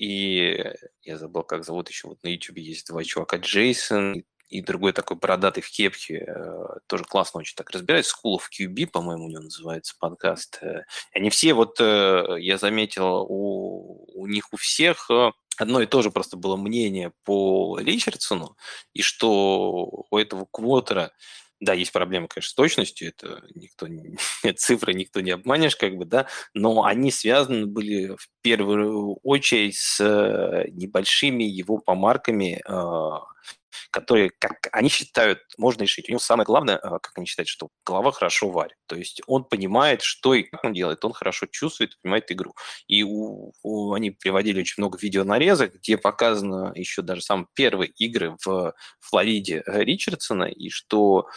и 0.00 0.64
я 1.02 1.18
забыл, 1.18 1.42
как 1.42 1.62
зовут 1.62 1.90
еще, 1.90 2.08
вот 2.08 2.22
на 2.22 2.28
YouTube 2.28 2.56
есть 2.56 2.86
два 2.86 3.04
чувака, 3.04 3.36
Джейсон 3.36 4.24
и 4.48 4.62
другой 4.62 4.94
такой 4.94 5.18
бородатый 5.18 5.60
в 5.60 5.70
кепке, 5.70 6.24
э, 6.26 6.64
тоже 6.86 7.04
классно 7.04 7.40
очень 7.40 7.54
так 7.54 7.70
разбирается, 7.70 8.16
School 8.16 8.38
of 8.38 8.44
QB, 8.50 8.86
по-моему, 8.86 9.26
у 9.26 9.28
него 9.28 9.42
называется 9.42 9.94
подкаст. 10.00 10.58
Э, 10.62 10.84
они 11.12 11.28
все, 11.28 11.52
вот 11.52 11.78
э, 11.80 12.36
я 12.38 12.56
заметил, 12.56 13.26
у, 13.28 14.06
у 14.14 14.26
них 14.26 14.54
у 14.54 14.56
всех 14.56 15.10
одно 15.58 15.82
и 15.82 15.86
то 15.86 16.00
же 16.00 16.10
просто 16.10 16.38
было 16.38 16.56
мнение 16.56 17.12
по 17.24 17.78
Ричардсону, 17.78 18.56
и 18.94 19.02
что 19.02 20.06
у 20.10 20.16
этого 20.16 20.46
квотера 20.50 21.12
да, 21.60 21.74
есть 21.74 21.92
проблемы, 21.92 22.26
конечно, 22.28 22.50
с 22.50 22.54
точностью, 22.54 23.08
это 23.08 23.42
никто 23.54 23.86
цифры 24.56 24.94
никто 24.94 25.20
не 25.20 25.32
обманешь, 25.32 25.76
как 25.76 25.96
бы, 25.96 26.06
да, 26.06 26.26
но 26.54 26.84
они 26.84 27.12
связаны 27.12 27.66
были 27.66 28.16
в 28.16 28.28
первую 28.42 29.16
очередь 29.22 29.76
с 29.76 30.00
э, 30.00 30.68
небольшими 30.70 31.44
его 31.44 31.78
помарками, 31.78 32.62
которые, 33.90 34.30
как 34.30 34.68
они 34.72 34.88
считают, 34.88 35.40
можно 35.58 35.82
решить. 35.82 36.08
У 36.08 36.12
него 36.12 36.20
самое 36.20 36.46
главное, 36.46 36.76
а, 36.76 36.98
как 36.98 37.12
они 37.16 37.26
считают, 37.26 37.48
что 37.48 37.68
голова 37.84 38.12
хорошо 38.12 38.50
варит. 38.50 38.76
То 38.86 38.96
есть 38.96 39.22
он 39.26 39.44
понимает, 39.44 40.02
что 40.02 40.34
и 40.34 40.42
как 40.42 40.64
он 40.64 40.72
делает, 40.72 41.04
он 41.04 41.12
хорошо 41.12 41.46
чувствует, 41.46 41.98
понимает 42.02 42.30
игру. 42.32 42.54
И 42.86 43.02
у, 43.02 43.52
у, 43.62 43.92
они 43.92 44.10
приводили 44.10 44.60
очень 44.60 44.74
много 44.78 44.98
видеонарезок, 45.00 45.74
где 45.74 45.98
показано 45.98 46.72
еще 46.74 47.02
даже 47.02 47.22
самые 47.22 47.46
первые 47.54 47.90
игры 47.90 48.36
в 48.44 48.74
Флориде 49.00 49.62
Ричардсона, 49.66 50.44
и 50.44 50.68
что 50.70 51.28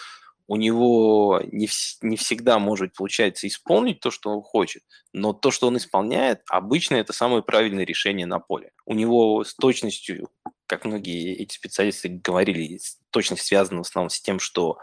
у 0.48 0.56
него 0.56 1.42
не, 1.52 1.68
вс- 1.68 1.98
не 2.02 2.18
всегда 2.18 2.60
может 2.60 2.94
получается 2.94 3.48
исполнить 3.48 4.00
то, 4.00 4.12
что 4.12 4.30
он 4.30 4.42
хочет, 4.42 4.84
но 5.14 5.34
то, 5.34 5.52
что 5.52 5.68
он 5.68 5.78
исполняет, 5.78 6.42
обычно 6.50 6.96
это 6.96 7.14
самое 7.14 7.44
правильное 7.44 7.86
решение 7.86 8.26
на 8.26 8.40
поле. 8.40 8.72
У 8.86 8.94
него 8.94 9.44
с 9.44 9.56
точностью, 9.56 10.30
как 10.74 10.86
многие 10.86 11.36
эти 11.36 11.54
специалисты 11.54 12.10
говорили, 12.10 12.80
точность 13.12 13.46
связана 13.46 13.84
в 13.84 13.88
основном 13.88 14.10
с 14.10 14.20
тем, 14.20 14.40
что 14.40 14.80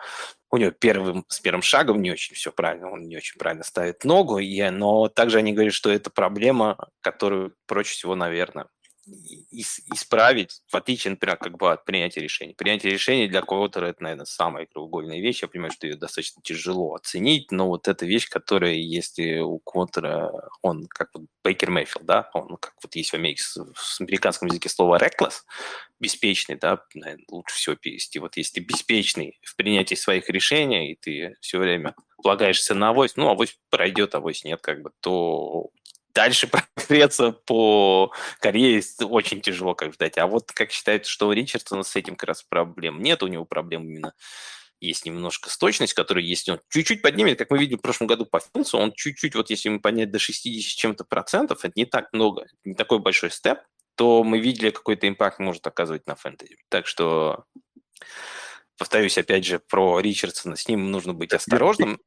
у 0.49 0.57
него 0.57 0.71
первым, 0.71 1.25
с 1.29 1.41
первым 1.41 1.63
шагом 1.63 2.01
не 2.01 2.13
очень 2.13 2.37
все 2.37 2.53
правильно, 2.53 2.93
он 2.93 3.09
не 3.09 3.17
очень 3.17 3.39
правильно 3.39 3.65
ставит 3.65 4.05
ногу, 4.05 4.39
и, 4.39 4.71
но 4.71 5.09
также 5.09 5.39
они 5.39 5.53
говорят, 5.53 5.75
что 5.75 5.91
это 5.91 6.09
проблема, 6.09 6.77
которую 7.01 7.57
проще 7.67 7.95
всего, 7.95 8.15
наверное, 8.15 8.69
исправить, 9.93 10.63
в 10.69 10.77
отличие, 10.77 11.13
например, 11.13 11.37
как 11.37 11.57
бы 11.57 11.73
от 11.73 11.85
принятия 11.85 12.21
решений. 12.21 12.55
Принятие 12.55 12.93
решений 12.93 13.29
для 13.29 13.43
кого-то 13.43 13.81
это, 13.85 14.03
наверное, 14.03 14.27
самая 14.27 14.67
краеугольная 14.67 15.21
вещь. 15.21 15.43
Я 15.43 15.49
понимаю, 15.49 15.73
что 15.73 15.87
ее 15.87 15.97
достаточно 15.97 16.43
тяжело 16.43 16.95
оценить, 16.95 17.51
но 17.51 17.69
вот 17.69 17.89
эта 17.89 18.07
вещь, 18.07 18.29
которая, 18.29 18.75
если 18.75 19.39
у 19.39 19.59
Квотера, 19.59 20.33
он 20.63 20.87
как 20.87 21.11
вот 21.15 21.25
Бейкер 21.43 21.71
Мэйфилд, 21.71 22.05
да, 22.05 22.31
он 22.35 22.57
как 22.57 22.75
вот 22.83 22.95
есть 22.95 23.11
в, 23.11 23.15
Америке, 23.15 23.43
в 23.75 24.01
американском 24.01 24.49
языке 24.49 24.69
слово 24.69 24.99
reckless, 24.99 25.43
беспечный, 25.99 26.57
да, 26.57 26.83
наверное, 26.95 27.25
лучше 27.29 27.57
всего 27.57 27.77
перевести. 27.77 28.19
Вот 28.19 28.37
если 28.37 28.61
ты 28.61 28.61
беспечный 28.61 29.39
в 29.43 29.57
принятии 29.57 29.95
своих 29.95 30.29
решений, 30.29 30.93
и 30.93 30.97
ты 30.97 31.37
все 31.41 31.59
время 31.59 31.95
полагаешься 32.23 32.75
на 32.75 32.91
авось, 32.91 33.17
ну, 33.17 33.29
авось 33.29 33.59
пройдет, 33.71 34.15
авось 34.15 34.45
нет, 34.45 34.61
как 34.61 34.83
бы, 34.83 34.93
то 35.01 35.71
дальше 36.15 36.47
прогреться 36.77 37.33
по 37.33 38.13
карьере 38.41 38.83
очень 39.01 39.41
тяжело 39.41 39.75
как 39.75 39.95
ждать. 39.95 40.19
А 40.19 40.27
вот 40.27 40.53
как 40.53 40.71
считается, 40.71 41.11
что 41.11 41.29
у 41.29 41.33
Ричардсона 41.33 41.83
с 41.83 41.97
этим 41.97 42.17
как 42.17 42.29
раз 42.29 42.43
проблем 42.43 43.03
нет, 43.03 43.23
у 43.23 43.27
него 43.27 43.45
проблем 43.45 43.85
именно 43.85 44.15
есть 44.81 45.05
немножко 45.05 45.51
сточность, 45.51 45.93
которая 45.93 46.25
есть, 46.25 46.49
он 46.49 46.61
чуть-чуть 46.71 47.03
поднимет, 47.03 47.39
как 47.39 47.51
мы 47.51 47.59
видели 47.59 47.77
в 47.77 47.83
прошлом 47.83 48.07
году 48.07 48.25
по 48.25 48.41
Филсу, 48.41 48.79
он 48.79 48.93
чуть-чуть, 48.93 49.35
вот 49.35 49.51
если 49.51 49.69
ему 49.69 49.81
поднять 49.81 50.11
до 50.11 50.19
60 50.19 50.77
чем-то 50.77 51.05
процентов, 51.05 51.65
это 51.65 51.73
не 51.77 51.85
так 51.85 52.13
много, 52.13 52.47
не 52.65 52.75
такой 52.75 52.99
большой 52.99 53.31
степ, 53.31 53.59
то 53.95 54.25
мы 54.25 54.39
видели, 54.39 54.71
какой-то 54.71 55.07
импакт 55.07 55.39
может 55.39 55.67
оказывать 55.67 56.07
на 56.07 56.15
фэнтези. 56.15 56.57
Так 56.71 56.87
что, 56.87 57.45
повторюсь 58.79 59.19
опять 59.19 59.45
же 59.45 59.59
про 59.59 60.01
Ричардсона, 60.01 60.57
с 60.57 60.67
ним 60.67 60.91
нужно 60.91 61.13
быть 61.13 61.35
осторожным. 61.35 62.01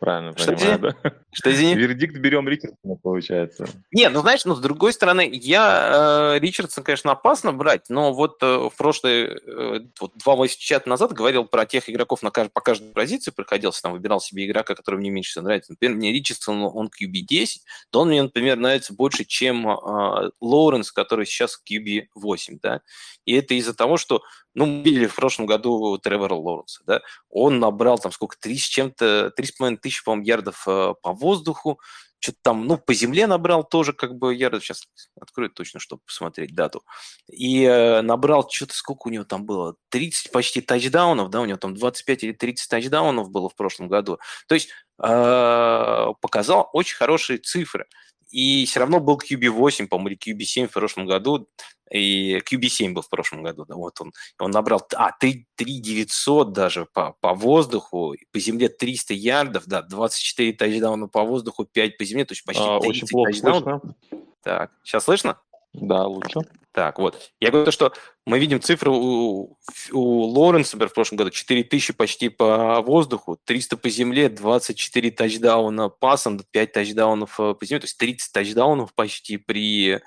Правильно 0.00 0.36
Что, 0.36 0.52
понимаю, 0.52 0.78
извини? 0.78 0.94
да? 1.02 1.12
Что, 1.32 1.52
извини? 1.52 1.74
Вердикт 1.74 2.16
берем 2.16 2.48
Ричардсона, 2.48 2.96
получается. 2.96 3.68
Не, 3.92 4.08
ну 4.08 4.20
знаешь, 4.20 4.44
ну 4.44 4.54
с 4.54 4.60
другой 4.60 4.92
стороны, 4.92 5.28
я 5.32 6.32
э, 6.34 6.38
Ричардсон, 6.40 6.82
конечно, 6.82 7.12
опасно 7.12 7.52
брать, 7.52 7.88
но 7.88 8.12
вот 8.12 8.42
э, 8.42 8.46
в 8.46 8.72
прошлые 8.76 9.38
э, 9.46 9.80
вот 10.00 10.12
два 10.16 10.36
месяца 10.36 10.82
назад 10.86 11.12
говорил 11.12 11.44
про 11.44 11.66
тех 11.66 11.88
игроков 11.88 12.22
на 12.22 12.28
кажд- 12.28 12.50
по 12.52 12.60
каждой 12.60 12.92
позиции 12.92 13.30
проходился, 13.30 13.82
там 13.82 13.92
выбирал 13.92 14.20
себе 14.20 14.46
игрока, 14.46 14.74
который 14.74 14.96
мне 14.96 15.10
меньше 15.10 15.30
всего 15.30 15.44
нравится. 15.44 15.72
Например, 15.72 15.96
мне 15.96 16.12
Ричардсон, 16.12 16.62
он 16.62 16.88
QB10, 16.88 17.46
то 17.90 18.00
он 18.00 18.08
мне, 18.08 18.22
например, 18.22 18.56
нравится 18.56 18.94
больше, 18.94 19.24
чем 19.24 19.68
э, 19.68 20.30
Лоуренс, 20.40 20.90
который 20.90 21.26
сейчас 21.26 21.60
QB8, 21.70 22.58
да. 22.62 22.80
И 23.26 23.34
это 23.34 23.54
из-за 23.54 23.74
того, 23.74 23.96
что, 23.96 24.22
ну, 24.54 24.66
мы 24.66 24.82
видели 24.82 25.06
в 25.06 25.14
прошлом 25.14 25.46
году 25.46 25.98
Тревора 25.98 26.34
Лоуренса, 26.34 26.82
да, 26.86 27.02
он 27.28 27.60
набрал 27.60 27.98
там 27.98 28.10
сколько, 28.12 28.36
три 28.40 28.56
с 28.56 28.64
чем-то, 28.64 29.32
три 29.36 29.46
с 29.46 29.52
половиной 29.52 29.78
тысячи, 29.78 29.89
по-моему, 29.98 30.26
ярдов 30.26 30.64
э, 30.66 30.94
по 31.02 31.12
воздуху, 31.12 31.80
что-то 32.20 32.38
там, 32.42 32.66
ну, 32.66 32.76
по 32.76 32.92
земле 32.92 33.26
набрал 33.26 33.64
тоже 33.64 33.92
как 33.92 34.14
бы 34.16 34.34
ярдов, 34.34 34.62
сейчас 34.62 34.86
открою 35.18 35.50
точно, 35.50 35.80
чтобы 35.80 36.02
посмотреть 36.06 36.54
дату, 36.54 36.84
и 37.28 37.64
э, 37.64 38.02
набрал 38.02 38.48
что-то, 38.48 38.74
сколько 38.74 39.08
у 39.08 39.10
него 39.10 39.24
там 39.24 39.46
было, 39.46 39.76
30 39.88 40.30
почти 40.30 40.60
тачдаунов, 40.60 41.30
да, 41.30 41.40
у 41.40 41.46
него 41.46 41.58
там 41.58 41.74
25 41.74 42.24
или 42.24 42.32
30 42.32 42.68
тачдаунов 42.68 43.30
было 43.30 43.48
в 43.48 43.56
прошлом 43.56 43.88
году, 43.88 44.18
то 44.46 44.54
есть 44.54 44.68
э, 45.02 46.06
показал 46.20 46.68
очень 46.72 46.96
хорошие 46.96 47.38
цифры, 47.38 47.86
и 48.30 48.64
все 48.66 48.80
равно 48.80 49.00
был 49.00 49.18
QB8, 49.18 49.86
по-моему, 49.88 50.08
или 50.08 50.34
QB7 50.36 50.68
в 50.68 50.72
прошлом 50.72 51.06
году, 51.06 51.48
и 51.90 52.38
QB7 52.38 52.92
был 52.92 53.02
в 53.02 53.08
прошлом 53.08 53.42
году, 53.42 53.64
да, 53.64 53.74
вот 53.74 54.00
он, 54.00 54.12
он 54.38 54.50
набрал, 54.52 54.86
а, 54.94 55.12
3, 55.12 55.46
3 55.56 55.80
900 55.80 56.52
даже 56.52 56.86
по, 56.86 57.16
по 57.20 57.34
воздуху, 57.34 58.14
по 58.32 58.38
земле 58.38 58.68
300 58.68 59.14
ярдов, 59.14 59.64
да, 59.66 59.82
24 59.82 60.52
тачдауна 60.52 61.08
по 61.08 61.24
воздуху, 61.24 61.64
5 61.64 61.98
по 61.98 62.04
земле, 62.04 62.24
то 62.24 62.32
есть 62.32 62.44
почти 62.44 62.62
А, 62.62 62.78
30 62.80 62.88
очень 62.88 63.08
плохо 63.08 63.32
тачдаунов. 63.32 63.82
слышно. 63.82 63.96
Так, 64.42 64.70
сейчас 64.84 65.04
слышно? 65.04 65.38
Да, 65.72 66.06
лучше. 66.06 66.40
Так, 66.72 66.98
вот. 66.98 67.32
Я 67.40 67.50
говорю 67.50 67.64
то, 67.64 67.72
что 67.72 67.92
мы 68.26 68.38
видим 68.38 68.60
цифры 68.60 68.90
у, 68.90 69.56
у 69.92 70.22
Лоренса, 70.22 70.76
например, 70.76 70.90
в 70.90 70.94
прошлом 70.94 71.18
году 71.18 71.30
4000 71.30 71.92
почти 71.94 72.28
по 72.28 72.80
воздуху, 72.80 73.38
300 73.44 73.76
по 73.76 73.88
земле, 73.88 74.28
24 74.28 75.10
тачдауна 75.10 75.88
пасом, 75.88 76.38
5 76.38 76.72
тачдаунов 76.72 77.40
э, 77.40 77.54
по 77.54 77.66
земле, 77.66 77.80
то 77.80 77.86
есть 77.86 77.98
30 77.98 78.32
тачдаунов 78.32 78.94
почти 78.94 79.36
при 79.36 80.00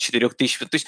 4000. 0.00 0.58
То 0.66 0.74
есть 0.76 0.86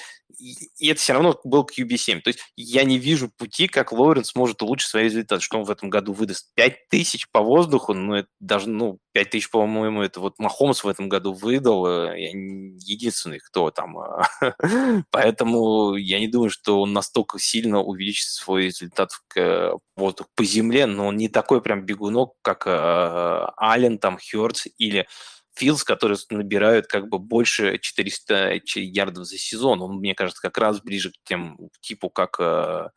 и 0.79 0.87
это 0.87 0.99
все 0.99 1.13
равно 1.13 1.39
был 1.43 1.65
QB7. 1.65 2.21
То 2.21 2.29
есть 2.29 2.39
я 2.55 2.83
не 2.83 2.97
вижу 2.97 3.31
пути, 3.37 3.67
как 3.67 3.91
Лоуренс 3.91 4.35
может 4.35 4.61
улучшить 4.61 4.89
свои 4.89 5.05
результаты. 5.05 5.41
Что 5.41 5.59
он 5.59 5.63
в 5.65 5.71
этом 5.71 5.89
году 5.89 6.13
выдаст? 6.13 6.51
5000 6.55 7.29
по 7.31 7.41
воздуху? 7.41 7.93
Ну, 7.93 8.15
это 8.15 8.27
даже, 8.39 8.69
ну, 8.69 8.97
5000, 9.13 9.49
по-моему, 9.51 10.01
это 10.01 10.19
вот 10.19 10.39
Махомс 10.39 10.83
в 10.83 10.87
этом 10.87 11.07
году 11.09 11.33
выдал. 11.33 11.85
э, 11.87 12.19
Я 12.19 12.29
единственный, 12.31 13.39
кто 13.39 13.69
там. 13.71 13.97
э, 13.99 14.23
Поэтому 15.11 15.95
я 15.95 16.19
не 16.19 16.27
думаю, 16.27 16.49
что 16.49 16.81
он 16.81 16.93
настолько 16.93 17.39
сильно 17.39 17.79
увеличит 17.81 18.27
свой 18.27 18.65
результат 18.65 19.11
к 19.27 19.75
воздуху 19.95 20.29
по 20.35 20.43
земле, 20.43 20.85
но 20.87 21.07
он 21.07 21.17
не 21.17 21.29
такой 21.29 21.61
прям 21.61 21.85
бегунок, 21.85 22.33
как 22.41 22.63
э, 22.65 23.45
Аллен, 23.57 23.99
там, 23.99 24.17
Хёрдс 24.17 24.65
или 24.77 25.07
Филдс, 25.55 25.83
которые 25.83 26.17
набирают 26.29 26.87
как 26.87 27.07
бы 27.09 27.19
больше 27.19 27.77
400 27.77 28.59
ч- 28.61 28.83
ярдов 28.83 29.25
за 29.25 29.37
сезон. 29.37 29.81
Он, 29.81 29.97
мне 29.97 30.15
кажется, 30.15 30.41
как 30.41 30.57
раз 30.57 30.81
ближе 30.81 31.11
к 31.11 31.15
тем 31.23 31.57
типу, 31.81 32.09
как 32.09 32.37
э, 32.39 32.89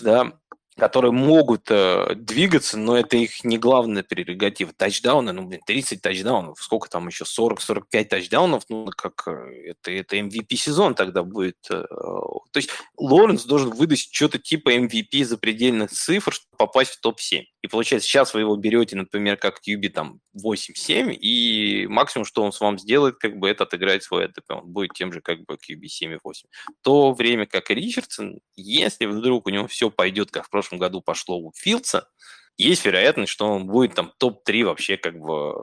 да, 0.00 0.32
которые 0.80 1.12
могут 1.12 1.70
э, 1.70 2.14
двигаться, 2.14 2.78
но 2.78 2.96
это 2.96 3.16
их 3.16 3.44
не 3.44 3.58
главная 3.58 4.02
прерогатива. 4.02 4.72
Тачдауны, 4.72 5.32
ну, 5.32 5.46
блин, 5.46 5.60
30 5.66 6.00
тачдаунов, 6.00 6.58
сколько 6.60 6.88
там 6.88 7.06
еще, 7.08 7.24
40-45 7.24 8.04
тачдаунов, 8.04 8.64
ну, 8.70 8.86
как 8.96 9.24
э, 9.28 9.72
это, 9.72 9.90
это 9.90 10.16
MVP-сезон 10.16 10.94
тогда 10.94 11.22
будет. 11.22 11.58
э, 11.70 11.82
То 11.82 12.56
есть 12.56 12.70
Лоренс 12.96 13.44
должен 13.44 13.70
выдать 13.70 13.98
что-то 13.98 14.38
типа 14.38 14.74
MVP 14.74 15.24
запредельных 15.24 15.90
цифр, 15.90 16.34
попасть 16.60 16.90
в 16.90 17.00
топ-7. 17.00 17.44
И 17.62 17.68
получается, 17.68 18.06
сейчас 18.06 18.34
вы 18.34 18.40
его 18.40 18.54
берете, 18.54 18.94
например, 18.94 19.38
как 19.38 19.60
QB 19.66 19.88
там 19.88 20.20
8-7, 20.36 21.14
и 21.14 21.86
максимум, 21.86 22.26
что 22.26 22.42
он 22.42 22.52
с 22.52 22.60
вами 22.60 22.76
сделает, 22.76 23.16
как 23.16 23.38
бы 23.38 23.48
это 23.48 23.64
отыграет 23.64 24.02
свой 24.02 24.26
АДП. 24.26 24.50
Он 24.50 24.70
будет 24.70 24.92
тем 24.92 25.10
же, 25.10 25.22
как 25.22 25.38
бы 25.46 25.54
QB 25.54 25.86
7 25.86 26.12
и 26.12 26.18
8. 26.22 26.48
В 26.66 26.84
то 26.84 27.14
время 27.14 27.46
как 27.46 27.70
Ричардсон, 27.70 28.40
если 28.56 29.06
вдруг 29.06 29.46
у 29.46 29.50
него 29.50 29.68
все 29.68 29.90
пойдет, 29.90 30.30
как 30.30 30.48
в 30.48 30.50
прошлом 30.50 30.78
году 30.78 31.00
пошло 31.00 31.38
у 31.38 31.50
Филдса, 31.56 32.10
есть 32.58 32.84
вероятность, 32.84 33.32
что 33.32 33.46
он 33.46 33.66
будет 33.66 33.94
там 33.94 34.12
топ-3 34.18 34.64
вообще 34.64 34.98
как 34.98 35.18
бы 35.18 35.54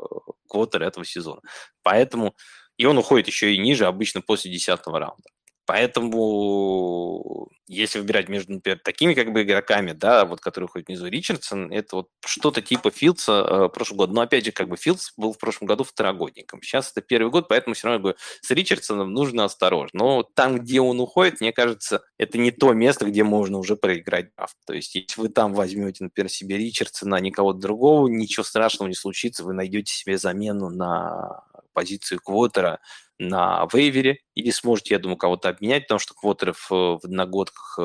квотер 0.50 0.82
этого 0.82 1.06
сезона. 1.06 1.42
Поэтому 1.84 2.36
и 2.78 2.86
он 2.86 2.98
уходит 2.98 3.28
еще 3.28 3.54
и 3.54 3.60
ниже, 3.60 3.86
обычно 3.86 4.22
после 4.22 4.52
10 4.52 4.80
раунда. 4.88 5.30
Поэтому, 5.68 7.50
если 7.68 8.00
выбирать 8.00 8.30
между, 8.30 8.54
например, 8.54 8.80
такими 8.82 9.14
как 9.14 9.34
бы 9.34 9.44
игроками, 9.44 9.92
да, 9.92 10.24
вот 10.24 10.40
которые 10.40 10.70
ходят 10.70 10.88
внизу 10.88 11.08
Ричардсон, 11.08 11.74
это 11.74 11.98
вот 11.98 12.08
что-то 12.26 12.62
типа 12.62 12.90
Филдса 12.90 13.46
э, 13.46 13.70
прошлого 13.70 13.98
года. 13.98 14.14
Но 14.14 14.22
опять 14.22 14.46
же, 14.46 14.54
как 14.54 14.70
бы 14.70 14.78
Филдс 14.78 15.12
был 15.18 15.34
в 15.34 15.38
прошлом 15.38 15.68
году 15.68 15.84
второгодником. 15.84 16.62
Сейчас 16.62 16.94
это 16.94 17.02
первый 17.02 17.30
год, 17.30 17.50
поэтому 17.50 17.74
все 17.74 17.90
равно 17.90 18.02
бы, 18.02 18.16
с 18.40 18.50
Ричардсоном 18.50 19.12
нужно 19.12 19.44
осторожно. 19.44 20.00
Но 20.00 20.24
там, 20.24 20.60
где 20.60 20.80
он 20.80 21.02
уходит, 21.02 21.42
мне 21.42 21.52
кажется, 21.52 22.02
это 22.18 22.38
не 22.38 22.52
то 22.52 22.72
место, 22.72 23.06
где 23.06 23.26
можно 23.26 23.58
уже 23.58 23.76
проиграть 23.76 24.34
драфт. 24.38 24.56
То 24.66 24.72
есть, 24.72 24.96
если 24.96 25.20
вы 25.20 25.28
там 25.28 25.54
возьмете, 25.54 26.06
например, 26.06 26.32
себе 26.32 26.58
Ричардсона, 26.58 27.18
а 27.18 27.20
не 27.20 27.34
другого, 27.36 28.08
ничего 28.08 28.46
страшного 28.46 28.88
не 28.88 28.96
случится, 28.96 29.44
вы 29.44 29.52
найдете 29.52 29.94
себе 29.94 30.18
замену 30.18 30.70
на 30.70 31.44
позицию 31.74 32.20
квотера, 32.24 32.80
на 33.20 33.68
вейвере, 33.74 34.20
или 34.36 34.52
сможете, 34.52 34.94
я 34.96 35.00
думаю, 35.00 35.18
кого-то 35.18 35.50
обменять, 35.50 35.84
потому 35.84 36.00
что 36.00 36.14
квотеров 36.14 36.68
э, 36.72 36.76
в 36.76 37.00
одногодках 37.04 37.78
э, 37.80 37.84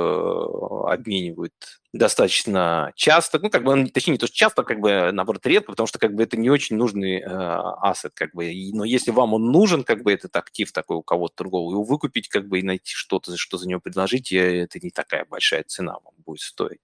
обменивают 0.89 1.55
достаточно 1.93 2.93
часто, 2.97 3.39
ну, 3.39 3.51
как 3.51 3.65
бы, 3.65 3.87
точнее, 3.89 4.13
не 4.13 4.19
то, 4.19 4.27
что 4.27 4.37
часто, 4.37 4.63
как 4.63 4.81
бы, 4.81 5.11
наоборот, 5.13 5.45
редко, 5.47 5.73
потому 5.73 5.87
что, 5.87 5.99
как 5.99 6.15
бы, 6.15 6.23
это 6.23 6.37
не 6.37 6.51
очень 6.51 6.77
нужный 6.77 7.21
э, 7.21 7.93
как 8.15 8.35
бы, 8.35 8.51
но 8.73 8.85
если 8.85 9.11
вам 9.11 9.35
он 9.35 9.51
нужен, 9.51 9.85
как 9.85 10.03
бы, 10.03 10.13
этот 10.13 10.35
актив 10.37 10.71
такой 10.73 10.97
у 10.99 11.03
кого-то 11.03 11.35
другого, 11.39 11.71
его 11.73 11.85
выкупить, 11.85 12.29
как 12.29 12.49
бы, 12.49 12.61
и 12.61 12.63
найти 12.63 12.93
что-то, 12.93 13.37
что 13.37 13.59
за 13.59 13.69
него 13.69 13.81
предложить, 13.81 14.33
э, 14.33 14.63
это 14.63 14.79
не 14.81 14.91
такая 14.91 15.25
большая 15.25 15.65
цена 15.65 15.93
вам 15.93 16.15
будет 16.25 16.41
стоить. 16.41 16.81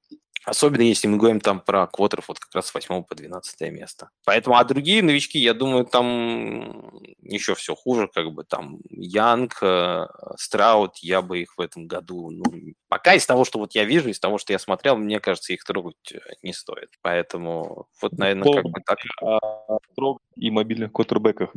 Особенно 0.49 0.83
если 0.83 1.09
мы 1.09 1.19
говорим 1.19 1.41
там 1.41 1.61
про 1.61 1.87
квотеров 1.87 2.29
вот 2.29 2.39
как 2.39 2.55
раз 2.55 2.67
с 2.67 2.75
8 2.75 3.03
по 3.03 3.15
12 3.15 3.61
место. 3.71 4.09
Поэтому, 4.25 4.57
а 4.57 4.65
другие 4.65 5.03
новички, 5.03 5.39
я 5.39 5.53
думаю, 5.53 5.85
там 5.85 6.91
еще 7.21 7.55
все 7.55 7.75
хуже, 7.75 8.09
как 8.09 8.33
бы 8.33 8.45
там 8.45 8.79
Янг, 8.89 9.59
э, 9.63 10.07
Страут, 10.39 10.97
я 11.03 11.21
бы 11.21 11.41
их 11.41 11.59
в 11.59 11.61
этом 11.61 11.87
году, 11.87 12.31
ну, 12.31 12.45
пока 12.89 13.15
из 13.15 13.27
того, 13.27 13.45
что 13.45 13.59
вот 13.59 13.75
я 13.75 13.85
вижу, 13.85 14.09
из 14.09 14.21
того, 14.21 14.39
что 14.39 14.55
я 14.55 14.59
смотрел, 14.59 14.97
мне 14.97 15.21
кажется, 15.21 15.53
их 15.53 15.65
трогать 15.65 16.13
э, 16.13 16.19
не 16.43 16.55
стоит. 16.55 16.91
Поэтому 17.03 17.87
вот, 18.01 18.13
наверное, 18.13 18.51
как 18.55 18.65
бы 18.65 18.81
так. 18.87 18.99
О 19.21 19.79
и 20.37 20.51
мобильных 20.51 20.93
квотербеках. 20.93 21.51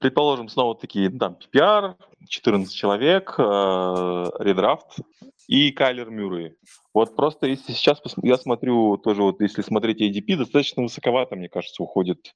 Предположим, 0.00 0.48
снова 0.48 0.74
такие, 0.74 1.10
там, 1.10 1.36
PPR, 1.36 1.94
14 2.26 2.74
человек, 2.74 3.34
э, 3.38 3.42
редрафт 3.42 4.98
и 5.46 5.70
Кайлер 5.72 6.08
Мюррей. 6.08 6.54
Вот 6.94 7.14
просто 7.14 7.46
если 7.46 7.72
сейчас 7.72 8.00
я 8.22 8.38
смотрю, 8.38 8.96
тоже 8.96 9.22
вот 9.22 9.42
если 9.42 9.60
смотреть 9.60 10.00
ADP, 10.00 10.36
достаточно 10.36 10.82
высоковато, 10.82 11.36
мне 11.36 11.50
кажется, 11.50 11.82
уходит 11.82 12.34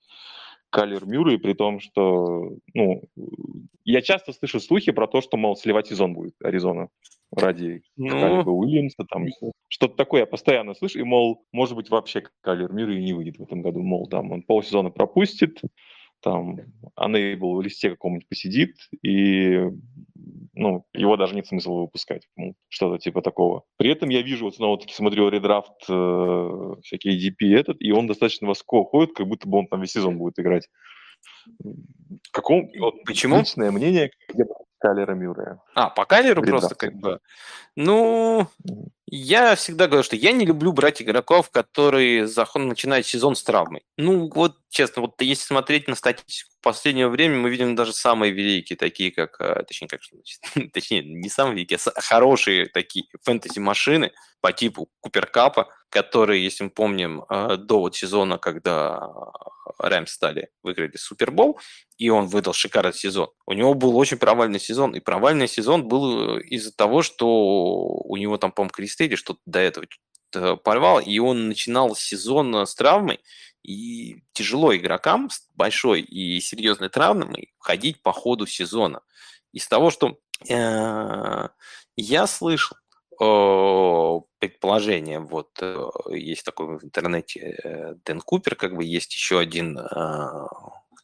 Кайлер 0.68 1.06
Мюррей, 1.06 1.38
при 1.38 1.54
том, 1.54 1.80
что, 1.80 2.50
ну, 2.74 3.02
я 3.84 4.02
часто 4.02 4.34
слышу 4.34 4.60
слухи 4.60 4.92
про 4.92 5.06
то, 5.06 5.22
что, 5.22 5.38
мол, 5.38 5.56
сливать 5.56 5.86
сезон 5.86 6.12
будет 6.12 6.34
Аризона 6.42 6.88
ради 7.34 7.82
Ну. 7.96 8.10
Калиба 8.10 8.50
Уильямса, 8.50 9.04
там, 9.08 9.26
что-то 9.68 9.96
такое 9.96 10.20
я 10.20 10.26
постоянно 10.26 10.74
слышу, 10.74 10.98
и, 10.98 11.02
мол, 11.02 11.46
может 11.50 11.76
быть, 11.76 11.88
вообще 11.88 12.24
Кайлер 12.42 12.72
Мюррей 12.72 13.02
не 13.02 13.14
выйдет 13.14 13.38
в 13.38 13.42
этом 13.42 13.62
году, 13.62 13.80
мол, 13.80 14.06
там, 14.06 14.32
он 14.32 14.42
полсезона 14.42 14.90
пропустит, 14.90 15.62
там, 16.24 16.56
Unable 16.98 17.56
в 17.56 17.62
листе 17.62 17.90
каком-нибудь 17.90 18.28
посидит, 18.28 18.76
и 19.02 19.60
ну, 20.54 20.86
его 20.94 21.16
даже 21.16 21.34
нет 21.34 21.46
смысла 21.46 21.74
выпускать, 21.74 22.26
ну, 22.36 22.54
что-то 22.68 22.98
типа 22.98 23.22
такого. 23.22 23.64
При 23.76 23.90
этом 23.90 24.08
я 24.08 24.22
вижу, 24.22 24.46
вот 24.46 24.56
снова-таки 24.56 24.94
смотрю 24.94 25.28
редрафт, 25.28 25.72
э, 25.88 26.74
всякие 26.82 27.18
DP 27.18 27.54
этот, 27.54 27.76
и 27.80 27.92
он 27.92 28.06
достаточно 28.06 28.48
высоко 28.48 28.84
ходит, 28.84 29.14
как 29.14 29.26
будто 29.26 29.48
бы 29.48 29.58
он 29.58 29.66
там 29.66 29.80
весь 29.80 29.92
сезон 29.92 30.18
будет 30.18 30.38
играть. 30.38 30.68
Каком, 32.30 32.70
вот, 32.78 32.94
Почему? 33.04 33.38
Личное 33.38 33.70
мнение 33.70 34.10
я 34.34 34.44
бы 34.84 34.88
Кайлера 34.88 35.14
Мюррея. 35.14 35.60
А, 35.74 35.88
по 35.88 36.04
Кайлеру 36.04 36.42
При 36.42 36.50
просто 36.50 36.74
как 36.74 36.94
бы... 36.94 37.20
Ну, 37.76 38.46
я 39.06 39.54
всегда 39.54 39.86
говорю, 39.86 40.02
что 40.02 40.16
я 40.16 40.32
не 40.32 40.44
люблю 40.44 40.72
брать 40.72 41.00
игроков, 41.00 41.50
которые 41.50 42.26
заход... 42.26 42.62
начинают 42.62 43.06
сезон 43.06 43.34
с 43.34 43.42
травмой. 43.42 43.82
Ну, 43.96 44.30
вот, 44.34 44.58
честно, 44.68 45.02
вот 45.02 45.20
если 45.20 45.44
смотреть 45.44 45.88
на 45.88 45.94
статистику 45.94 46.53
последнего 46.64 47.08
времени, 47.08 47.38
мы 47.38 47.50
видим 47.50 47.76
даже 47.76 47.92
самые 47.92 48.32
великие, 48.32 48.76
такие 48.76 49.12
как... 49.12 49.40
э, 49.40 49.62
Точнее, 49.66 49.88
как? 49.88 50.00
Точнее, 50.72 51.02
не 51.04 51.28
самые 51.28 51.54
великие, 51.54 51.78
а 51.94 52.00
хорошие 52.00 52.66
такие 52.66 53.06
фэнтези-машины 53.22 54.12
по 54.40 54.52
типу 54.52 54.88
Куперкапа, 55.00 55.68
который, 55.90 56.42
если 56.42 56.64
мы 56.64 56.70
помним, 56.70 57.24
э, 57.30 57.56
до 57.56 57.80
вот 57.80 57.94
сезона, 57.94 58.38
когда 58.38 59.08
Рэмс 59.78 60.10
стали, 60.10 60.48
выиграли 60.62 60.96
Супербол, 60.96 61.60
и 61.98 62.10
он 62.10 62.26
выдал 62.26 62.52
шикарный 62.52 62.92
сезон. 62.92 63.28
У 63.46 63.52
него 63.52 63.74
был 63.74 63.96
очень 63.96 64.18
провальный 64.18 64.60
сезон, 64.60 64.94
и 64.96 65.00
провальный 65.00 65.48
сезон 65.48 65.86
был 65.86 66.38
из-за 66.38 66.74
того, 66.74 67.02
что 67.02 67.26
у 67.28 68.16
него 68.16 68.36
там, 68.38 68.52
по-моему, 68.52 68.72
кресты 68.72 69.14
что-то 69.16 69.40
до 69.46 69.60
этого 69.60 69.86
порвал, 70.64 70.98
и 71.00 71.18
он 71.20 71.48
начинал 71.48 71.94
сезон 71.94 72.54
с 72.54 72.74
травмой, 72.74 73.20
и 73.64 74.22
тяжело 74.32 74.76
игрокам 74.76 75.30
с 75.30 75.48
большой 75.54 76.02
и 76.02 76.40
серьезной 76.40 76.90
травмой 76.90 77.54
ходить 77.58 78.02
по 78.02 78.12
ходу 78.12 78.46
сезона. 78.46 79.00
Из 79.52 79.66
того, 79.66 79.90
что 79.90 80.18
э, 80.48 81.48
я 81.96 82.26
слышал, 82.26 82.76
предположение, 84.38 85.20
вот 85.20 85.50
э, 85.60 85.86
есть 86.10 86.44
такой 86.44 86.78
в 86.78 86.84
интернете 86.84 87.56
э, 87.62 87.94
Дэн 88.04 88.20
Купер, 88.20 88.56
как 88.56 88.74
бы 88.74 88.84
есть 88.84 89.14
еще 89.14 89.38
один 89.38 89.78
э, 89.78 90.46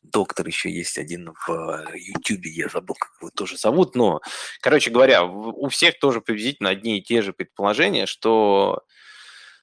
доктор, 0.03 0.47
еще 0.47 0.71
есть 0.71 0.99
один 0.99 1.33
в 1.47 1.85
Ютубе, 1.95 2.51
я 2.51 2.69
забыл, 2.69 2.97
как 2.99 3.11
его 3.21 3.31
тоже 3.31 3.57
зовут, 3.57 3.95
но, 3.95 4.21
короче 4.61 4.91
говоря, 4.91 5.25
у 5.25 5.69
всех 5.69 5.99
тоже 5.99 6.21
приблизительно 6.21 6.71
одни 6.71 6.99
и 6.99 7.03
те 7.03 7.23
же 7.23 7.33
предположения, 7.33 8.07
что 8.07 8.83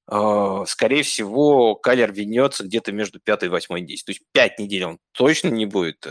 скорее 0.10 1.04
всего, 1.04 1.76
Калер 1.76 2.14
вернется 2.14 2.64
где-то 2.64 2.92
между 2.92 3.20
пятой 3.20 3.46
и 3.48 3.50
восьмой 3.50 3.82
неделей. 3.82 4.02
То 4.06 4.12
есть 4.12 4.22
пять 4.32 4.58
недель 4.60 4.86
он 4.86 5.00
точно 5.12 5.50
не 5.50 5.66
будет 5.66 6.08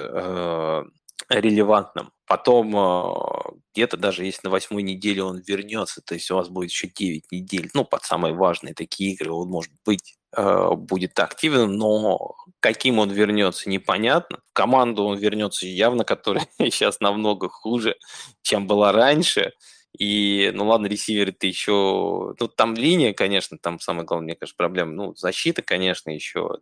релевантным. 1.28 2.12
Потом 2.26 2.76
а, 2.76 3.52
где-то 3.74 3.96
даже 3.96 4.24
если 4.24 4.40
на 4.44 4.50
восьмой 4.50 4.82
неделе 4.82 5.22
он 5.22 5.38
вернется, 5.38 6.02
то 6.04 6.14
есть 6.14 6.30
у 6.30 6.36
вас 6.36 6.48
будет 6.48 6.70
еще 6.70 6.88
9 6.88 7.30
недель, 7.30 7.70
ну, 7.72 7.84
под 7.84 8.02
самые 8.02 8.34
важные 8.34 8.74
такие 8.74 9.12
игры 9.12 9.32
он 9.32 9.48
может 9.48 9.72
быть 9.84 10.16
а, 10.34 10.74
будет 10.74 11.18
активным, 11.18 11.76
но 11.76 12.34
каким 12.60 12.98
он 12.98 13.10
вернется, 13.10 13.70
непонятно. 13.70 14.40
В 14.50 14.52
команду 14.52 15.04
он 15.04 15.18
вернется 15.18 15.66
явно, 15.66 16.04
которая 16.04 16.46
сейчас 16.58 17.00
намного 17.00 17.48
хуже, 17.48 17.96
чем 18.42 18.66
была 18.66 18.92
раньше. 18.92 19.52
И, 19.98 20.50
ну 20.54 20.66
ладно, 20.66 20.86
ресиверы 20.86 21.32
ты 21.32 21.46
еще... 21.46 22.34
Ну, 22.38 22.48
там 22.48 22.74
линия, 22.74 23.14
конечно, 23.14 23.56
там 23.58 23.80
самая 23.80 24.04
главная, 24.04 24.26
мне 24.26 24.36
кажется, 24.36 24.56
проблема. 24.56 24.92
Ну, 24.92 25.14
защита, 25.14 25.62
конечно, 25.62 26.10
еще 26.10 26.58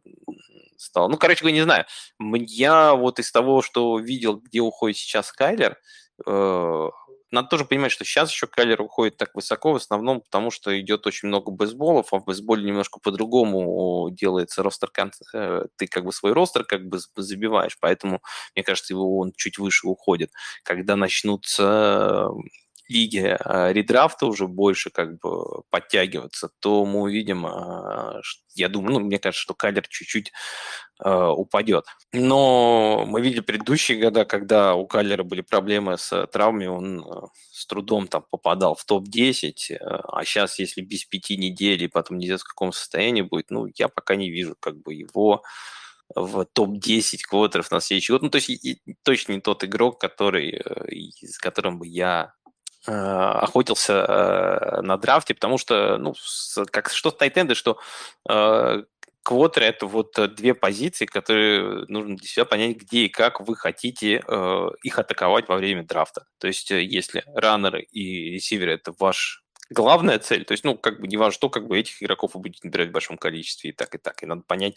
стала. 0.76 1.08
Ну, 1.08 1.16
короче 1.16 1.40
говоря, 1.40 1.56
не 1.56 1.62
знаю. 1.62 1.84
Я 2.20 2.94
вот 2.94 3.18
из 3.18 3.32
того, 3.32 3.62
что 3.62 3.98
видел, 3.98 4.36
где 4.36 4.60
уходит 4.60 4.96
сейчас 4.96 5.32
Кайлер, 5.32 5.78
э, 6.26 6.90
надо 7.34 7.48
тоже 7.48 7.64
понимать, 7.64 7.90
что 7.90 8.04
сейчас 8.04 8.30
еще 8.30 8.46
Кайлер 8.46 8.80
уходит 8.80 9.16
так 9.16 9.34
высоко, 9.34 9.72
в 9.72 9.76
основном 9.76 10.20
потому, 10.20 10.52
что 10.52 10.78
идет 10.80 11.04
очень 11.06 11.26
много 11.26 11.50
бейсболов, 11.50 12.12
а 12.12 12.18
в 12.18 12.24
бейсболе 12.24 12.64
немножко 12.64 13.00
по-другому 13.00 14.08
делается 14.12 14.62
ростер, 14.62 14.90
э, 15.32 15.64
ты 15.76 15.86
как 15.88 16.04
бы 16.04 16.12
свой 16.12 16.32
ростер 16.32 16.62
как 16.62 16.86
бы 16.86 16.98
забиваешь, 17.16 17.76
поэтому, 17.80 18.22
мне 18.54 18.62
кажется, 18.62 18.92
его 18.94 19.18
он 19.18 19.32
чуть 19.36 19.58
выше 19.58 19.88
уходит. 19.88 20.30
Когда 20.62 20.94
начнутся 20.94 22.28
лиге 22.88 23.36
а, 23.36 23.72
редрафта 23.72 24.26
уже 24.26 24.46
больше 24.46 24.90
как 24.90 25.18
бы 25.18 25.62
подтягиваться, 25.70 26.50
то 26.60 26.84
мы 26.84 27.02
увидим, 27.02 27.46
а, 27.46 28.20
я 28.54 28.68
думаю, 28.68 28.94
ну, 28.94 29.00
мне 29.00 29.18
кажется, 29.18 29.42
что 29.42 29.54
Калер 29.54 29.86
чуть-чуть 29.88 30.32
э, 31.02 31.10
упадет. 31.10 31.86
Но 32.12 33.04
мы 33.06 33.20
видели 33.20 33.40
предыдущие 33.40 33.98
года, 33.98 34.24
когда 34.24 34.74
у 34.74 34.86
Калера 34.86 35.24
были 35.24 35.40
проблемы 35.40 35.98
с 35.98 36.26
травмами, 36.28 36.66
он 36.66 37.30
с 37.50 37.66
трудом 37.66 38.06
там 38.06 38.24
попадал 38.30 38.76
в 38.76 38.84
топ-10, 38.84 39.76
а 39.80 40.24
сейчас, 40.24 40.58
если 40.58 40.82
без 40.82 41.04
пяти 41.04 41.36
недель 41.36 41.82
и 41.82 41.88
потом 41.88 42.18
не 42.18 42.26
знаю, 42.26 42.38
в 42.38 42.44
каком 42.44 42.72
состоянии 42.72 43.22
будет, 43.22 43.50
ну, 43.50 43.66
я 43.76 43.88
пока 43.88 44.14
не 44.14 44.30
вижу 44.30 44.54
как 44.60 44.80
бы 44.80 44.94
его 44.94 45.42
в 46.14 46.44
топ-10 46.44 47.22
квотеров 47.28 47.70
на 47.70 47.80
следующий 47.80 48.12
год. 48.12 48.22
Ну, 48.22 48.30
то 48.30 48.36
есть 48.36 48.80
точно 49.02 49.32
не 49.32 49.40
тот 49.40 49.64
игрок, 49.64 50.00
который, 50.00 50.62
с 51.22 51.38
которым 51.38 51.78
бы 51.78 51.88
я 51.88 52.34
Э, 52.43 52.43
охотился 52.90 53.92
э, 54.06 54.80
на 54.82 54.96
драфте, 54.96 55.34
потому 55.34 55.58
что, 55.58 55.96
ну, 55.98 56.14
как 56.70 56.90
что 56.90 57.10
тайтенды, 57.10 57.54
что 57.54 57.78
э, 58.28 58.82
квотеры– 59.22 59.66
это 59.66 59.86
вот 59.86 60.12
две 60.34 60.54
позиции, 60.54 61.06
которые 61.06 61.86
нужно 61.88 62.16
для 62.16 62.26
себя 62.26 62.44
понять, 62.44 62.76
где 62.76 63.06
и 63.06 63.08
как 63.08 63.40
вы 63.40 63.56
хотите 63.56 64.22
э, 64.26 64.68
их 64.82 64.98
атаковать 64.98 65.48
во 65.48 65.56
время 65.56 65.84
драфта. 65.84 66.26
То 66.38 66.46
есть, 66.46 66.70
если 66.70 67.24
раннеры 67.34 67.82
и 67.82 68.30
ресиверы– 68.30 68.72
это 68.74 68.92
ваш 68.98 69.43
главная 69.70 70.18
цель, 70.18 70.44
то 70.44 70.52
есть, 70.52 70.64
ну, 70.64 70.76
как 70.76 71.00
бы 71.00 71.06
не 71.06 71.16
важно, 71.16 71.32
что, 71.32 71.50
как 71.50 71.66
бы 71.66 71.78
этих 71.78 72.02
игроков 72.02 72.34
вы 72.34 72.40
будете 72.40 72.60
набирать 72.64 72.88
в 72.90 72.92
большом 72.92 73.16
количестве 73.16 73.70
и 73.70 73.72
так, 73.72 73.94
и 73.94 73.98
так, 73.98 74.22
и 74.22 74.26
надо 74.26 74.42
понять, 74.42 74.76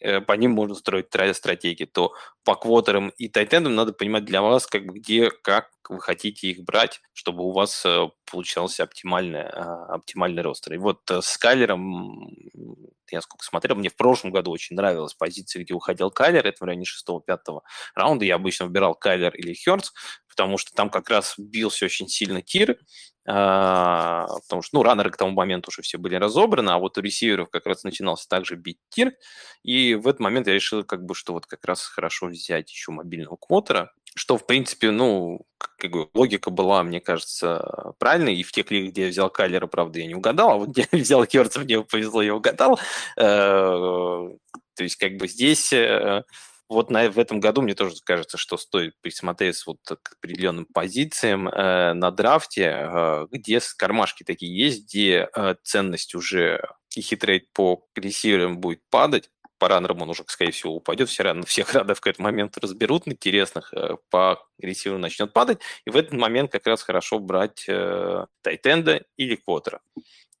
э, 0.00 0.20
по 0.20 0.32
ним 0.32 0.52
можно 0.52 0.74
строить 0.74 1.06
стратегии, 1.34 1.84
то 1.84 2.14
по 2.44 2.54
квотерам 2.56 3.10
и 3.10 3.28
тайтендам 3.28 3.74
надо 3.74 3.92
понимать 3.92 4.24
для 4.24 4.42
вас, 4.42 4.66
как 4.66 4.86
бы 4.86 4.94
где, 4.94 5.30
как 5.30 5.70
вы 5.88 6.00
хотите 6.00 6.48
их 6.48 6.64
брать, 6.64 7.00
чтобы 7.12 7.44
у 7.44 7.52
вас 7.52 7.84
э, 7.86 8.08
получался 8.30 8.82
оптимальный, 8.82 9.40
э, 9.40 9.50
оптимальный 9.50 10.42
ростер. 10.42 10.74
И 10.74 10.78
вот 10.78 11.00
с 11.08 11.36
Кайлером, 11.38 12.30
я 13.10 13.20
сколько 13.20 13.44
смотрел, 13.44 13.76
мне 13.76 13.90
в 13.90 13.96
прошлом 13.96 14.32
году 14.32 14.50
очень 14.50 14.76
нравилась 14.76 15.14
позиция, 15.14 15.62
где 15.62 15.74
уходил 15.74 16.10
Кайлер, 16.10 16.46
это 16.46 16.58
в 16.58 16.66
районе 16.66 16.84
6-5 16.84 17.62
раунда, 17.94 18.24
я 18.24 18.36
обычно 18.36 18.66
выбирал 18.66 18.94
Кайлер 18.94 19.34
или 19.34 19.54
Херц, 19.54 19.90
потому 20.34 20.58
что 20.58 20.72
там 20.74 20.90
как 20.90 21.08
раз 21.08 21.34
бился 21.38 21.84
очень 21.84 22.08
сильно 22.08 22.42
тир, 22.42 22.76
а, 23.26 24.26
потому 24.42 24.62
что, 24.62 24.76
ну, 24.76 24.82
раннеры 24.82 25.10
к 25.10 25.16
тому 25.16 25.32
моменту 25.32 25.70
уже 25.70 25.82
все 25.82 25.96
были 25.96 26.16
разобраны, 26.16 26.70
а 26.70 26.78
вот 26.78 26.98
у 26.98 27.00
ресиверов 27.00 27.48
как 27.50 27.66
раз 27.66 27.84
начинался 27.84 28.28
также 28.28 28.56
бить 28.56 28.78
тир, 28.90 29.14
и 29.62 29.94
в 29.94 30.06
этот 30.08 30.20
момент 30.20 30.46
я 30.46 30.54
решил, 30.54 30.84
как 30.84 31.04
бы, 31.04 31.14
что 31.14 31.32
вот 31.32 31.46
как 31.46 31.64
раз 31.64 31.86
хорошо 31.86 32.26
взять 32.26 32.70
еще 32.70 32.92
мобильного 32.92 33.36
квотера, 33.36 33.92
что, 34.14 34.36
в 34.36 34.46
принципе, 34.46 34.90
ну, 34.90 35.40
как 35.58 35.90
бы 35.90 36.08
логика 36.12 36.50
была, 36.50 36.82
мне 36.82 37.00
кажется, 37.00 37.94
правильной, 37.98 38.36
и 38.36 38.42
в 38.42 38.52
тех 38.52 38.70
лигах, 38.70 38.92
где 38.92 39.04
я 39.04 39.08
взял 39.08 39.30
Кайлера, 39.30 39.66
правда, 39.66 40.00
я 40.00 40.06
не 40.06 40.14
угадал, 40.14 40.50
а 40.50 40.56
вот 40.56 40.68
где 40.68 40.86
я 40.92 40.98
взял 40.98 41.24
Керца, 41.26 41.60
мне 41.60 41.82
повезло, 41.82 42.22
я 42.22 42.34
угадал, 42.34 42.78
э, 43.16 43.22
то 43.22 44.82
есть, 44.82 44.96
как 44.96 45.16
бы 45.16 45.28
здесь 45.28 45.72
э, 45.72 46.24
вот 46.74 46.90
на, 46.90 47.10
в 47.10 47.18
этом 47.18 47.40
году 47.40 47.62
мне 47.62 47.74
тоже 47.74 47.96
кажется, 48.04 48.36
что 48.36 48.56
стоит 48.56 48.94
присмотреться 49.00 49.64
вот 49.66 49.78
к 50.02 50.12
определенным 50.12 50.66
позициям 50.66 51.48
э, 51.48 51.94
на 51.94 52.10
драфте, 52.10 52.64
э, 52.64 53.26
где 53.30 53.60
кармашки 53.76 54.24
такие 54.24 54.56
есть, 54.56 54.84
где 54.84 55.28
э, 55.34 55.54
ценность 55.62 56.14
уже 56.14 56.62
и 56.94 57.00
хитрейт 57.00 57.52
по 57.52 57.86
ресиверам 57.96 58.58
будет 58.58 58.80
падать, 58.90 59.30
по 59.58 59.68
раннерам 59.68 60.02
он 60.02 60.10
уже, 60.10 60.24
скорее 60.26 60.50
всего, 60.50 60.74
упадет, 60.74 61.08
все 61.08 61.22
равно 61.22 61.42
всех 61.46 61.72
радов 61.72 62.00
в 62.00 62.06
этот 62.06 62.18
момент 62.18 62.58
разберут 62.58 63.08
интересных, 63.08 63.72
э, 63.72 63.96
по 64.10 64.44
ресиверу 64.58 64.98
начнет 64.98 65.32
падать, 65.32 65.60
и 65.86 65.90
в 65.90 65.96
этот 65.96 66.12
момент 66.12 66.52
как 66.52 66.66
раз 66.66 66.82
хорошо 66.82 67.18
брать 67.18 67.64
э, 67.68 68.26
тайтенда 68.42 69.04
или 69.16 69.36
квотера. 69.36 69.80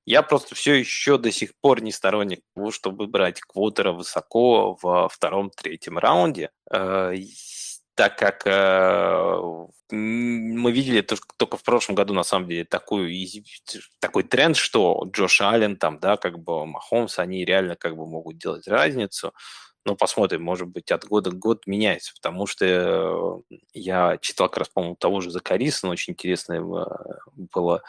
Я 0.06 0.22
просто 0.22 0.54
все 0.54 0.74
еще 0.74 1.18
до 1.18 1.30
сих 1.32 1.52
пор 1.60 1.82
не 1.82 1.90
сторонник 1.92 2.40
того, 2.54 2.70
чтобы 2.70 3.06
брать 3.06 3.40
квотера 3.40 3.92
высоко 3.92 4.78
во 4.82 5.08
втором-третьем 5.08 5.98
раунде, 5.98 6.50
э, 6.70 7.14
так 7.94 8.18
как 8.18 8.42
э, 8.46 9.40
мы 9.90 10.72
видели 10.72 11.00
то, 11.00 11.16
только 11.36 11.56
в 11.56 11.62
прошлом 11.62 11.94
году, 11.94 12.12
на 12.12 12.24
самом 12.24 12.48
деле, 12.48 12.64
такой, 12.64 13.44
такой 14.00 14.24
тренд, 14.24 14.56
что 14.56 15.04
Джош 15.12 15.40
Аллен, 15.40 15.76
там, 15.76 16.00
да, 16.00 16.16
как 16.16 16.38
бы 16.38 16.66
Махомс, 16.66 17.18
они 17.18 17.44
реально 17.44 17.76
как 17.76 17.96
бы 17.96 18.06
могут 18.06 18.36
делать 18.38 18.66
разницу 18.66 19.32
ну, 19.84 19.96
посмотрим, 19.96 20.42
может 20.42 20.68
быть, 20.68 20.90
от 20.90 21.04
года 21.04 21.30
к 21.30 21.38
году 21.38 21.60
меняется, 21.66 22.12
потому 22.14 22.46
что 22.46 22.64
э, 22.64 23.56
я 23.74 24.18
читал 24.18 24.48
как 24.48 24.58
раз, 24.58 24.68
по-моему, 24.68 24.96
того 24.96 25.20
же 25.20 25.30
Закарисона, 25.30 25.92
очень 25.92 26.14
интересная 26.14 26.60
э, 26.60 26.84
была 27.34 27.82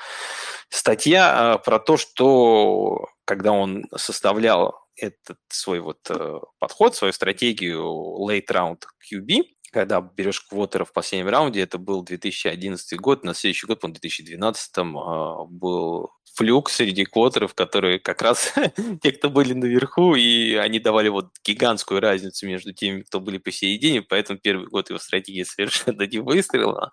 статья 0.69 1.53
а, 1.53 1.57
про 1.57 1.79
то, 1.79 1.97
что 1.97 3.07
когда 3.23 3.51
он 3.53 3.85
составлял 3.95 4.85
этот 4.97 5.37
свой 5.49 5.79
вот 5.79 5.99
э, 6.09 6.39
подход, 6.59 6.95
свою 6.95 7.13
стратегию 7.13 7.83
late 8.27 8.47
round 8.47 8.83
QB, 9.11 9.54
когда 9.76 9.99
берешь 9.99 10.39
квотера 10.39 10.86
в 10.86 10.93
последнем 10.93 11.28
раунде, 11.28 11.59
это 11.59 11.78
был 11.78 12.01
2011 12.01 12.97
год, 12.97 13.26
на 13.26 13.34
следующий 13.34 13.67
год, 13.67 13.82
по 13.82 13.89
2012 13.89 14.71
а, 14.78 15.43
был 15.49 16.11
флюк 16.36 16.69
среди 16.69 17.05
квотеров, 17.05 17.53
которые 17.53 17.99
как 17.99 18.21
раз 18.21 18.53
те, 19.01 19.11
кто 19.11 19.30
были 19.30 19.53
наверху, 19.53 20.15
и 20.15 20.55
они 20.55 20.80
давали 20.80 21.07
вот 21.09 21.30
гигантскую 21.45 22.01
разницу 22.01 22.45
между 22.45 22.73
теми, 22.73 23.01
кто 23.01 23.19
были 23.19 23.38
посередине, 23.38 24.01
поэтому 24.01 24.38
первый 24.39 24.67
год 24.67 24.89
его 24.89 24.99
стратегия 24.99 25.45
совершенно 25.45 26.03
не 26.03 26.19
выстрелила. 26.19 26.91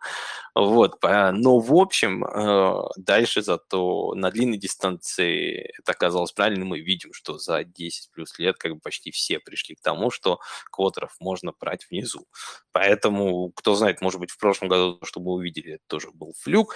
Вот. 0.54 0.98
Но 1.02 1.58
в 1.58 1.74
общем, 1.74 2.24
э, 2.24 2.74
дальше 2.96 3.42
зато 3.42 4.14
на 4.14 4.30
длинной 4.30 4.58
дистанции 4.58 5.72
это 5.78 5.92
оказалось 5.92 6.32
правильно, 6.32 6.64
мы 6.64 6.80
видим, 6.80 7.12
что 7.12 7.38
за 7.38 7.64
10 7.64 8.10
плюс 8.12 8.38
лет 8.38 8.56
как 8.58 8.74
бы 8.74 8.80
почти 8.80 9.10
все 9.10 9.40
пришли 9.40 9.74
к 9.74 9.80
тому, 9.80 10.10
что 10.10 10.38
квотеров 10.70 11.16
можно 11.18 11.52
брать 11.58 11.86
внизу. 11.90 12.26
Поэтому, 12.72 13.52
кто 13.52 13.74
знает, 13.74 14.00
может 14.00 14.20
быть, 14.20 14.30
в 14.30 14.38
прошлом 14.38 14.68
году, 14.68 14.98
что 15.04 15.20
мы 15.20 15.32
увидели, 15.32 15.74
это 15.74 15.84
тоже 15.86 16.10
был 16.12 16.34
флюк. 16.38 16.74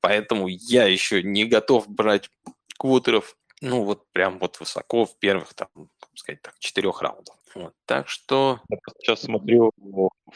Поэтому 0.00 0.48
я 0.48 0.86
еще 0.86 1.22
не 1.22 1.44
готов 1.44 1.88
брать 1.88 2.30
квотеров 2.78 3.36
ну, 3.62 3.84
вот 3.84 4.10
прям 4.10 4.40
вот 4.40 4.58
высоко 4.58 5.06
в 5.06 5.16
первых, 5.20 5.54
там, 5.54 5.68
сказать 6.16 6.42
так, 6.42 6.58
четырех 6.58 7.00
раундах. 7.00 7.36
Вот, 7.54 7.74
так 7.86 8.08
что... 8.08 8.60
Я 8.68 8.78
сейчас 8.98 9.22
смотрю 9.22 9.70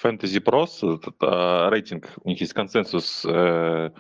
Fantasy 0.00 0.40
Pros, 0.40 0.96
этот, 0.96 1.16
а, 1.20 1.68
рейтинг, 1.68 2.12
у 2.22 2.28
них 2.28 2.40
есть 2.40 2.52
консенсус, 2.52 3.24
э, 3.24 3.90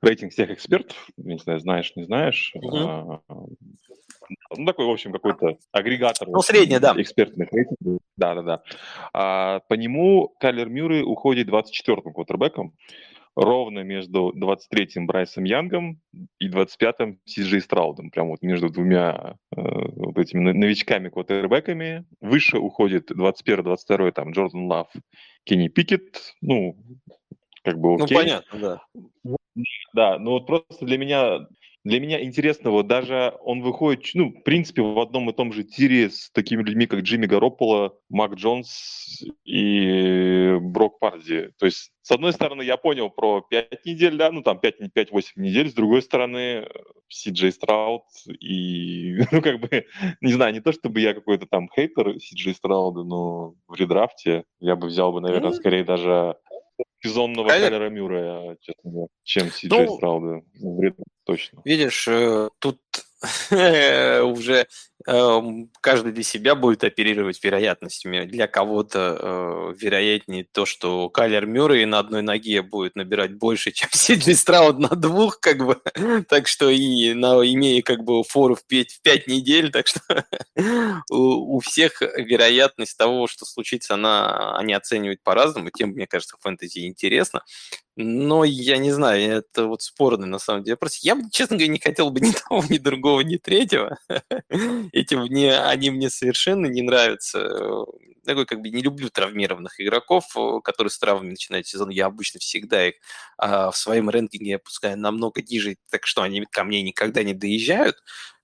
рейтинг 0.00 0.32
всех 0.32 0.50
экспертов, 0.50 0.96
не 1.16 1.38
знаю, 1.38 1.58
знаешь, 1.58 1.92
не 1.96 2.04
знаешь. 2.04 2.52
Угу. 2.54 2.78
А, 2.78 3.20
ну, 4.56 4.66
такой, 4.66 4.86
в 4.86 4.90
общем, 4.90 5.12
какой-то 5.12 5.58
агрегатор. 5.72 6.28
Ну, 6.28 6.40
средний, 6.42 6.78
да. 6.78 6.94
Экспертных 6.96 7.52
рейтингов. 7.52 8.00
Да-да-да. 8.16 8.62
А, 9.12 9.60
по 9.68 9.74
нему 9.74 10.34
Кайлер 10.40 10.68
Мюррей 10.68 11.02
уходит 11.02 11.48
24-м 11.48 12.12
квотербеком 12.12 12.74
ровно 13.38 13.84
между 13.84 14.32
23-м 14.36 15.06
Брайсом 15.06 15.44
Янгом 15.44 16.00
и 16.40 16.48
25-м 16.48 17.20
Сиджей 17.24 17.60
Страудом. 17.60 18.10
Прям 18.10 18.30
вот 18.30 18.42
между 18.42 18.68
двумя 18.68 19.36
э, 19.56 19.60
вот 19.60 20.18
этими 20.18 20.50
новичками 20.50 21.08
квотербеками. 21.08 22.04
Выше 22.20 22.58
уходит 22.58 23.12
21-22 23.12 24.10
там 24.10 24.32
Джордан 24.32 24.66
Лав, 24.66 24.88
Кенни 25.44 25.68
Пикет. 25.68 26.34
Ну, 26.40 26.76
как 27.62 27.78
бы 27.78 27.96
ну, 27.96 28.04
окей. 28.04 28.16
Ну, 28.16 28.22
понятно, 28.22 28.58
да. 28.58 29.34
Да, 29.94 30.18
но 30.18 30.32
вот 30.32 30.46
просто 30.46 30.84
для 30.84 30.98
меня 30.98 31.46
для 31.88 32.00
меня 32.00 32.22
интересно, 32.22 32.70
вот 32.70 32.86
даже 32.86 33.34
он 33.40 33.62
выходит, 33.62 34.04
ну, 34.14 34.30
в 34.30 34.42
принципе, 34.42 34.82
в 34.82 34.98
одном 34.98 35.30
и 35.30 35.32
том 35.32 35.52
же 35.52 35.64
тире 35.64 36.10
с 36.10 36.30
такими 36.30 36.62
людьми, 36.62 36.86
как 36.86 37.00
Джимми 37.00 37.26
Гарополо, 37.26 37.98
Мак 38.08 38.34
Джонс 38.34 39.22
и 39.44 40.56
Брок 40.60 40.98
Парди. 40.98 41.50
То 41.58 41.66
есть, 41.66 41.90
с 42.02 42.10
одной 42.10 42.32
стороны, 42.32 42.62
я 42.62 42.76
понял 42.76 43.10
про 43.10 43.40
5 43.40 43.86
недель, 43.86 44.16
да, 44.16 44.30
ну, 44.30 44.42
там 44.42 44.58
5-8 44.58 45.22
недель, 45.36 45.70
с 45.70 45.74
другой 45.74 46.02
стороны, 46.02 46.66
Си 47.08 47.30
Джей 47.30 47.52
Страуд 47.52 48.02
и, 48.38 49.18
ну, 49.32 49.40
как 49.40 49.60
бы, 49.60 49.86
не 50.20 50.32
знаю, 50.32 50.52
не 50.52 50.60
то 50.60 50.72
чтобы 50.72 51.00
я 51.00 51.14
какой-то 51.14 51.46
там 51.46 51.68
хейтер 51.74 52.20
Си 52.20 52.36
Джей 52.36 52.54
Страуда, 52.54 53.02
но 53.02 53.54
в 53.66 53.74
редрафте 53.74 54.44
я 54.60 54.76
бы 54.76 54.88
взял 54.88 55.12
бы, 55.12 55.20
наверное, 55.20 55.52
скорее 55.52 55.84
даже 55.84 56.36
сезонного 57.00 57.48
Конечно. 57.48 57.70
Кайлера 57.70 57.90
Мюррея, 57.90 58.56
честно 58.60 58.90
говоря, 58.90 59.08
чем 59.22 59.50
Си 59.50 59.68
Джей 59.68 59.86
ну, 59.86 59.96
Страуда. 59.96 60.42
Вред 60.60 60.96
точно. 61.24 61.62
Видишь, 61.64 62.08
э, 62.08 62.48
тут 62.58 62.80
уже 64.22 64.66
Эм, 65.06 65.70
каждый 65.80 66.12
для 66.12 66.24
себя 66.24 66.54
будет 66.54 66.84
оперировать 66.84 67.42
вероятностями. 67.42 68.24
Для 68.24 68.46
кого-то 68.46 69.16
э, 69.18 69.74
вероятнее 69.80 70.44
то, 70.44 70.66
что 70.66 71.08
Кайлер 71.08 71.46
Мюррей 71.46 71.86
на 71.86 72.00
одной 72.00 72.20
ноге 72.20 72.60
будет 72.60 72.94
набирать 72.96 73.34
больше, 73.34 73.70
чем 73.72 73.88
Сиджи 73.92 74.34
Страуд 74.34 74.78
на 74.78 74.90
двух, 74.90 75.40
как 75.40 75.64
бы. 75.64 75.80
так 76.28 76.46
что 76.46 76.68
и 76.68 77.14
на, 77.14 77.36
имея 77.42 77.80
как 77.80 78.04
бы 78.04 78.22
фору 78.22 78.56
в 78.56 78.66
5, 78.66 78.90
в 78.90 79.02
5 79.02 79.28
недель, 79.28 79.70
так 79.70 79.86
что 79.86 80.00
у, 81.10 81.56
у 81.56 81.60
всех 81.60 82.02
вероятность 82.02 82.98
того, 82.98 83.28
что 83.28 83.46
случится, 83.46 83.94
она, 83.94 84.58
они 84.58 84.74
оценивают 84.74 85.22
по-разному. 85.22 85.70
Тем, 85.70 85.90
мне 85.90 86.06
кажется, 86.06 86.36
фэнтези 86.40 86.86
интересно. 86.86 87.42
Но 88.00 88.44
я 88.44 88.78
не 88.78 88.92
знаю, 88.92 89.20
это 89.20 89.66
вот 89.66 89.82
спорный 89.82 90.28
на 90.28 90.38
самом 90.38 90.62
деле. 90.62 90.76
Просто 90.76 91.00
я, 91.02 91.18
честно 91.32 91.56
говоря, 91.56 91.72
не 91.72 91.80
хотел 91.80 92.10
бы 92.10 92.20
ни 92.20 92.30
того, 92.48 92.62
ни 92.68 92.78
другого, 92.78 93.22
ни 93.22 93.38
третьего 93.38 93.98
эти 94.92 95.16
мне, 95.16 95.58
они 95.58 95.90
мне 95.90 96.08
совершенно 96.08 96.66
не 96.66 96.82
нравятся. 96.82 97.84
Такой 98.24 98.46
как 98.46 98.60
бы 98.60 98.68
не 98.68 98.82
люблю 98.82 99.10
травмированных 99.10 99.80
игроков, 99.80 100.26
э, 100.36 100.60
которые 100.62 100.92
с 100.92 100.98
травмами 101.00 101.30
начинают 101.30 101.66
сезон. 101.66 101.88
Я 101.88 102.06
обычно 102.06 102.38
всегда 102.38 102.86
их 102.86 102.94
а, 103.36 103.72
в 103.72 103.76
своем 103.76 104.10
рэнкинге 104.10 104.56
опускаю 104.56 104.96
намного 104.96 105.42
ниже, 105.42 105.76
так 105.90 106.06
что 106.06 106.22
они 106.22 106.44
ко 106.48 106.62
мне 106.62 106.82
никогда 106.82 107.24
не 107.24 107.34
доезжают. 107.34 107.96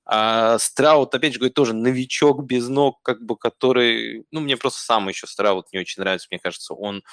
А 0.05 0.59
Страут, 0.59 1.15
опять 1.15 1.33
же, 1.35 1.39
говорю, 1.39 1.55
тоже 1.55 1.75
новичок 1.75 2.45
без 2.45 2.69
ног, 2.69 3.01
как 3.03 3.23
бы, 3.25 3.37
который... 3.37 4.27
Ну, 4.33 4.41
мне 4.41 4.57
просто 4.57 4.81
сам 4.81 5.09
еще 5.09 5.29
Страут 5.29 5.73
не 5.73 5.79
очень 5.79 6.03
нравится. 6.03 6.27
Мне 6.33 6.41
кажется, 6.41 6.75
он 6.75 7.05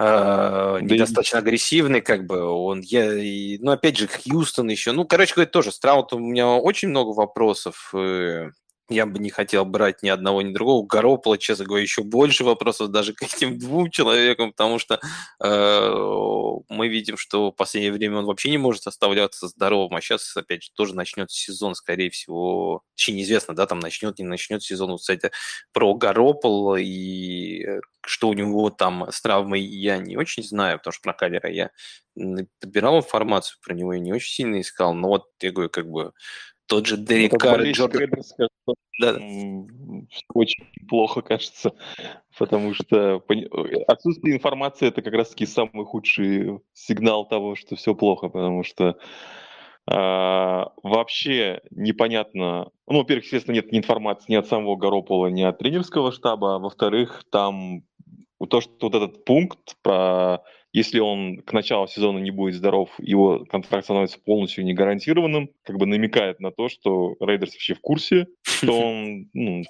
э, 0.00 0.78
недостаточно 0.82 1.38
агрессивный, 1.38 2.00
как 2.00 2.26
бы 2.26 2.42
он, 2.42 2.80
я, 2.80 3.12
и, 3.12 3.58
ну 3.58 3.72
опять 3.72 3.98
же 3.98 4.08
Хьюстон 4.08 4.68
еще, 4.68 4.92
ну 4.92 5.04
короче 5.04 5.34
говоря 5.34 5.50
тоже 5.50 5.72
Страут 5.72 6.12
у 6.12 6.18
меня 6.18 6.48
очень 6.48 6.88
много 6.88 7.10
вопросов. 7.10 7.90
Э, 7.94 8.50
я 8.90 9.06
бы 9.06 9.18
не 9.20 9.30
хотел 9.30 9.64
брать 9.64 10.02
ни 10.02 10.08
одного, 10.08 10.42
ни 10.42 10.52
другого. 10.52 10.86
Горопола, 10.86 11.38
честно 11.38 11.64
говоря, 11.64 11.82
еще 11.82 12.02
больше 12.02 12.44
вопросов 12.44 12.90
даже 12.90 13.14
к 13.14 13.22
этим 13.22 13.58
двум 13.58 13.90
человекам, 13.90 14.50
потому 14.50 14.78
что 14.78 15.00
э, 15.42 16.64
мы 16.68 16.88
видим, 16.88 17.16
что 17.16 17.52
в 17.52 17.54
последнее 17.54 17.92
время 17.92 18.18
он 18.18 18.26
вообще 18.26 18.50
не 18.50 18.58
может 18.58 18.86
оставляться 18.86 19.48
здоровым, 19.48 19.96
а 19.96 20.00
сейчас, 20.00 20.36
опять 20.36 20.64
же, 20.64 20.70
тоже 20.74 20.94
начнет 20.94 21.30
сезон, 21.30 21.74
скорее 21.74 22.10
всего, 22.10 22.82
вообще 22.90 23.12
неизвестно, 23.12 23.54
да, 23.54 23.66
там 23.66 23.78
начнет, 23.78 24.18
не 24.18 24.24
начнет 24.24 24.62
сезон. 24.62 24.90
Вот, 24.90 25.00
кстати, 25.00 25.30
про 25.72 25.94
Горопола 25.94 26.76
и 26.76 27.64
э, 27.64 27.80
что 28.04 28.28
у 28.28 28.32
него 28.32 28.70
там 28.70 29.08
с 29.10 29.20
травмой, 29.20 29.60
я 29.60 29.98
не 29.98 30.16
очень 30.16 30.42
знаю, 30.42 30.78
потому 30.78 30.92
что 30.92 31.02
про 31.02 31.12
Калера 31.12 31.48
я 31.50 31.70
подбирал 32.60 32.98
информацию 32.98 33.58
про 33.62 33.74
него 33.74 33.94
и 33.94 34.00
не 34.00 34.12
очень 34.12 34.32
сильно 34.32 34.60
искал, 34.60 34.94
но 34.94 35.08
вот 35.08 35.26
я 35.40 35.52
говорю, 35.52 35.70
как 35.70 35.88
бы 35.88 36.12
тот 36.70 36.86
же 36.86 36.96
Дерек 36.96 37.32
Карр, 37.32 37.62
Джордан... 37.64 38.10
Да. 39.00 39.18
Очень 40.34 40.66
плохо, 40.88 41.20
кажется, 41.20 41.72
потому 42.38 42.74
что 42.74 43.22
отсутствие 43.88 44.36
информации 44.36 44.88
это 44.88 45.02
как 45.02 45.12
раз-таки 45.14 45.46
самый 45.46 45.84
худший 45.84 46.60
сигнал 46.72 47.26
того, 47.26 47.56
что 47.56 47.74
все 47.74 47.94
плохо, 47.94 48.28
потому 48.28 48.62
что 48.62 48.96
а, 49.90 50.70
вообще 50.82 51.60
непонятно. 51.70 52.70
Ну, 52.86 52.98
во-первых, 52.98 53.24
естественно, 53.24 53.56
нет 53.56 53.72
ни 53.72 53.78
информации 53.78 54.32
ни 54.32 54.36
от 54.36 54.46
самого 54.46 54.76
Горопола, 54.76 55.26
ни 55.26 55.42
от 55.42 55.58
тренерского 55.58 56.12
штаба. 56.12 56.56
А 56.56 56.58
во-вторых, 56.58 57.24
там 57.32 57.82
то, 58.48 58.60
что 58.60 58.72
вот 58.82 58.94
этот 58.94 59.24
пункт 59.24 59.76
про 59.82 60.42
если 60.72 61.00
он 61.00 61.38
к 61.38 61.52
началу 61.52 61.88
сезона 61.88 62.18
не 62.18 62.30
будет 62.30 62.54
здоров, 62.54 62.90
его 62.98 63.44
контракт 63.50 63.84
становится 63.84 64.18
полностью 64.20 64.64
не 64.64 64.72
гарантированным, 64.72 65.50
как 65.64 65.76
бы 65.78 65.86
намекает 65.86 66.38
на 66.40 66.52
то, 66.52 66.68
что 66.68 67.16
Рейдерс 67.20 67.52
вообще 67.52 67.74
в 67.74 67.80
курсе, 67.80 68.28
что 68.42 68.72
он, 68.80 69.28
ну, 69.34 69.64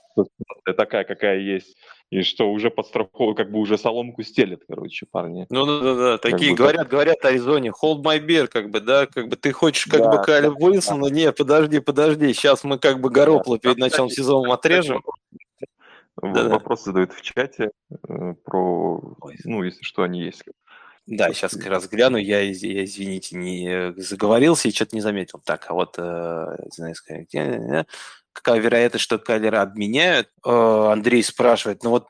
такая, 0.76 1.04
какая 1.04 1.38
есть, 1.38 1.76
и 2.10 2.22
что 2.22 2.50
уже 2.50 2.70
подстраховывают, 2.70 3.38
как 3.38 3.50
бы 3.50 3.60
уже 3.60 3.78
соломку 3.78 4.22
стелят, 4.22 4.62
короче, 4.68 5.06
парни. 5.10 5.46
Ну 5.48 5.64
да, 5.64 5.80
да, 5.80 5.94
да, 5.94 6.18
такие 6.18 6.50
как 6.50 6.58
говорят, 6.58 6.84
бы, 6.84 6.90
говорят 6.90 7.24
Аризоне, 7.24 7.70
hold 7.70 8.02
my 8.02 8.18
beer, 8.20 8.46
как 8.46 8.70
бы, 8.70 8.80
да, 8.80 9.06
как 9.06 9.28
бы 9.28 9.36
ты 9.36 9.52
хочешь 9.52 9.86
как 9.86 10.02
да, 10.02 10.10
бы 10.10 10.22
Кайля 10.22 10.50
да, 10.50 10.56
Уилсона, 10.58 11.08
да. 11.08 11.14
не, 11.14 11.32
подожди, 11.32 11.80
подожди, 11.80 12.32
сейчас 12.34 12.64
мы 12.64 12.78
как 12.78 13.00
бы 13.00 13.10
Горопло 13.10 13.56
да, 13.56 13.60
перед 13.60 13.78
началом 13.78 14.10
сезона 14.10 14.52
отрежем. 14.52 15.02
Да, 16.20 16.48
Вопросы 16.48 16.86
задают 16.86 17.12
в 17.12 17.22
чате 17.22 17.70
э, 17.90 18.34
про, 18.44 19.16
ну, 19.44 19.62
если 19.62 19.82
что, 19.82 20.02
они 20.02 20.22
есть. 20.22 20.42
Да, 21.10 21.32
сейчас 21.32 21.56
как 21.56 21.66
раз 21.66 21.88
гляну, 21.88 22.18
я, 22.18 22.40
я 22.40 22.84
извините, 22.84 23.36
не 23.36 23.92
заговорился 24.00 24.68
и 24.68 24.72
что-то 24.72 24.94
не 24.94 25.02
заметил. 25.02 25.40
Так, 25.44 25.66
а 25.68 25.74
вот, 25.74 25.96
э, 25.98 26.56
знаю, 26.70 26.94
где, 27.28 27.84
какая 28.32 28.60
вероятность, 28.60 29.02
что 29.02 29.18
Кайлера 29.18 29.62
обменяют? 29.62 30.28
Э, 30.46 30.90
Андрей 30.92 31.24
спрашивает, 31.24 31.82
ну 31.82 31.90
вот 31.90 32.06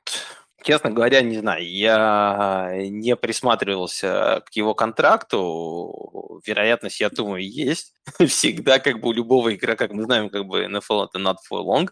Честно 0.62 0.90
говоря, 0.90 1.22
не 1.22 1.38
знаю. 1.38 1.66
Я 1.66 2.72
не 2.76 3.16
присматривался 3.16 4.42
к 4.46 4.54
его 4.54 4.74
контракту. 4.74 6.40
Вероятность, 6.46 7.00
я 7.00 7.08
думаю, 7.08 7.48
есть. 7.48 7.94
Всегда 8.26 8.78
как 8.78 9.00
бы 9.00 9.08
у 9.08 9.12
любого 9.12 9.54
игрока, 9.54 9.86
как 9.86 9.92
мы 9.92 10.04
знаем, 10.04 10.28
как 10.28 10.46
бы 10.46 10.64
NFL 10.64 11.06
это 11.06 11.18
not 11.18 11.36
for 11.50 11.62
long. 11.62 11.88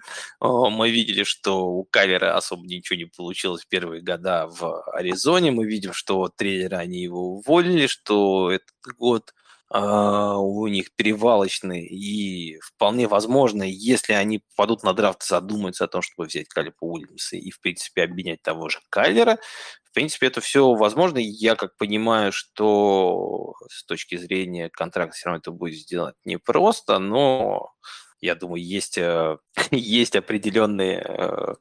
Мы 0.70 0.90
видели, 0.90 1.24
что 1.24 1.66
у 1.66 1.84
Кайлера 1.84 2.36
особо 2.36 2.66
ничего 2.66 2.96
не 2.98 3.06
получилось 3.06 3.62
в 3.62 3.68
первые 3.68 4.02
года 4.02 4.46
в 4.48 4.82
Аризоне. 4.92 5.50
Мы 5.50 5.66
видим, 5.66 5.92
что 5.92 6.28
тренера 6.28 6.76
они 6.76 7.02
его 7.02 7.36
уволили, 7.36 7.86
что 7.86 8.50
этот 8.50 8.96
год– 8.98 9.32
у 9.70 10.66
них 10.66 10.94
перевалочный, 10.96 11.84
и 11.84 12.58
вполне 12.60 13.06
возможно, 13.06 13.62
если 13.62 14.14
они 14.14 14.38
попадут 14.38 14.82
на 14.82 14.94
драфт, 14.94 15.22
задумаются 15.22 15.84
о 15.84 15.88
том, 15.88 16.00
чтобы 16.02 16.26
взять 16.26 16.48
Калипа 16.48 16.84
Уильямса 16.84 17.36
и, 17.36 17.50
в 17.50 17.60
принципе, 17.60 18.04
обменять 18.04 18.42
того 18.42 18.68
же 18.68 18.78
Кайлера, 18.88 19.38
в 19.84 19.92
принципе, 19.94 20.26
это 20.26 20.40
все 20.40 20.74
возможно. 20.74 21.18
Я 21.18 21.56
как 21.56 21.76
понимаю, 21.76 22.30
что 22.32 23.54
с 23.70 23.84
точки 23.84 24.16
зрения 24.16 24.68
контракта 24.70 25.16
все 25.16 25.26
равно 25.26 25.38
это 25.40 25.50
будет 25.50 25.78
сделать 25.78 26.14
непросто, 26.24 26.98
но 26.98 27.72
я 28.20 28.34
думаю, 28.34 28.62
есть, 28.62 28.98
э, 28.98 29.38
есть 29.70 30.16
определенные 30.16 31.04
э, 31.06 31.54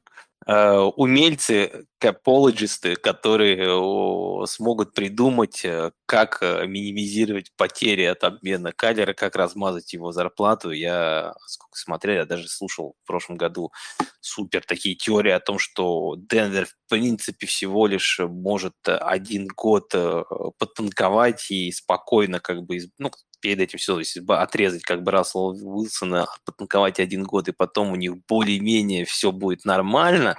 э, 0.46 0.78
умельцы, 0.96 1.86
капологисты, 1.98 2.96
которые 2.96 4.46
смогут 4.46 4.92
придумать, 4.94 5.64
как 6.08 6.38
э, 6.40 6.66
минимизировать 6.66 7.52
потери 7.54 8.04
от 8.04 8.24
обмена 8.24 8.72
Кайлера, 8.72 9.12
как 9.12 9.36
размазать 9.36 9.92
его 9.92 10.10
зарплату. 10.10 10.70
Я 10.70 11.34
сколько 11.46 11.78
смотрел, 11.78 12.16
я 12.16 12.24
даже 12.24 12.48
слушал 12.48 12.96
в 13.04 13.06
прошлом 13.06 13.36
году 13.36 13.72
супер 14.20 14.64
такие 14.66 14.94
теории 14.96 15.32
о 15.32 15.38
том, 15.38 15.58
что 15.58 16.16
Денвер 16.16 16.64
в 16.64 16.74
принципе 16.88 17.46
всего 17.46 17.86
лишь 17.86 18.20
может 18.20 18.74
один 18.86 19.48
год 19.48 19.90
э, 19.92 20.22
подтанковать 20.58 21.50
и 21.50 21.70
спокойно 21.72 22.40
как 22.40 22.62
бы, 22.62 22.78
ну, 22.96 23.10
перед 23.40 23.60
этим 23.60 23.78
все, 23.78 23.92
то 23.92 23.98
есть 24.00 24.16
отрезать 24.26 24.84
как 24.84 25.02
бы 25.02 25.10
Рассела 25.10 25.52
Уилсона, 25.52 26.26
потанковать 26.46 27.00
один 27.00 27.24
год, 27.24 27.48
и 27.48 27.52
потом 27.52 27.92
у 27.92 27.96
них 27.96 28.14
более-менее 28.26 29.04
все 29.04 29.30
будет 29.30 29.66
нормально. 29.66 30.38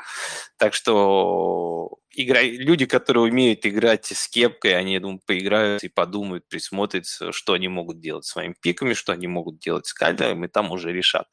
Так 0.58 0.74
что 0.74 1.99
игра... 2.12 2.42
люди, 2.42 2.86
которые 2.86 3.24
умеют 3.24 3.66
играть 3.66 4.06
с 4.06 4.28
кепкой, 4.28 4.78
они, 4.78 4.94
я 4.94 5.00
думаю, 5.00 5.22
поиграют 5.26 5.84
и 5.84 5.90
подумают, 5.90 6.48
присмотрятся, 6.48 7.32
что 7.32 7.54
они 7.54 7.68
могут 7.68 8.00
делать 8.00 8.26
своими 8.26 8.56
пиками, 8.60 8.94
что 8.94 9.14
они 9.14 9.28
могут 9.28 9.60
делать 9.60 9.86
с 9.88 9.94
кальдером, 9.94 10.46
и 10.46 10.48
там 10.48 10.72
уже 10.72 10.92
решат. 10.92 11.28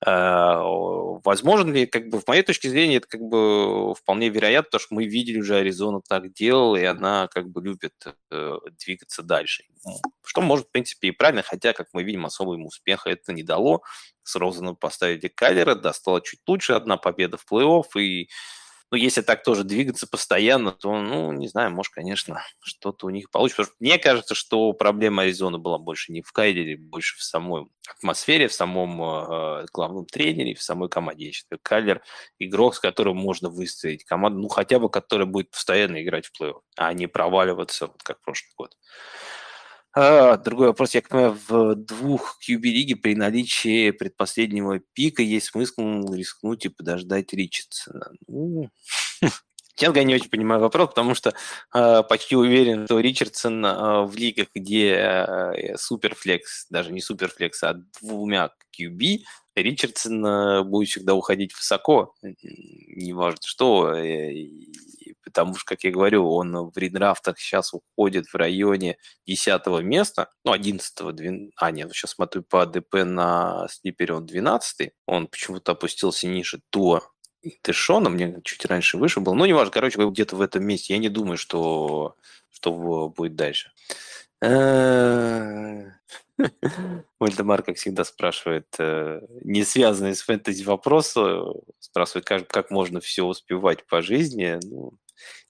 А, 0.00 0.60
возможно 1.24 1.72
ли, 1.72 1.86
как 1.86 2.08
бы, 2.08 2.20
в 2.20 2.26
моей 2.28 2.42
точке 2.42 2.70
зрения, 2.70 2.96
это 2.96 3.08
как 3.08 3.20
бы 3.20 3.94
вполне 3.96 4.28
вероятно, 4.28 4.66
потому 4.66 4.80
что 4.80 4.94
мы 4.94 5.06
видели 5.06 5.40
уже 5.40 5.56
Аризону 5.56 6.02
так 6.06 6.32
делала, 6.32 6.76
и 6.76 6.84
она 6.84 7.26
как 7.28 7.48
бы 7.48 7.60
любит 7.60 7.94
э, 8.30 8.54
двигаться 8.84 9.22
дальше. 9.22 9.64
Что 10.24 10.40
может, 10.40 10.66
в 10.66 10.70
принципе, 10.70 11.08
и 11.08 11.12
правильно, 11.12 11.42
хотя, 11.42 11.72
как 11.72 11.88
мы 11.92 12.04
видим, 12.04 12.26
особого 12.26 12.54
ему 12.54 12.66
успеха 12.66 13.10
это 13.10 13.32
не 13.32 13.42
дало. 13.42 13.82
С 14.22 14.36
Розаном 14.36 14.76
поставили 14.76 15.26
Каллера, 15.28 15.74
да, 15.74 15.92
стало 15.92 16.20
чуть 16.20 16.40
лучше, 16.46 16.74
одна 16.74 16.96
победа 16.96 17.36
в 17.36 17.44
плей-офф, 17.50 18.00
и 18.00 18.28
ну, 18.90 18.96
если 18.96 19.20
так 19.20 19.42
тоже 19.42 19.64
двигаться 19.64 20.06
постоянно, 20.06 20.72
то, 20.72 20.98
ну, 20.98 21.32
не 21.32 21.48
знаю, 21.48 21.70
может, 21.70 21.92
конечно, 21.92 22.42
что-то 22.60 23.06
у 23.06 23.10
них 23.10 23.30
получится. 23.30 23.64
Что 23.64 23.74
мне 23.80 23.98
кажется, 23.98 24.34
что 24.34 24.72
проблема 24.72 25.22
Аризоны 25.22 25.58
была 25.58 25.78
больше 25.78 26.10
не 26.12 26.22
в 26.22 26.32
Кайдере, 26.32 26.76
больше 26.76 27.18
в 27.18 27.22
самой 27.22 27.66
атмосфере, 27.88 28.48
в 28.48 28.52
самом 28.52 29.02
э, 29.02 29.66
главном 29.72 30.06
тренере, 30.06 30.54
в 30.54 30.62
самой 30.62 30.88
команде. 30.88 31.26
Я 31.26 31.32
считаю, 31.32 31.60
Кайлер 31.62 32.02
игрок, 32.38 32.76
с 32.76 32.80
которым 32.80 33.16
можно 33.18 33.50
выстроить 33.50 34.04
команду, 34.04 34.40
ну, 34.40 34.48
хотя 34.48 34.78
бы, 34.78 34.88
которая 34.88 35.26
будет 35.26 35.50
постоянно 35.50 36.02
играть 36.02 36.26
в 36.26 36.40
плей-офф, 36.40 36.60
а 36.76 36.92
не 36.94 37.06
проваливаться, 37.08 37.88
вот 37.88 38.02
как 38.02 38.22
прошлый 38.22 38.52
год. 38.56 38.74
А, 39.94 40.36
другой 40.36 40.68
вопрос. 40.68 40.94
Я 40.94 41.02
понимаю, 41.02 41.38
в 41.48 41.74
двух 41.74 42.38
QB-лиге 42.46 42.96
при 42.96 43.14
наличии 43.14 43.90
предпоследнего 43.90 44.80
пика 44.92 45.22
есть 45.22 45.46
смысл 45.46 46.12
рискнуть 46.12 46.66
и 46.66 46.68
подождать 46.68 47.32
Ричардсона. 47.32 48.12
Ну, 48.26 48.70
честно 49.78 49.94
говоря, 49.94 50.08
не 50.08 50.14
очень 50.16 50.30
понимаю 50.30 50.60
вопрос, 50.60 50.88
потому 50.88 51.14
что 51.14 51.34
э, 51.74 52.02
почти 52.02 52.36
уверен, 52.36 52.86
что 52.86 53.00
Ричардсон 53.00 53.64
э, 53.64 54.02
в 54.04 54.16
лигах, 54.16 54.48
где 54.54 54.94
э, 54.94 55.76
суперфлекс, 55.76 56.66
даже 56.68 56.92
не 56.92 57.00
суперфлекс, 57.00 57.62
а 57.62 57.80
двумя 58.00 58.50
QB, 58.78 59.18
Ричардсон 59.54 60.26
э, 60.26 60.62
будет 60.64 60.88
всегда 60.88 61.14
уходить 61.14 61.54
высоко, 61.54 62.14
неважно 62.22 63.40
что, 63.44 63.94
э, 63.94 64.48
потому 65.24 65.54
что, 65.54 65.64
как 65.66 65.84
я 65.84 65.90
говорю, 65.90 66.28
он 66.28 66.70
в 66.70 66.76
редрафтах 66.76 67.38
сейчас 67.38 67.72
уходит 67.72 68.26
в 68.26 68.34
районе 68.34 68.96
10 69.26 69.66
места, 69.82 70.30
ну, 70.44 70.52
11 70.52 71.14
12, 71.14 71.52
а, 71.56 71.70
нет, 71.70 71.92
сейчас 71.92 72.12
смотрю 72.12 72.42
по 72.42 72.62
АДП 72.62 73.04
на 73.04 73.68
слипере, 73.70 74.14
он 74.14 74.26
12 74.26 74.90
он 75.06 75.26
почему-то 75.26 75.72
опустился 75.72 76.26
ниже 76.26 76.60
Туа 76.70 77.02
Тэшона, 77.62 78.10
мне 78.10 78.40
чуть 78.44 78.64
раньше 78.66 78.98
выше 78.98 79.20
был, 79.20 79.34
ну, 79.34 79.46
неважно, 79.46 79.72
короче, 79.72 79.98
где-то 79.98 80.36
в 80.36 80.40
этом 80.40 80.64
месте, 80.64 80.94
я 80.94 80.98
не 80.98 81.08
думаю, 81.08 81.36
что, 81.36 82.16
что 82.50 83.08
будет 83.08 83.36
дальше. 83.36 83.70
Э, 84.42 85.90
Вальдемар, 87.18 87.62
как 87.62 87.76
всегда, 87.76 88.04
спрашивает 88.04 88.66
э, 88.78 89.20
не 89.42 89.64
связанные 89.64 90.14
с 90.14 90.22
фэнтези 90.22 90.64
вопросы, 90.64 91.40
спрашивает, 91.80 92.24
как, 92.24 92.46
как 92.48 92.70
можно 92.70 93.00
все 93.00 93.24
успевать 93.24 93.86
по 93.86 94.02
жизни. 94.02 94.58
Ну, 94.64 94.92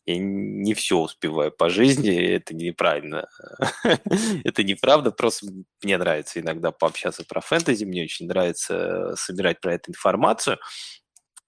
я 0.07 0.16
не 0.18 0.72
все 0.72 0.97
успеваю 0.97 1.53
по 1.53 1.68
жизни, 1.68 2.11
это 2.11 2.55
неправильно. 2.55 3.28
это 4.45 4.64
неправда, 4.64 5.11
просто 5.11 5.47
мне 5.82 5.99
нравится 5.99 6.41
иногда 6.41 6.70
пообщаться 6.70 7.24
про 7.24 7.43
фэнтези, 7.43 7.84
мне 7.84 8.05
очень 8.05 8.26
нравится 8.26 9.14
собирать 9.16 9.61
про 9.61 9.74
это 9.74 9.91
информацию. 9.91 10.59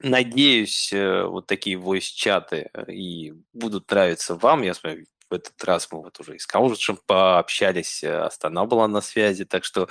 Надеюсь, 0.03 0.93
э, 0.95 1.25
вот 1.25 1.47
такие 1.47 1.77
voice-чаты 1.77 2.71
э, 2.73 2.91
и 2.93 3.35
будут 3.53 3.91
нравиться 3.91 4.35
вам. 4.35 4.63
Я 4.63 4.73
смотрю, 4.73 5.05
в 5.29 5.35
этот 5.35 5.63
раз 5.63 5.89
мы 5.93 6.01
вот 6.03 6.19
уже 6.19 6.37
и 6.37 6.39
с 6.39 6.47
Каужичем 6.47 6.99
пообщались, 7.07 8.03
э, 8.03 8.11
Астана 8.23 8.65
была 8.65 8.89
на 8.89 9.03
связи, 9.03 9.45
так 9.45 9.63
что 9.63 9.89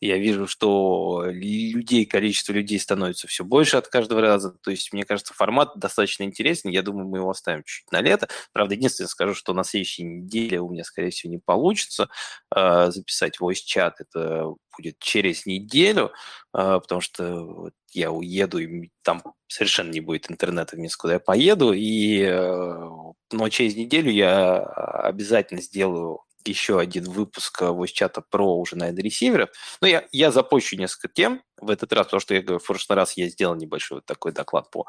я 0.00 0.18
вижу, 0.18 0.48
что 0.48 1.22
людей, 1.26 2.06
количество 2.06 2.52
людей 2.52 2.80
становится 2.80 3.28
все 3.28 3.44
больше 3.44 3.76
от 3.76 3.86
каждого 3.86 4.20
раза, 4.20 4.50
то 4.50 4.72
есть, 4.72 4.92
мне 4.92 5.04
кажется, 5.04 5.32
формат 5.32 5.70
достаточно 5.76 6.24
интересный, 6.24 6.72
я 6.72 6.82
думаю, 6.82 7.06
мы 7.06 7.18
его 7.18 7.30
оставим 7.30 7.62
чуть 7.64 7.90
на 7.92 8.00
лето. 8.00 8.26
Правда, 8.52 8.74
единственное 8.74 9.08
скажу, 9.08 9.34
что 9.34 9.54
на 9.54 9.62
следующей 9.62 10.02
неделе 10.02 10.60
у 10.60 10.68
меня, 10.70 10.82
скорее 10.82 11.10
всего, 11.10 11.30
не 11.30 11.38
получится 11.38 12.08
записать 12.50 13.38
voice-чат, 13.40 14.00
это 14.00 14.54
будет 14.76 14.98
через 14.98 15.46
неделю, 15.46 16.12
потому 16.52 17.00
что 17.02 17.70
я 17.92 18.10
уеду, 18.10 18.58
и 18.58 18.90
там 19.02 19.22
совершенно 19.46 19.90
не 19.90 20.00
будет 20.00 20.30
интернета 20.30 20.76
в 20.76 20.78
месте, 20.78 20.96
куда 20.98 21.14
я 21.14 21.20
поеду, 21.20 21.72
и 21.72 22.22
э, 22.22 22.88
но 23.32 23.48
через 23.48 23.76
неделю 23.76 24.10
я 24.10 24.58
обязательно 24.58 25.60
сделаю 25.60 26.20
еще 26.44 26.80
один 26.80 27.04
выпуск 27.04 27.62
voice 27.62 27.92
чата 27.92 28.20
про 28.20 28.56
уже, 28.58 28.76
наверное, 28.76 29.02
ресиверов. 29.02 29.50
Но 29.80 29.86
я, 29.86 30.04
я 30.12 30.30
запущу 30.30 30.76
несколько 30.76 31.08
тем 31.08 31.42
в 31.56 31.70
этот 31.70 31.92
раз, 31.92 32.06
потому 32.06 32.20
что 32.20 32.34
я 32.34 32.42
говорю, 32.42 32.58
в 32.58 32.66
прошлый 32.66 32.96
раз 32.96 33.16
я 33.16 33.28
сделал 33.28 33.54
небольшой 33.54 33.98
вот 33.98 34.06
такой 34.06 34.32
доклад 34.32 34.70
по 34.70 34.86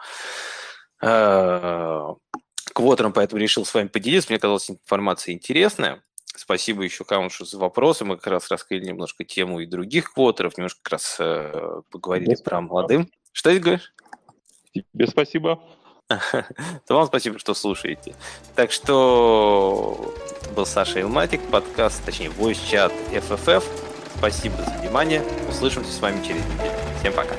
э, 1.01 2.07
квотерам, 2.73 3.13
поэтому 3.13 3.41
решил 3.41 3.65
с 3.65 3.73
вами 3.73 3.87
поделиться. 3.87 4.31
Мне 4.31 4.39
казалась 4.39 4.69
информация 4.69 5.33
интересная. 5.33 6.03
Спасибо 6.35 6.83
еще 6.83 7.03
Камушу 7.03 7.45
за 7.45 7.57
вопросы. 7.57 8.05
Мы 8.05 8.17
как 8.17 8.27
раз 8.27 8.49
раскрыли 8.49 8.85
немножко 8.85 9.23
тему 9.23 9.59
и 9.59 9.65
других 9.65 10.13
квотеров, 10.13 10.57
немножко 10.57 10.79
как 10.81 10.93
раз 10.93 11.17
э, 11.19 11.81
поговорили 11.91 12.31
Без 12.31 12.41
про 12.41 12.61
молодым. 12.61 13.09
Что 13.31 13.51
ты 13.51 13.59
говоришь? 13.59 13.93
Тебе 14.73 15.07
спасибо. 15.07 15.61
То 16.09 16.43
вам 16.89 17.05
спасибо, 17.05 17.39
что 17.39 17.53
слушаете. 17.53 18.15
Так 18.55 18.71
что 18.71 20.13
был 20.55 20.65
Саша 20.65 21.01
Илматик, 21.01 21.41
подкаст, 21.49 22.03
точнее, 22.03 22.29
voice 22.29 22.59
чат 22.69 22.91
FFF. 23.11 23.63
Спасибо 24.17 24.57
за 24.57 24.71
внимание. 24.79 25.23
Услышимся 25.49 25.91
с 25.91 25.99
вами 25.99 26.23
через 26.25 26.43
неделю. 26.45 26.71
Всем 26.99 27.13
пока. 27.13 27.35